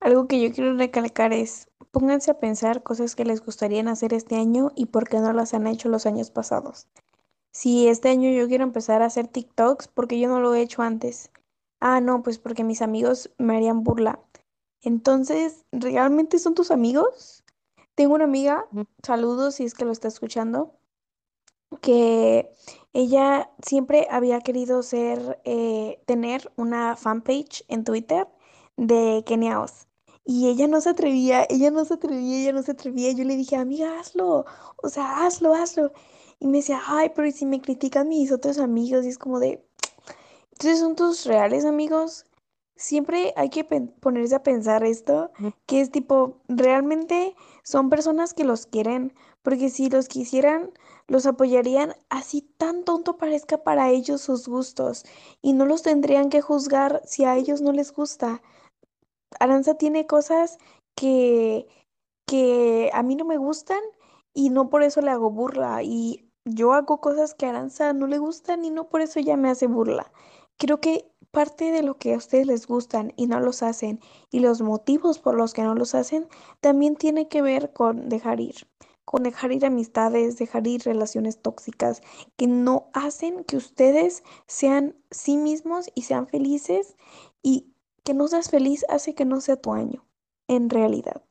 Algo 0.00 0.28
que 0.28 0.40
yo 0.40 0.52
quiero 0.52 0.76
recalcar 0.76 1.32
es, 1.32 1.68
pónganse 1.90 2.30
a 2.30 2.38
pensar 2.38 2.82
cosas 2.82 3.16
que 3.16 3.24
les 3.24 3.44
gustaría 3.44 3.82
hacer 3.90 4.12
este 4.12 4.36
año 4.36 4.70
y 4.76 4.86
por 4.86 5.08
qué 5.08 5.18
no 5.18 5.32
las 5.32 5.54
han 5.54 5.66
hecho 5.66 5.88
los 5.88 6.06
años 6.06 6.30
pasados. 6.30 6.86
Si 7.56 7.88
este 7.88 8.10
año 8.10 8.28
yo 8.32 8.48
quiero 8.48 8.64
empezar 8.64 9.00
a 9.00 9.06
hacer 9.06 9.28
TikToks, 9.28 9.88
porque 9.88 10.20
yo 10.20 10.28
no 10.28 10.40
lo 10.40 10.54
he 10.54 10.60
hecho 10.60 10.82
antes? 10.82 11.30
Ah, 11.80 12.02
no, 12.02 12.22
pues 12.22 12.38
porque 12.38 12.64
mis 12.64 12.82
amigos 12.82 13.30
me 13.38 13.56
harían 13.56 13.82
burla. 13.82 14.20
Entonces, 14.82 15.64
¿realmente 15.72 16.38
son 16.38 16.52
tus 16.54 16.70
amigos? 16.70 17.44
Tengo 17.94 18.14
una 18.14 18.24
amiga, 18.24 18.66
saludos 19.02 19.54
si 19.54 19.64
es 19.64 19.72
que 19.72 19.86
lo 19.86 19.92
está 19.92 20.06
escuchando, 20.08 20.74
que 21.80 22.52
ella 22.92 23.50
siempre 23.66 24.06
había 24.10 24.40
querido 24.40 24.82
ser, 24.82 25.40
eh, 25.44 26.02
tener 26.04 26.52
una 26.56 26.94
fanpage 26.94 27.64
en 27.68 27.84
Twitter 27.84 28.28
de 28.76 29.24
Keniaos. 29.24 29.88
Y 30.26 30.48
ella 30.48 30.68
no 30.68 30.82
se 30.82 30.90
atrevía, 30.90 31.46
ella 31.48 31.70
no 31.70 31.86
se 31.86 31.94
atrevía, 31.94 32.38
ella 32.38 32.52
no 32.52 32.62
se 32.62 32.72
atrevía. 32.72 33.12
Yo 33.12 33.24
le 33.24 33.34
dije, 33.34 33.56
amiga, 33.56 33.98
hazlo, 33.98 34.44
o 34.76 34.88
sea, 34.90 35.24
hazlo, 35.24 35.54
hazlo. 35.54 35.92
Y 36.38 36.48
me 36.48 36.58
decía, 36.58 36.82
ay, 36.86 37.12
pero 37.14 37.26
¿y 37.26 37.32
si 37.32 37.46
me 37.46 37.60
critican 37.60 38.08
mis 38.08 38.30
otros 38.32 38.58
amigos? 38.58 39.04
Y 39.04 39.08
es 39.08 39.18
como 39.18 39.40
de, 39.40 39.66
entonces 40.52 40.80
son 40.80 40.96
tus 40.96 41.24
reales 41.26 41.64
amigos. 41.64 42.26
Siempre 42.76 43.32
hay 43.36 43.48
que 43.48 43.64
ponerse 43.64 44.34
a 44.34 44.42
pensar 44.42 44.84
esto, 44.84 45.30
que 45.64 45.80
es 45.80 45.90
tipo, 45.90 46.42
realmente 46.46 47.34
son 47.62 47.88
personas 47.88 48.34
que 48.34 48.44
los 48.44 48.66
quieren, 48.66 49.14
porque 49.42 49.70
si 49.70 49.88
los 49.88 50.08
quisieran, 50.08 50.72
los 51.06 51.24
apoyarían 51.24 51.94
así 52.10 52.42
tan 52.42 52.84
tonto 52.84 53.16
parezca 53.16 53.64
para 53.64 53.90
ellos 53.90 54.20
sus 54.20 54.46
gustos, 54.46 55.04
y 55.40 55.54
no 55.54 55.64
los 55.64 55.82
tendrían 55.82 56.28
que 56.28 56.42
juzgar 56.42 57.00
si 57.06 57.24
a 57.24 57.36
ellos 57.36 57.62
no 57.62 57.72
les 57.72 57.92
gusta. 57.92 58.42
Aranza 59.40 59.74
tiene 59.76 60.06
cosas 60.06 60.58
que, 60.94 61.68
que 62.26 62.90
a 62.92 63.02
mí 63.02 63.16
no 63.16 63.24
me 63.24 63.38
gustan 63.38 63.80
y 64.34 64.50
no 64.50 64.68
por 64.68 64.82
eso 64.82 65.00
le 65.00 65.10
hago 65.10 65.30
burla. 65.30 65.82
Y 65.82 66.25
yo 66.46 66.72
hago 66.72 67.00
cosas 67.00 67.34
que 67.34 67.46
a 67.46 67.50
Aranza 67.50 67.92
no 67.92 68.06
le 68.06 68.18
gustan 68.18 68.64
y 68.64 68.70
no 68.70 68.88
por 68.88 69.00
eso 69.00 69.18
ella 69.18 69.36
me 69.36 69.50
hace 69.50 69.66
burla. 69.66 70.12
Creo 70.56 70.80
que 70.80 71.10
parte 71.32 71.72
de 71.72 71.82
lo 71.82 71.98
que 71.98 72.14
a 72.14 72.16
ustedes 72.16 72.46
les 72.46 72.66
gustan 72.66 73.12
y 73.16 73.26
no 73.26 73.40
los 73.40 73.62
hacen 73.62 74.00
y 74.30 74.40
los 74.40 74.62
motivos 74.62 75.18
por 75.18 75.34
los 75.34 75.52
que 75.52 75.62
no 75.62 75.74
los 75.74 75.94
hacen 75.94 76.28
también 76.60 76.96
tiene 76.96 77.28
que 77.28 77.42
ver 77.42 77.72
con 77.72 78.08
dejar 78.08 78.40
ir. 78.40 78.54
Con 79.04 79.24
dejar 79.24 79.52
ir 79.52 79.66
amistades, 79.66 80.36
dejar 80.38 80.66
ir 80.66 80.82
relaciones 80.82 81.40
tóxicas 81.40 82.00
que 82.36 82.46
no 82.46 82.90
hacen 82.92 83.44
que 83.44 83.56
ustedes 83.56 84.22
sean 84.46 84.96
sí 85.10 85.36
mismos 85.36 85.90
y 85.94 86.02
sean 86.02 86.26
felices 86.28 86.96
y 87.42 87.72
que 88.04 88.14
no 88.14 88.28
seas 88.28 88.50
feliz 88.50 88.84
hace 88.88 89.14
que 89.14 89.24
no 89.24 89.40
sea 89.40 89.56
tu 89.56 89.72
año, 89.74 90.06
en 90.48 90.70
realidad. 90.70 91.22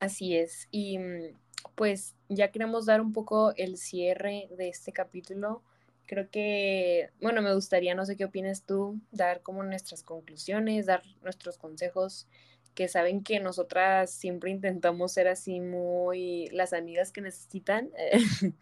Así 0.00 0.36
es. 0.36 0.68
Y 0.70 0.98
mm, 0.98 1.38
pues 1.74 2.14
ya 2.28 2.50
queremos 2.50 2.86
dar 2.86 3.00
un 3.00 3.12
poco 3.12 3.52
el 3.56 3.76
cierre 3.76 4.48
de 4.56 4.68
este 4.68 4.92
capítulo. 4.92 5.62
Creo 6.06 6.30
que, 6.30 7.10
bueno, 7.20 7.42
me 7.42 7.54
gustaría, 7.54 7.94
no 7.94 8.06
sé 8.06 8.16
qué 8.16 8.24
opinas 8.24 8.62
tú, 8.62 8.98
dar 9.12 9.42
como 9.42 9.62
nuestras 9.62 10.02
conclusiones, 10.02 10.86
dar 10.86 11.02
nuestros 11.22 11.58
consejos, 11.58 12.26
que 12.74 12.88
saben 12.88 13.22
que 13.22 13.40
nosotras 13.40 14.10
siempre 14.10 14.50
intentamos 14.50 15.12
ser 15.12 15.28
así 15.28 15.60
muy 15.60 16.48
las 16.50 16.72
amigas 16.72 17.12
que 17.12 17.20
necesitan. 17.20 17.90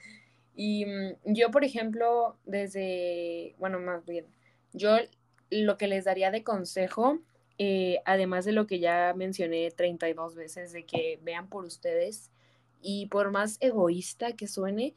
Y 0.57 0.87
mm, 0.87 1.17
yo, 1.27 1.51
por 1.51 1.65
ejemplo, 1.65 2.37
desde, 2.47 3.55
bueno, 3.59 3.79
más 3.79 4.05
bien, 4.07 4.25
yo 4.73 4.97
lo 5.51 5.77
que 5.77 5.87
les 5.87 6.07
daría 6.07 6.31
de 6.31 6.43
consejo, 6.43 7.21
eh, 7.59 8.01
además 8.05 8.45
de 8.47 8.53
lo 8.53 8.67
que 8.67 8.81
ya 8.81 9.13
mencioné 9.15 9.71
32 9.71 10.35
veces, 10.35 10.73
de 10.73 10.85
que 10.85 11.21
vean 11.23 11.49
por 11.49 11.65
ustedes, 11.65 12.31
y 12.83 13.07
por 13.07 13.31
más 13.31 13.57
egoísta 13.61 14.33
que 14.33 14.47
suene, 14.47 14.95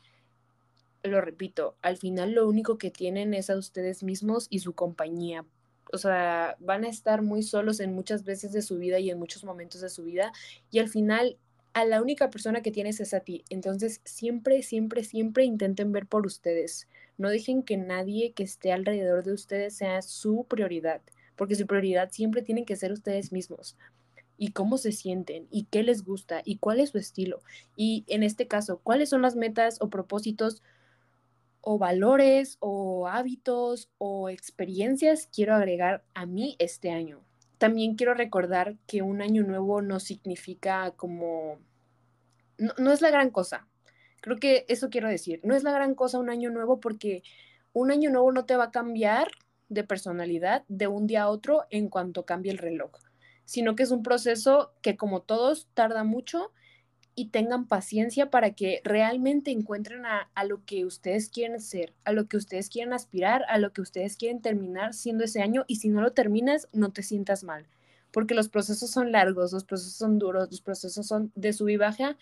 lo 1.04 1.22
repito, 1.22 1.76
al 1.82 1.98
final 1.98 2.32
lo 2.32 2.48
único 2.48 2.78
que 2.78 2.92
tienen 2.92 3.34
es 3.34 3.50
a 3.50 3.58
ustedes 3.58 4.04
mismos 4.04 4.48
y 4.50 4.60
su 4.60 4.74
compañía. 4.74 5.46
O 5.92 5.98
sea, 5.98 6.56
van 6.60 6.84
a 6.84 6.90
estar 6.90 7.22
muy 7.22 7.42
solos 7.42 7.80
en 7.80 7.94
muchas 7.94 8.24
veces 8.24 8.52
de 8.52 8.62
su 8.62 8.78
vida 8.78 9.00
y 9.00 9.10
en 9.10 9.18
muchos 9.18 9.44
momentos 9.44 9.82
de 9.82 9.90
su 9.90 10.04
vida, 10.04 10.32
y 10.72 10.80
al 10.80 10.90
final 10.90 11.38
a 11.74 11.86
la 11.86 12.02
única 12.02 12.30
persona 12.30 12.62
que 12.62 12.72
tienes 12.72 13.00
es 13.00 13.14
a 13.14 13.22
ti. 13.22 13.44
Entonces, 13.50 14.02
siempre, 14.04 14.62
siempre, 14.64 15.04
siempre 15.04 15.46
intenten 15.46 15.92
ver 15.92 16.08
por 16.08 16.26
ustedes. 16.26 16.88
No 17.18 17.30
dejen 17.30 17.64
que 17.64 17.78
nadie 17.78 18.34
que 18.34 18.44
esté 18.44 18.72
alrededor 18.72 19.24
de 19.24 19.34
ustedes 19.34 19.76
sea 19.76 20.02
su 20.02 20.46
prioridad, 20.50 21.02
porque 21.36 21.56
su 21.56 21.68
prioridad 21.68 22.12
siempre 22.12 22.42
tienen 22.42 22.66
que 22.66 22.76
ser 22.76 22.92
ustedes 22.92 23.32
mismos. 23.32 23.78
Y 24.42 24.52
cómo 24.54 24.78
se 24.78 24.94
sienten, 24.94 25.48
y 25.52 25.66
qué 25.66 25.84
les 25.84 26.06
gusta, 26.06 26.42
y 26.46 26.58
cuál 26.58 26.80
es 26.80 26.92
su 26.92 26.98
estilo. 26.98 27.42
Y 27.76 28.06
en 28.08 28.24
este 28.24 28.48
caso, 28.48 28.80
cuáles 28.82 29.10
son 29.10 29.22
las 29.22 29.36
metas 29.36 29.82
o 29.82 29.90
propósitos 29.90 30.64
o 31.62 31.78
valores 31.78 32.58
o 32.62 33.08
hábitos 33.08 33.90
o 33.98 34.30
experiencias 34.30 35.28
quiero 35.34 35.56
agregar 35.56 36.04
a 36.14 36.26
mí 36.26 36.56
este 36.60 36.90
año. 36.92 37.22
También 37.58 37.96
quiero 37.96 38.14
recordar 38.14 38.78
que 38.88 39.02
un 39.02 39.22
año 39.22 39.44
nuevo 39.44 39.82
no 39.82 40.00
significa 40.00 40.92
como... 40.92 41.60
No, 42.58 42.74
no, 42.78 42.94
es 42.94 43.02
la 43.02 43.12
gran 43.12 43.30
cosa. 43.32 43.68
Creo 44.22 44.38
que 44.38 44.66
eso 44.70 44.90
quiero 44.90 45.10
decir. 45.10 45.42
No 45.44 45.54
es 45.54 45.64
la 45.64 45.74
gran 45.74 45.96
cosa 45.96 46.20
un 46.20 46.30
año 46.30 46.50
nuevo 46.50 46.80
porque 46.80 47.24
un 47.74 47.92
año 47.92 48.10
nuevo 48.10 48.32
no 48.32 48.46
te 48.46 48.56
va 48.56 48.66
a 48.66 48.72
cambiar 48.72 49.30
de 49.70 49.84
personalidad 49.84 50.64
de 50.68 50.88
un 50.88 51.08
día 51.08 51.24
a 51.24 51.30
otro 51.30 51.66
en 51.70 51.90
cuanto 51.90 52.26
cambie 52.26 52.52
el 52.52 52.58
reloj, 52.58 52.92
sino 53.50 53.76
que 53.76 53.82
es 53.82 53.90
un 53.90 54.04
proceso 54.04 54.72
que 54.84 54.96
como 54.96 55.24
todos 55.24 55.68
tarda 55.74 56.04
mucho 56.04 56.52
y 57.16 57.30
tengan 57.30 57.66
paciencia 57.68 58.30
para 58.30 58.52
que 58.52 58.80
realmente 58.84 59.50
encuentren 59.50 60.06
a, 60.06 60.30
lo 60.44 60.64
que 60.66 60.86
ustedes 60.86 61.30
quieren 61.30 61.60
ser, 61.60 61.96
a 62.06 62.12
lo 62.12 62.28
que 62.28 62.38
ustedes 62.38 62.70
quieren 62.70 62.94
aspirar, 62.94 63.46
a 63.50 63.58
lo 63.58 63.74
que 63.74 63.82
ustedes 63.82 64.18
quieren 64.18 64.44
terminar 64.44 64.94
siendo 64.94 65.24
ese 65.24 65.42
año 65.42 65.66
y 65.68 65.78
si 65.78 65.90
no 65.90 66.00
lo 66.00 66.12
terminas, 66.12 66.68
no 66.74 66.92
te 66.92 67.02
sientas 67.02 67.44
mal, 67.44 67.66
porque 68.12 68.36
los 68.36 68.50
procesos 68.50 68.92
son 68.92 69.12
largos, 69.12 69.52
los 69.52 69.64
procesos 69.64 69.96
son 69.96 70.20
duros, 70.20 70.52
los 70.52 70.62
procesos 70.62 71.08
son 71.08 71.32
de 71.34 71.52
sub 71.52 71.70
y 71.70 71.78
baja. 71.78 72.18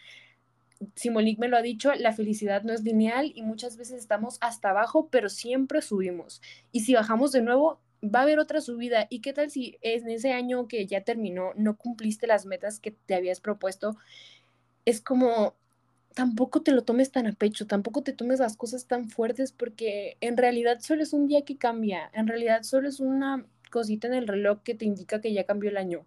Simonik 0.95 1.39
me 1.39 1.49
lo 1.49 1.57
ha 1.57 1.61
dicho, 1.61 1.93
la 1.93 2.13
felicidad 2.13 2.63
no 2.63 2.71
es 2.71 2.83
lineal 2.83 3.33
y 3.35 3.41
muchas 3.41 3.75
veces 3.75 3.99
estamos 3.99 4.37
hasta 4.39 4.69
abajo, 4.69 5.09
pero 5.11 5.27
siempre 5.27 5.81
subimos. 5.81 6.41
Y 6.71 6.85
si 6.85 6.93
bajamos 6.93 7.33
de 7.33 7.41
nuevo, 7.41 7.81
va 8.03 8.19
a 8.19 8.23
haber 8.23 8.39
otra 8.39 8.61
subida. 8.61 9.07
¿Y 9.09 9.21
qué 9.21 9.33
tal 9.33 9.49
si 9.49 9.77
en 9.81 10.09
ese 10.09 10.33
año 10.33 10.67
que 10.67 10.85
ya 10.85 11.01
terminó 11.01 11.51
no 11.55 11.77
cumpliste 11.77 12.27
las 12.27 12.45
metas 12.45 12.79
que 12.79 12.91
te 12.91 13.15
habías 13.15 13.41
propuesto? 13.41 13.97
es 14.87 15.01
como, 15.01 15.53
tampoco 16.15 16.61
te 16.61 16.71
lo 16.71 16.81
tomes 16.81 17.11
tan 17.11 17.27
a 17.27 17.33
pecho, 17.33 17.67
tampoco 17.67 18.03
te 18.03 18.13
tomes 18.13 18.39
las 18.39 18.55
cosas 18.55 18.87
tan 18.87 19.09
fuertes 19.09 19.51
porque 19.51 20.15
en 20.21 20.37
realidad 20.37 20.79
solo 20.79 21.03
es 21.03 21.11
un 21.11 21.27
día 21.27 21.43
que 21.43 21.57
cambia, 21.57 22.09
en 22.13 22.25
realidad 22.25 22.63
solo 22.63 22.87
es 22.87 23.01
una 23.01 23.45
cosita 23.69 24.07
en 24.07 24.13
el 24.13 24.29
reloj 24.29 24.61
que 24.63 24.75
te 24.75 24.85
indica 24.85 25.19
que 25.19 25.33
ya 25.33 25.43
cambió 25.43 25.69
el 25.69 25.77
año. 25.77 26.05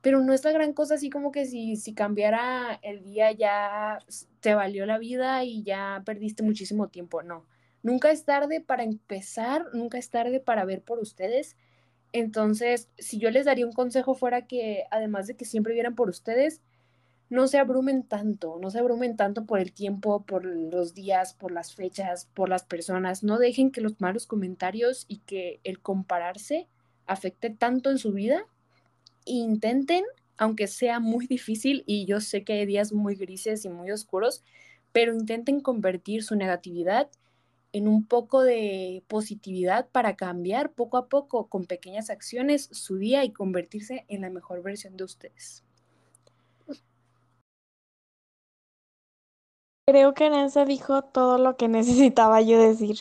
Pero 0.00 0.20
no 0.22 0.32
es 0.32 0.42
la 0.42 0.52
gran 0.52 0.72
cosa 0.72 0.94
así 0.94 1.10
como 1.10 1.32
que 1.32 1.44
si, 1.44 1.76
si 1.76 1.92
cambiara 1.92 2.78
el 2.82 3.04
día 3.04 3.30
ya 3.32 3.98
te 4.40 4.54
valió 4.54 4.86
la 4.86 4.96
vida 4.98 5.44
y 5.44 5.62
ya 5.62 6.02
perdiste 6.06 6.42
muchísimo 6.42 6.88
tiempo, 6.88 7.22
no. 7.22 7.44
Nunca 7.84 8.10
es 8.10 8.24
tarde 8.24 8.62
para 8.62 8.82
empezar, 8.82 9.66
nunca 9.74 9.98
es 9.98 10.08
tarde 10.08 10.40
para 10.40 10.64
ver 10.64 10.80
por 10.80 10.98
ustedes. 10.98 11.54
Entonces, 12.12 12.88
si 12.96 13.18
yo 13.18 13.30
les 13.30 13.44
daría 13.44 13.66
un 13.66 13.74
consejo 13.74 14.14
fuera 14.14 14.46
que 14.46 14.84
además 14.90 15.26
de 15.26 15.36
que 15.36 15.44
siempre 15.44 15.74
vieran 15.74 15.94
por 15.94 16.08
ustedes, 16.08 16.62
no 17.28 17.46
se 17.46 17.58
abrumen 17.58 18.02
tanto, 18.02 18.58
no 18.58 18.70
se 18.70 18.78
abrumen 18.78 19.16
tanto 19.16 19.44
por 19.44 19.58
el 19.58 19.74
tiempo, 19.74 20.24
por 20.24 20.46
los 20.46 20.94
días, 20.94 21.34
por 21.34 21.52
las 21.52 21.74
fechas, 21.74 22.30
por 22.32 22.48
las 22.48 22.64
personas. 22.64 23.22
No 23.22 23.38
dejen 23.38 23.70
que 23.70 23.82
los 23.82 24.00
malos 24.00 24.26
comentarios 24.26 25.04
y 25.06 25.18
que 25.18 25.60
el 25.62 25.80
compararse 25.80 26.68
afecte 27.04 27.50
tanto 27.50 27.90
en 27.90 27.98
su 27.98 28.12
vida. 28.12 28.46
Intenten, 29.26 30.04
aunque 30.38 30.68
sea 30.68 31.00
muy 31.00 31.26
difícil, 31.26 31.84
y 31.86 32.06
yo 32.06 32.22
sé 32.22 32.44
que 32.44 32.54
hay 32.54 32.64
días 32.64 32.94
muy 32.94 33.14
grises 33.14 33.66
y 33.66 33.68
muy 33.68 33.90
oscuros, 33.90 34.42
pero 34.90 35.12
intenten 35.12 35.60
convertir 35.60 36.22
su 36.22 36.34
negatividad 36.34 37.10
en 37.74 37.88
un 37.88 38.06
poco 38.06 38.42
de 38.42 39.02
positividad 39.08 39.88
para 39.90 40.14
cambiar 40.14 40.72
poco 40.74 40.96
a 40.96 41.08
poco 41.08 41.48
con 41.48 41.66
pequeñas 41.66 42.08
acciones 42.08 42.68
su 42.70 42.96
día 42.98 43.24
y 43.24 43.32
convertirse 43.32 44.04
en 44.06 44.20
la 44.20 44.30
mejor 44.30 44.62
versión 44.62 44.96
de 44.96 45.02
ustedes. 45.02 45.64
Creo 49.86 50.14
que 50.14 50.30
Nanza 50.30 50.64
dijo 50.64 51.02
todo 51.02 51.36
lo 51.36 51.56
que 51.56 51.66
necesitaba 51.68 52.40
yo 52.40 52.60
decir. 52.60 52.98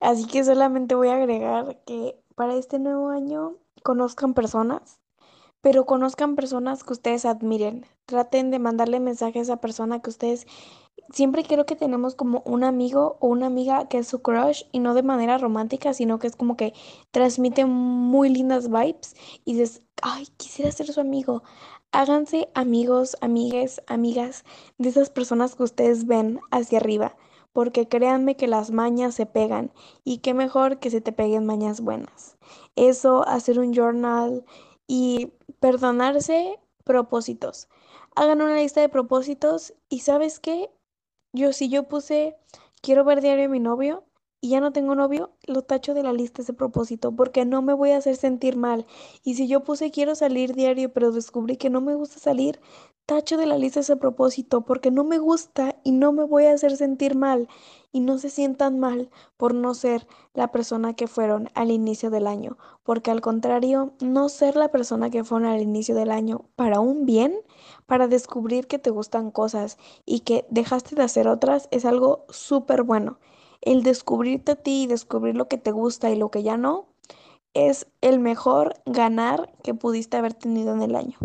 Así 0.00 0.26
que 0.26 0.42
solamente 0.42 0.94
voy 0.94 1.08
a 1.08 1.16
agregar 1.16 1.82
que 1.84 2.18
para 2.34 2.54
este 2.54 2.78
nuevo 2.78 3.10
año 3.10 3.58
conozcan 3.82 4.32
personas, 4.32 5.00
pero 5.60 5.84
conozcan 5.84 6.34
personas 6.34 6.82
que 6.82 6.94
ustedes 6.94 7.26
admiren. 7.26 7.84
Traten 8.06 8.50
de 8.50 8.58
mandarle 8.58 9.00
mensajes 9.00 9.36
a 9.36 9.42
esa 9.52 9.60
persona 9.60 10.00
que 10.00 10.08
ustedes 10.08 10.46
Siempre 11.12 11.44
creo 11.44 11.64
que 11.66 11.76
tenemos 11.76 12.14
como 12.14 12.42
un 12.44 12.64
amigo 12.64 13.18
o 13.20 13.28
una 13.28 13.46
amiga 13.46 13.88
que 13.88 13.98
es 13.98 14.08
su 14.08 14.22
crush 14.22 14.64
y 14.72 14.80
no 14.80 14.94
de 14.94 15.02
manera 15.02 15.38
romántica, 15.38 15.94
sino 15.94 16.18
que 16.18 16.26
es 16.26 16.34
como 16.34 16.56
que 16.56 16.72
transmite 17.10 17.66
muy 17.66 18.28
lindas 18.30 18.68
vibes 18.68 19.14
y 19.44 19.54
dices, 19.54 19.82
ay, 20.02 20.26
quisiera 20.36 20.72
ser 20.72 20.88
su 20.88 21.00
amigo. 21.00 21.42
Háganse 21.92 22.48
amigos, 22.54 23.16
amigues, 23.20 23.80
amigas 23.86 24.44
de 24.78 24.88
esas 24.88 25.10
personas 25.10 25.54
que 25.54 25.62
ustedes 25.62 26.06
ven 26.06 26.40
hacia 26.50 26.78
arriba, 26.78 27.16
porque 27.52 27.86
créanme 27.86 28.36
que 28.36 28.48
las 28.48 28.72
mañas 28.72 29.14
se 29.14 29.26
pegan 29.26 29.72
y 30.02 30.18
qué 30.18 30.34
mejor 30.34 30.80
que 30.80 30.90
se 30.90 31.00
te 31.00 31.12
peguen 31.12 31.46
mañas 31.46 31.80
buenas. 31.80 32.36
Eso, 32.74 33.26
hacer 33.28 33.60
un 33.60 33.72
journal 33.72 34.44
y 34.88 35.32
perdonarse 35.60 36.58
propósitos. 36.82 37.68
Hagan 38.16 38.42
una 38.42 38.56
lista 38.56 38.80
de 38.80 38.88
propósitos 38.88 39.74
y 39.88 40.00
¿sabes 40.00 40.40
qué? 40.40 40.70
Yo, 41.34 41.52
si 41.52 41.68
yo 41.68 41.88
puse 41.88 42.36
quiero 42.80 43.04
ver 43.04 43.20
diario 43.20 43.46
a 43.46 43.48
mi 43.48 43.58
novio 43.60 44.04
y 44.44 44.50
ya 44.50 44.60
no 44.60 44.72
tengo 44.72 44.94
novio, 44.94 45.30
lo 45.46 45.62
tacho 45.62 45.94
de 45.94 46.02
la 46.02 46.12
lista 46.12 46.42
ese 46.42 46.52
propósito 46.52 47.12
porque 47.16 47.46
no 47.46 47.62
me 47.62 47.72
voy 47.72 47.92
a 47.92 47.96
hacer 47.96 48.14
sentir 48.14 48.58
mal. 48.58 48.84
Y 49.22 49.36
si 49.36 49.48
yo 49.48 49.64
puse 49.64 49.90
quiero 49.90 50.14
salir 50.14 50.54
diario, 50.54 50.92
pero 50.92 51.12
descubrí 51.12 51.56
que 51.56 51.70
no 51.70 51.80
me 51.80 51.94
gusta 51.94 52.18
salir, 52.18 52.60
tacho 53.06 53.38
de 53.38 53.46
la 53.46 53.56
lista 53.56 53.80
ese 53.80 53.96
propósito 53.96 54.60
porque 54.60 54.90
no 54.90 55.02
me 55.02 55.16
gusta 55.16 55.76
y 55.82 55.92
no 55.92 56.12
me 56.12 56.24
voy 56.24 56.44
a 56.44 56.52
hacer 56.52 56.76
sentir 56.76 57.16
mal. 57.16 57.48
Y 57.90 58.00
no 58.00 58.18
se 58.18 58.28
sientan 58.28 58.78
mal 58.78 59.08
por 59.38 59.54
no 59.54 59.72
ser 59.72 60.06
la 60.34 60.52
persona 60.52 60.92
que 60.92 61.06
fueron 61.06 61.48
al 61.54 61.70
inicio 61.70 62.10
del 62.10 62.26
año, 62.26 62.58
porque 62.82 63.10
al 63.10 63.22
contrario, 63.22 63.94
no 64.02 64.28
ser 64.28 64.56
la 64.56 64.70
persona 64.70 65.08
que 65.08 65.24
fueron 65.24 65.48
al 65.48 65.62
inicio 65.62 65.94
del 65.94 66.10
año 66.10 66.44
para 66.54 66.80
un 66.80 67.06
bien, 67.06 67.34
para 67.86 68.08
descubrir 68.08 68.66
que 68.66 68.78
te 68.78 68.90
gustan 68.90 69.30
cosas 69.30 69.78
y 70.04 70.20
que 70.20 70.44
dejaste 70.50 70.96
de 70.96 71.02
hacer 71.04 71.28
otras 71.28 71.66
es 71.70 71.86
algo 71.86 72.26
súper 72.28 72.82
bueno. 72.82 73.18
El 73.64 73.82
descubrirte 73.82 74.52
a 74.52 74.56
ti 74.56 74.82
y 74.82 74.86
descubrir 74.86 75.34
lo 75.34 75.48
que 75.48 75.56
te 75.56 75.70
gusta 75.70 76.10
y 76.10 76.16
lo 76.16 76.30
que 76.30 76.42
ya 76.42 76.58
no 76.58 76.86
es 77.54 77.86
el 78.02 78.20
mejor 78.20 78.74
ganar 78.84 79.52
que 79.62 79.74
pudiste 79.74 80.16
haber 80.18 80.34
tenido 80.34 80.74
en 80.74 80.82
el 80.82 80.94
año. 80.94 81.16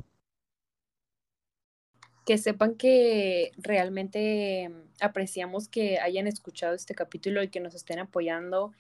Que 2.26 2.38
sepan 2.38 2.76
que 2.76 3.52
realmente 3.58 4.72
apreciamos 5.02 5.68
que 5.68 6.00
hayan 6.00 6.28
escuchado 6.28 6.76
este 6.76 6.96
capítulo 6.96 7.44
y 7.44 7.50
que 7.50 7.60
nos 7.60 7.76
estén 7.76 8.00
apoyando 8.00 8.72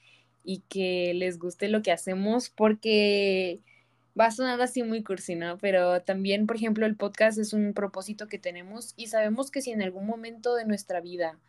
y 0.43 0.59
que 0.69 1.13
les 1.15 1.37
guste 1.37 1.67
lo 1.67 1.81
que 1.81 1.91
hacemos 1.91 2.49
porque 2.49 3.59
va 4.17 4.27
a 4.27 4.31
sonar 4.31 4.61
así 4.61 4.83
muy 4.83 5.03
cursi, 5.03 5.35
¿no? 5.35 5.57
Pero 5.57 6.01
también, 6.01 6.47
por 6.47 6.55
ejemplo, 6.55 6.85
el 6.85 6.95
podcast 6.95 7.37
es 7.37 7.53
un 7.53 7.73
propósito 7.73 8.27
que 8.27 8.39
tenemos 8.39 8.93
y 8.95 9.07
sabemos 9.07 9.51
que 9.51 9.61
si 9.61 9.71
en 9.71 9.81
algún 9.81 10.05
momento 10.05 10.55
de 10.55 10.65
nuestra 10.65 11.01
vida 11.01 11.39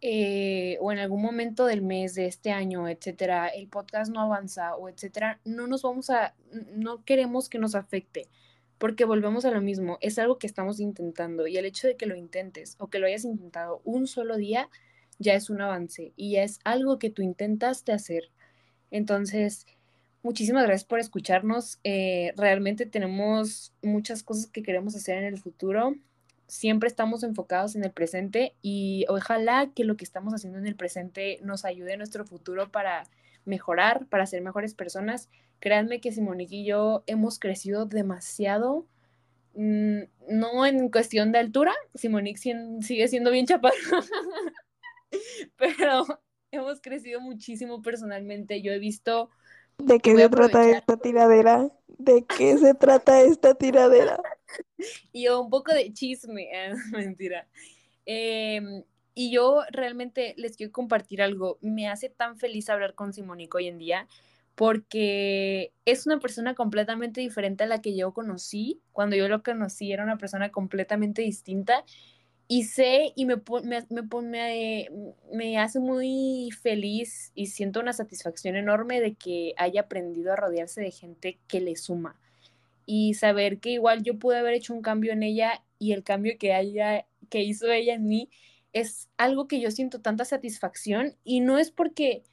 eh, 0.00 0.78
o 0.80 0.92
en 0.92 0.98
algún 0.98 1.22
momento 1.22 1.66
del 1.66 1.82
mes 1.82 2.14
de 2.14 2.26
este 2.26 2.52
año, 2.52 2.88
etcétera, 2.88 3.48
el 3.48 3.68
podcast 3.68 4.12
no 4.12 4.20
avanza 4.20 4.76
o 4.76 4.88
etcétera, 4.88 5.40
no 5.44 5.66
nos 5.66 5.82
vamos 5.82 6.08
a, 6.10 6.34
no 6.72 7.04
queremos 7.04 7.48
que 7.48 7.58
nos 7.58 7.74
afecte, 7.74 8.28
porque 8.78 9.04
volvemos 9.04 9.44
a 9.44 9.50
lo 9.50 9.60
mismo, 9.60 9.98
es 10.00 10.18
algo 10.20 10.38
que 10.38 10.46
estamos 10.46 10.78
intentando 10.78 11.48
y 11.48 11.56
el 11.56 11.64
hecho 11.64 11.88
de 11.88 11.96
que 11.96 12.06
lo 12.06 12.14
intentes 12.14 12.76
o 12.78 12.88
que 12.88 13.00
lo 13.00 13.06
hayas 13.06 13.24
intentado 13.24 13.80
un 13.84 14.06
solo 14.06 14.36
día 14.36 14.68
ya 15.18 15.34
es 15.34 15.50
un 15.50 15.60
avance 15.60 16.12
y 16.14 16.32
ya 16.32 16.44
es 16.44 16.60
algo 16.62 17.00
que 17.00 17.10
tú 17.10 17.22
intentaste 17.22 17.90
hacer. 17.90 18.30
Entonces, 18.92 19.66
muchísimas 20.22 20.64
gracias 20.64 20.84
por 20.84 21.00
escucharnos. 21.00 21.80
Eh, 21.82 22.32
realmente 22.36 22.86
tenemos 22.86 23.74
muchas 23.82 24.22
cosas 24.22 24.46
que 24.46 24.62
queremos 24.62 24.94
hacer 24.94 25.18
en 25.18 25.24
el 25.24 25.38
futuro 25.38 25.96
siempre 26.48 26.88
estamos 26.88 27.22
enfocados 27.22 27.76
en 27.76 27.84
el 27.84 27.92
presente 27.92 28.54
y 28.62 29.04
ojalá 29.08 29.70
que 29.74 29.84
lo 29.84 29.96
que 29.96 30.04
estamos 30.04 30.32
haciendo 30.34 30.58
en 30.58 30.66
el 30.66 30.74
presente 30.74 31.38
nos 31.42 31.64
ayude 31.64 31.92
en 31.92 31.98
nuestro 31.98 32.24
futuro 32.24 32.70
para 32.72 33.06
mejorar, 33.44 34.06
para 34.06 34.26
ser 34.26 34.42
mejores 34.42 34.74
personas. 34.74 35.28
Créanme 35.60 36.00
que 36.00 36.10
Simonique 36.10 36.56
y 36.56 36.64
yo 36.64 37.04
hemos 37.06 37.38
crecido 37.38 37.84
demasiado, 37.84 38.86
mm, 39.54 40.00
no 40.30 40.66
en 40.66 40.88
cuestión 40.88 41.32
de 41.32 41.38
altura, 41.38 41.74
Simonique 41.94 42.40
sigue 42.80 43.08
siendo 43.08 43.30
bien 43.30 43.46
chaparro, 43.46 43.74
pero 45.56 46.06
hemos 46.50 46.80
crecido 46.80 47.20
muchísimo 47.20 47.82
personalmente. 47.82 48.62
Yo 48.62 48.72
he 48.72 48.78
visto... 48.78 49.30
¿De 49.76 50.00
qué 50.00 50.16
se 50.16 50.28
trata 50.28 50.68
esta 50.70 50.96
tiradera? 50.96 51.70
¿De 51.86 52.24
qué 52.24 52.56
se 52.58 52.74
trata 52.74 53.20
esta 53.20 53.54
tiradera? 53.54 54.18
y 55.12 55.28
un 55.28 55.50
poco 55.50 55.72
de 55.72 55.92
chisme, 55.92 56.48
eh, 56.52 56.74
mentira. 56.92 57.48
Em, 58.06 58.84
y 59.14 59.32
yo 59.32 59.62
realmente 59.70 60.34
les 60.36 60.56
quiero 60.56 60.72
compartir 60.72 61.22
algo. 61.22 61.58
Me 61.60 61.88
hace 61.88 62.08
tan 62.08 62.38
feliz 62.38 62.70
hablar 62.70 62.94
con 62.94 63.12
Simónico 63.12 63.58
hoy 63.58 63.68
en 63.68 63.78
día 63.78 64.08
porque 64.54 65.72
es 65.84 66.06
una 66.06 66.18
persona 66.18 66.54
completamente 66.54 67.20
diferente 67.20 67.64
a 67.64 67.66
la 67.66 67.80
que 67.80 67.96
yo 67.96 68.12
conocí. 68.12 68.80
Cuando 68.92 69.16
yo 69.16 69.28
lo 69.28 69.42
conocí 69.42 69.92
era 69.92 70.04
una 70.04 70.18
persona 70.18 70.50
completamente 70.50 71.22
distinta 71.22 71.84
y 72.48 72.64
sé 72.64 73.12
y 73.14 73.26
me, 73.26 73.36
me, 73.62 73.86
me, 73.90 74.88
me, 75.32 75.58
hace 75.58 75.80
muy 75.80 76.50
feliz 76.62 77.30
y 77.34 77.46
siento 77.48 77.78
una 77.78 77.92
satisfacción 77.92 78.56
enorme 78.56 79.00
de 79.00 79.14
que 79.14 79.52
haya 79.58 79.82
aprendido 79.82 80.32
a 80.32 80.36
rodearse 80.36 80.80
de 80.80 80.90
gente 80.90 81.38
que 81.46 81.60
le 81.60 81.76
suma 81.76 82.18
y 82.90 83.12
saber 83.12 83.60
que 83.60 83.68
igual 83.72 84.02
yo 84.02 84.18
pude 84.18 84.38
haber 84.38 84.54
hecho 84.54 84.72
un 84.72 84.80
cambio 84.80 85.12
en 85.12 85.22
ella 85.22 85.62
y 85.78 85.92
el 85.92 86.02
cambio 86.02 86.38
que 86.38 86.54
haya 86.54 87.04
que 87.28 87.42
hizo 87.42 87.70
ella 87.70 87.92
en 87.92 88.06
mí 88.06 88.30
es 88.72 89.10
algo 89.18 89.46
que 89.46 89.60
yo 89.60 89.70
siento 89.70 90.00
tanta 90.00 90.24
satisfacción 90.24 91.14
y 91.22 91.40
no 91.40 91.58
es 91.58 91.70
porque 91.70 92.24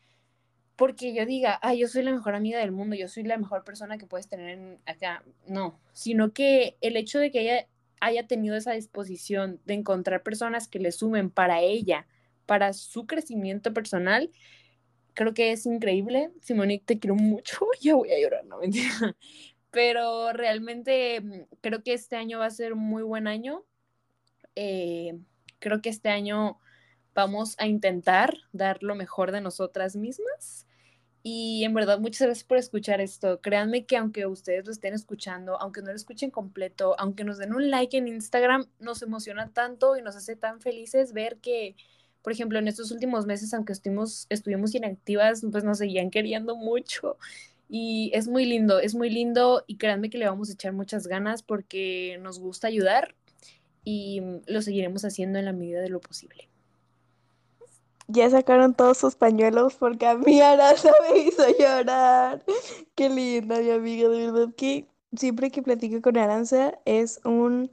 porque 0.78 1.14
yo 1.14 1.26
diga, 1.26 1.60
ah, 1.62 1.74
yo 1.74 1.90
soy 1.90 2.04
la 2.04 2.14
mejor 2.14 2.36
amiga 2.36 2.60
del 2.60 2.72
mundo, 2.72 2.96
yo 2.96 3.10
soy 3.10 3.24
la 3.24 3.38
mejor 3.38 3.66
persona 3.66 3.98
que 3.98 4.06
puedes 4.08 4.30
tener 4.30 4.80
acá, 4.86 5.26
no, 5.46 5.78
sino 5.92 6.32
que 6.32 6.78
el 6.80 6.96
hecho 6.96 7.20
de 7.20 7.32
que 7.32 7.42
ella 7.42 7.68
haya 8.00 8.26
tenido 8.26 8.56
esa 8.56 8.72
disposición 8.72 9.60
de 9.66 9.74
encontrar 9.74 10.24
personas 10.24 10.70
que 10.70 10.80
le 10.80 10.94
sumen 10.94 11.32
para 11.32 11.60
ella, 11.60 12.08
para 12.46 12.72
su 12.72 13.08
crecimiento 13.08 13.74
personal, 13.74 14.32
creo 15.14 15.34
que 15.34 15.52
es 15.52 15.66
increíble. 15.66 16.32
Simonique, 16.42 16.86
te 16.86 17.00
quiero 17.00 17.16
mucho, 17.16 17.60
ya 17.82 17.96
voy 17.96 18.12
a 18.12 18.20
llorar, 18.22 18.46
no 18.46 18.60
mentira 18.60 19.16
pero 19.76 20.32
realmente 20.32 21.20
mm, 21.20 21.58
creo 21.60 21.84
que 21.84 21.94
este 21.94 22.16
año 22.16 22.40
va 22.40 22.46
a 22.46 22.50
ser 22.50 22.72
un 22.72 22.80
muy 22.80 23.04
buen 23.04 23.28
año. 23.28 23.66
Eh, 24.56 25.20
creo 25.60 25.82
que 25.82 25.90
este 25.90 26.08
año 26.08 26.62
vamos 27.14 27.56
a 27.60 27.68
intentar 27.68 28.38
dar 28.54 28.82
lo 28.84 28.96
mejor 28.96 29.34
de 29.34 29.42
nosotras 29.42 29.98
mismas. 29.98 30.66
Y 31.24 31.66
en 31.66 31.74
verdad, 31.74 32.00
muchas 32.00 32.22
gracias 32.22 32.46
por 32.46 32.58
escuchar 32.58 33.02
esto. 33.02 33.42
Créanme 33.42 33.86
que 33.86 33.98
aunque 33.98 34.26
ustedes 34.28 34.66
lo 34.66 34.72
estén 34.72 34.94
escuchando, 34.94 35.60
aunque 35.60 35.82
no 35.82 35.90
lo 35.90 35.96
escuchen 35.96 36.32
completo, 36.32 36.96
aunque 36.98 37.26
nos 37.26 37.38
den 37.38 37.54
un 37.54 37.70
like 37.70 37.98
en 37.98 38.08
Instagram, 38.08 38.68
nos 38.80 39.02
emociona 39.02 39.52
tanto 39.52 39.98
y 39.98 40.02
nos 40.02 40.16
hace 40.16 40.38
tan 40.38 40.62
felices 40.62 41.12
ver 41.12 41.38
que, 41.40 41.76
por 42.22 42.32
ejemplo, 42.32 42.60
en 42.60 42.70
estos 42.70 42.92
últimos 42.92 43.26
meses, 43.26 43.54
aunque 43.54 43.74
estuvimos, 43.74 44.26
estuvimos 44.30 44.74
inactivas, 44.74 45.44
pues 45.52 45.66
nos 45.66 45.80
seguían 45.80 46.12
queriendo 46.12 46.56
mucho. 46.56 47.18
Y 47.68 48.12
es 48.14 48.28
muy 48.28 48.46
lindo, 48.46 48.80
es 48.80 48.96
muy 48.96 49.10
lindo 49.10 49.64
y 49.68 49.78
créanme 49.78 50.10
que 50.10 50.18
le 50.18 50.28
vamos 50.28 50.50
a 50.50 50.54
echar 50.54 50.74
muchas 50.74 51.08
ganas 51.08 51.42
porque 51.42 52.20
nos 52.22 52.40
gusta 52.40 52.68
ayudar 52.68 53.16
y 53.84 54.22
lo 54.48 54.62
seguiremos 54.62 55.06
haciendo 55.06 55.40
en 55.40 55.46
la 55.46 55.54
medida 55.54 55.82
de 55.82 55.90
lo 55.90 56.00
posible. 56.00 56.50
Ya 58.08 58.30
sacaron 58.30 58.76
todos 58.76 58.98
sus 58.98 59.16
pañuelos 59.16 59.76
porque 59.76 60.06
a 60.06 60.16
mí 60.16 60.40
Aranza 60.42 60.92
me 61.12 61.20
hizo 61.20 61.44
llorar. 61.58 62.44
Qué 62.94 63.10
linda, 63.10 63.60
mi 63.60 63.72
amiga, 63.72 64.10
de 64.10 64.32
verdad 64.32 64.54
que 64.56 64.88
siempre 65.16 65.50
que 65.50 65.64
platico 65.64 66.02
con 66.02 66.18
Aranza 66.18 66.80
es 66.86 67.20
un... 67.24 67.72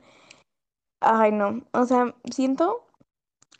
Ay, 1.00 1.32
no, 1.32 1.64
o 1.72 1.84
sea, 1.84 2.14
siento 2.30 2.86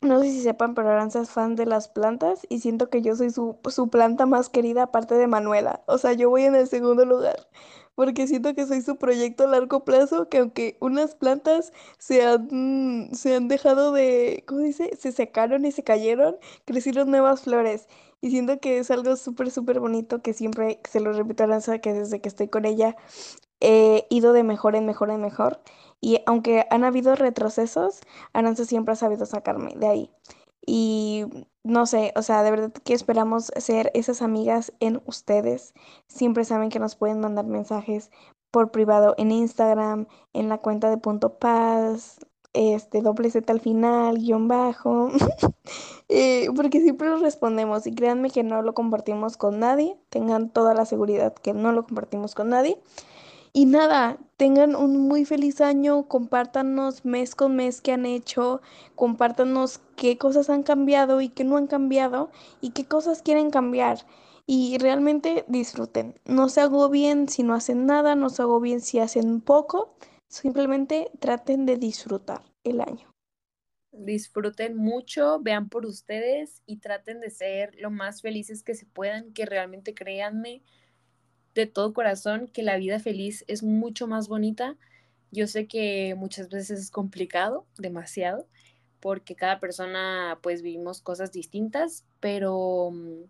no 0.03 0.19
sé 0.21 0.31
si 0.31 0.41
sepan, 0.41 0.75
pero 0.75 0.89
Aranza 0.89 1.21
es 1.21 1.29
fan 1.29 1.55
de 1.55 1.65
las 1.65 1.87
plantas 1.87 2.45
y 2.49 2.59
siento 2.59 2.89
que 2.89 3.01
yo 3.01 3.15
soy 3.15 3.29
su, 3.31 3.57
su 3.69 3.89
planta 3.89 4.25
más 4.25 4.49
querida 4.49 4.83
aparte 4.83 5.15
de 5.15 5.27
Manuela. 5.27 5.83
O 5.87 5.97
sea, 5.97 6.13
yo 6.13 6.29
voy 6.29 6.43
en 6.43 6.55
el 6.55 6.67
segundo 6.67 7.05
lugar 7.05 7.47
porque 7.95 8.27
siento 8.27 8.55
que 8.55 8.65
soy 8.65 8.81
su 8.81 8.97
proyecto 8.97 9.43
a 9.45 9.47
largo 9.47 9.85
plazo, 9.85 10.29
que 10.29 10.39
aunque 10.39 10.77
unas 10.81 11.15
plantas 11.15 11.71
se 11.99 12.25
han, 12.25 13.09
se 13.13 13.35
han 13.35 13.47
dejado 13.47 13.91
de, 13.91 14.43
¿cómo 14.47 14.61
dice? 14.61 14.91
Se 14.99 15.11
secaron 15.11 15.65
y 15.65 15.71
se 15.71 15.83
cayeron, 15.83 16.37
crecieron 16.65 17.11
nuevas 17.11 17.41
flores. 17.43 17.87
Y 18.21 18.31
siento 18.31 18.59
que 18.59 18.79
es 18.79 18.89
algo 18.89 19.15
súper, 19.17 19.51
súper 19.51 19.79
bonito 19.79 20.21
que 20.21 20.33
siempre, 20.33 20.79
se 20.89 20.99
lo 21.01 21.13
repito 21.13 21.43
a 21.43 21.47
Aranza, 21.47 21.79
que 21.79 21.93
desde 21.93 22.21
que 22.21 22.29
estoy 22.29 22.47
con 22.47 22.65
ella 22.65 22.95
he 23.59 24.05
ido 24.09 24.33
de 24.33 24.43
mejor 24.43 24.75
en 24.75 24.85
mejor 24.85 25.09
en 25.11 25.21
mejor. 25.21 25.61
Y 26.03 26.19
aunque 26.25 26.67
han 26.69 26.83
habido 26.83 27.15
retrocesos, 27.15 28.01
Aranza 28.33 28.65
siempre 28.65 28.91
ha 28.91 28.97
sabido 28.97 29.25
sacarme 29.25 29.73
de 29.77 29.87
ahí. 29.87 30.09
Y 30.65 31.23
no 31.63 31.85
sé, 31.85 32.11
o 32.17 32.21
sea, 32.21 32.43
de 32.43 32.51
verdad 32.51 32.73
que 32.73 32.93
esperamos 32.93 33.53
ser 33.55 33.89
esas 33.93 34.21
amigas 34.21 34.73
en 34.81 35.01
ustedes. 35.05 35.73
Siempre 36.07 36.43
saben 36.43 36.67
que 36.67 36.79
nos 36.79 36.97
pueden 36.97 37.21
mandar 37.21 37.45
mensajes 37.45 38.11
por 38.51 38.69
privado 38.69 39.15
en 39.17 39.31
Instagram, 39.31 40.07
en 40.33 40.49
la 40.49 40.57
cuenta 40.57 40.89
de 40.89 40.97
Punto 40.97 41.39
Paz, 41.39 42.19
este, 42.51 43.01
doble 43.01 43.31
Z 43.31 43.49
al 43.53 43.61
final, 43.61 44.17
guion 44.17 44.49
bajo, 44.49 45.09
eh, 46.09 46.49
porque 46.53 46.81
siempre 46.81 47.07
lo 47.07 47.17
respondemos 47.19 47.87
y 47.87 47.95
créanme 47.95 48.29
que 48.29 48.43
no 48.43 48.61
lo 48.61 48.73
compartimos 48.73 49.37
con 49.37 49.57
nadie, 49.57 49.97
tengan 50.09 50.49
toda 50.49 50.73
la 50.73 50.85
seguridad 50.85 51.33
que 51.33 51.53
no 51.53 51.71
lo 51.71 51.85
compartimos 51.85 52.35
con 52.35 52.49
nadie. 52.49 52.77
Y 53.55 53.67
nada, 53.67 54.17
tengan 54.35 54.75
un 54.75 54.97
muy 55.07 55.25
feliz 55.25 55.61
año, 55.61 56.07
compártanos 56.07 57.05
mes 57.05 57.35
con 57.35 57.55
mes 57.55 57.81
qué 57.81 57.91
han 57.91 58.07
hecho, 58.07 58.61
compártanos 58.95 59.79
qué 59.95 60.17
cosas 60.17 60.49
han 60.49 60.63
cambiado 60.63 61.21
y 61.21 61.29
qué 61.29 61.43
no 61.43 61.57
han 61.57 61.67
cambiado 61.67 62.31
y 62.61 62.71
qué 62.71 62.85
cosas 62.85 63.21
quieren 63.21 63.51
cambiar. 63.51 63.99
Y 64.47 64.79
realmente 64.79 65.45
disfruten. 65.47 66.19
No 66.25 66.49
se 66.49 66.61
agobien 66.61 67.29
si 67.29 67.43
no 67.43 67.53
hacen 67.53 67.85
nada, 67.85 68.15
no 68.15 68.29
se 68.29 68.41
agobien 68.41 68.81
si 68.81 68.97
hacen 68.97 69.39
poco. 69.39 69.93
Simplemente 70.27 71.11
traten 71.19 71.67
de 71.67 71.77
disfrutar 71.77 72.41
el 72.63 72.81
año. 72.81 73.13
Disfruten 73.91 74.75
mucho, 74.75 75.39
vean 75.41 75.69
por 75.69 75.85
ustedes 75.85 76.63
y 76.65 76.77
traten 76.77 77.19
de 77.19 77.29
ser 77.29 77.75
lo 77.79 77.91
más 77.91 78.23
felices 78.23 78.63
que 78.63 78.73
se 78.73 78.87
puedan, 78.87 79.31
que 79.31 79.45
realmente 79.45 79.93
créanme 79.93 80.63
de 81.55 81.67
todo 81.67 81.93
corazón 81.93 82.47
que 82.47 82.63
la 82.63 82.77
vida 82.77 82.99
feliz 82.99 83.43
es 83.47 83.63
mucho 83.63 84.07
más 84.07 84.27
bonita. 84.27 84.77
Yo 85.31 85.47
sé 85.47 85.67
que 85.67 86.15
muchas 86.17 86.49
veces 86.49 86.79
es 86.79 86.91
complicado, 86.91 87.65
demasiado, 87.77 88.47
porque 88.99 89.35
cada 89.35 89.59
persona 89.59 90.39
pues 90.41 90.61
vivimos 90.61 91.01
cosas 91.01 91.31
distintas, 91.31 92.05
pero 92.19 92.91
mm, 92.91 93.23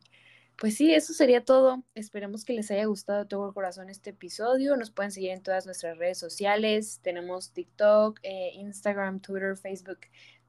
pues 0.58 0.76
sí, 0.76 0.94
eso 0.94 1.14
sería 1.14 1.44
todo. 1.44 1.84
Esperemos 1.96 2.46
que 2.46 2.54
les 2.54 2.70
haya 2.72 2.86
gustado 2.86 3.20
de 3.20 3.26
todo 3.26 3.54
corazón 3.54 3.90
este 3.90 4.12
episodio. 4.12 4.78
Nos 4.78 4.92
pueden 4.92 5.12
seguir 5.12 5.32
en 5.32 5.44
todas 5.44 5.66
nuestras 5.66 5.98
redes 5.98 6.20
sociales. 6.20 7.00
Tenemos 7.02 7.52
TikTok, 7.52 8.20
eh, 8.24 8.52
Instagram, 8.56 9.20
Twitter, 9.20 9.58
Facebook 9.58 10.00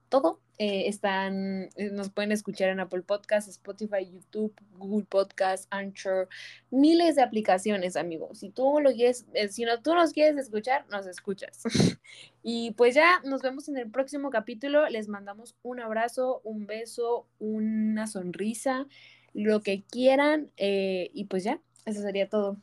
todo. 0.09 0.44
Eh, 0.59 0.89
están, 0.89 1.69
eh, 1.75 1.91
nos 1.91 2.11
pueden 2.11 2.31
escuchar 2.31 2.69
en 2.69 2.79
Apple 2.79 3.03
Podcasts, 3.03 3.51
Spotify, 3.51 4.09
YouTube, 4.11 4.55
Google 4.79 5.05
Podcasts, 5.05 5.67
Anchor, 5.71 6.29
miles 6.71 7.17
de 7.17 7.23
aplicaciones, 7.23 7.97
amigos. 7.97 8.39
Si 8.39 8.51
tú 8.51 8.79
lo 8.81 8.93
quieres, 8.93 9.27
eh, 9.35 9.49
si 9.49 9.65
no, 9.65 9.83
tú 9.83 9.95
nos 9.95 10.13
quieres 10.13 10.37
escuchar, 10.39 10.87
nos 10.91 11.07
escuchas. 11.07 11.63
y 12.43 12.71
pues 12.73 12.95
ya 12.95 13.21
nos 13.25 13.43
vemos 13.43 13.69
en 13.69 13.79
el 13.79 13.91
próximo 13.91 14.31
capítulo. 14.31 14.89
Les 14.89 15.09
mandamos 15.09 15.57
un 15.63 15.81
abrazo, 15.81 16.41
un 16.45 16.67
beso, 16.67 17.27
una 17.41 18.07
sonrisa, 18.07 18.87
lo 19.33 19.61
que 19.61 19.83
quieran. 19.83 20.51
y 20.57 21.25
pues 21.25 21.43
ya, 21.45 21.61
eso 21.85 22.01
sería 22.01 22.29
todo. 22.29 22.59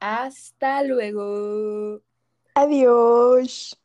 Hasta 0.00 0.82
luego. 0.82 2.02
Adiós. 2.54 3.78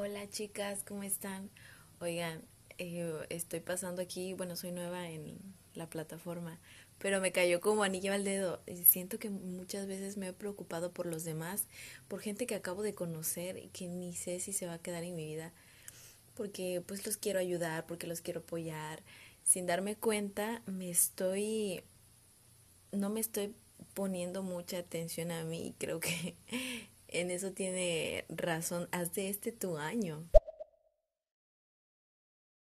Hola 0.00 0.30
chicas, 0.30 0.84
¿cómo 0.86 1.02
están? 1.02 1.50
Oigan, 1.98 2.44
eh, 2.78 3.12
estoy 3.30 3.58
pasando 3.58 4.00
aquí, 4.00 4.32
bueno, 4.32 4.54
soy 4.54 4.70
nueva 4.70 5.10
en 5.10 5.36
la 5.74 5.90
plataforma, 5.90 6.60
pero 7.00 7.20
me 7.20 7.32
cayó 7.32 7.60
como 7.60 7.82
anillo 7.82 8.12
al 8.12 8.22
dedo. 8.22 8.60
Siento 8.84 9.18
que 9.18 9.28
muchas 9.28 9.88
veces 9.88 10.16
me 10.16 10.28
he 10.28 10.32
preocupado 10.32 10.92
por 10.92 11.06
los 11.06 11.24
demás, 11.24 11.66
por 12.06 12.20
gente 12.20 12.46
que 12.46 12.54
acabo 12.54 12.84
de 12.84 12.94
conocer 12.94 13.58
y 13.58 13.70
que 13.70 13.88
ni 13.88 14.14
sé 14.14 14.38
si 14.38 14.52
se 14.52 14.68
va 14.68 14.74
a 14.74 14.78
quedar 14.78 15.02
en 15.02 15.16
mi 15.16 15.26
vida, 15.26 15.52
porque 16.36 16.80
pues 16.86 17.04
los 17.04 17.16
quiero 17.16 17.40
ayudar, 17.40 17.84
porque 17.84 18.06
los 18.06 18.20
quiero 18.20 18.38
apoyar. 18.38 19.02
Sin 19.42 19.66
darme 19.66 19.96
cuenta, 19.96 20.62
me 20.66 20.90
estoy, 20.90 21.82
no 22.92 23.10
me 23.10 23.18
estoy 23.18 23.52
poniendo 23.94 24.44
mucha 24.44 24.78
atención 24.78 25.32
a 25.32 25.42
mí, 25.42 25.74
creo 25.76 25.98
que 25.98 26.36
en 27.08 27.30
eso 27.30 27.52
tiene 27.52 28.24
razón. 28.28 28.88
Haz 28.92 29.12
de 29.14 29.28
este 29.28 29.52
tu 29.52 29.78
año. 29.78 30.28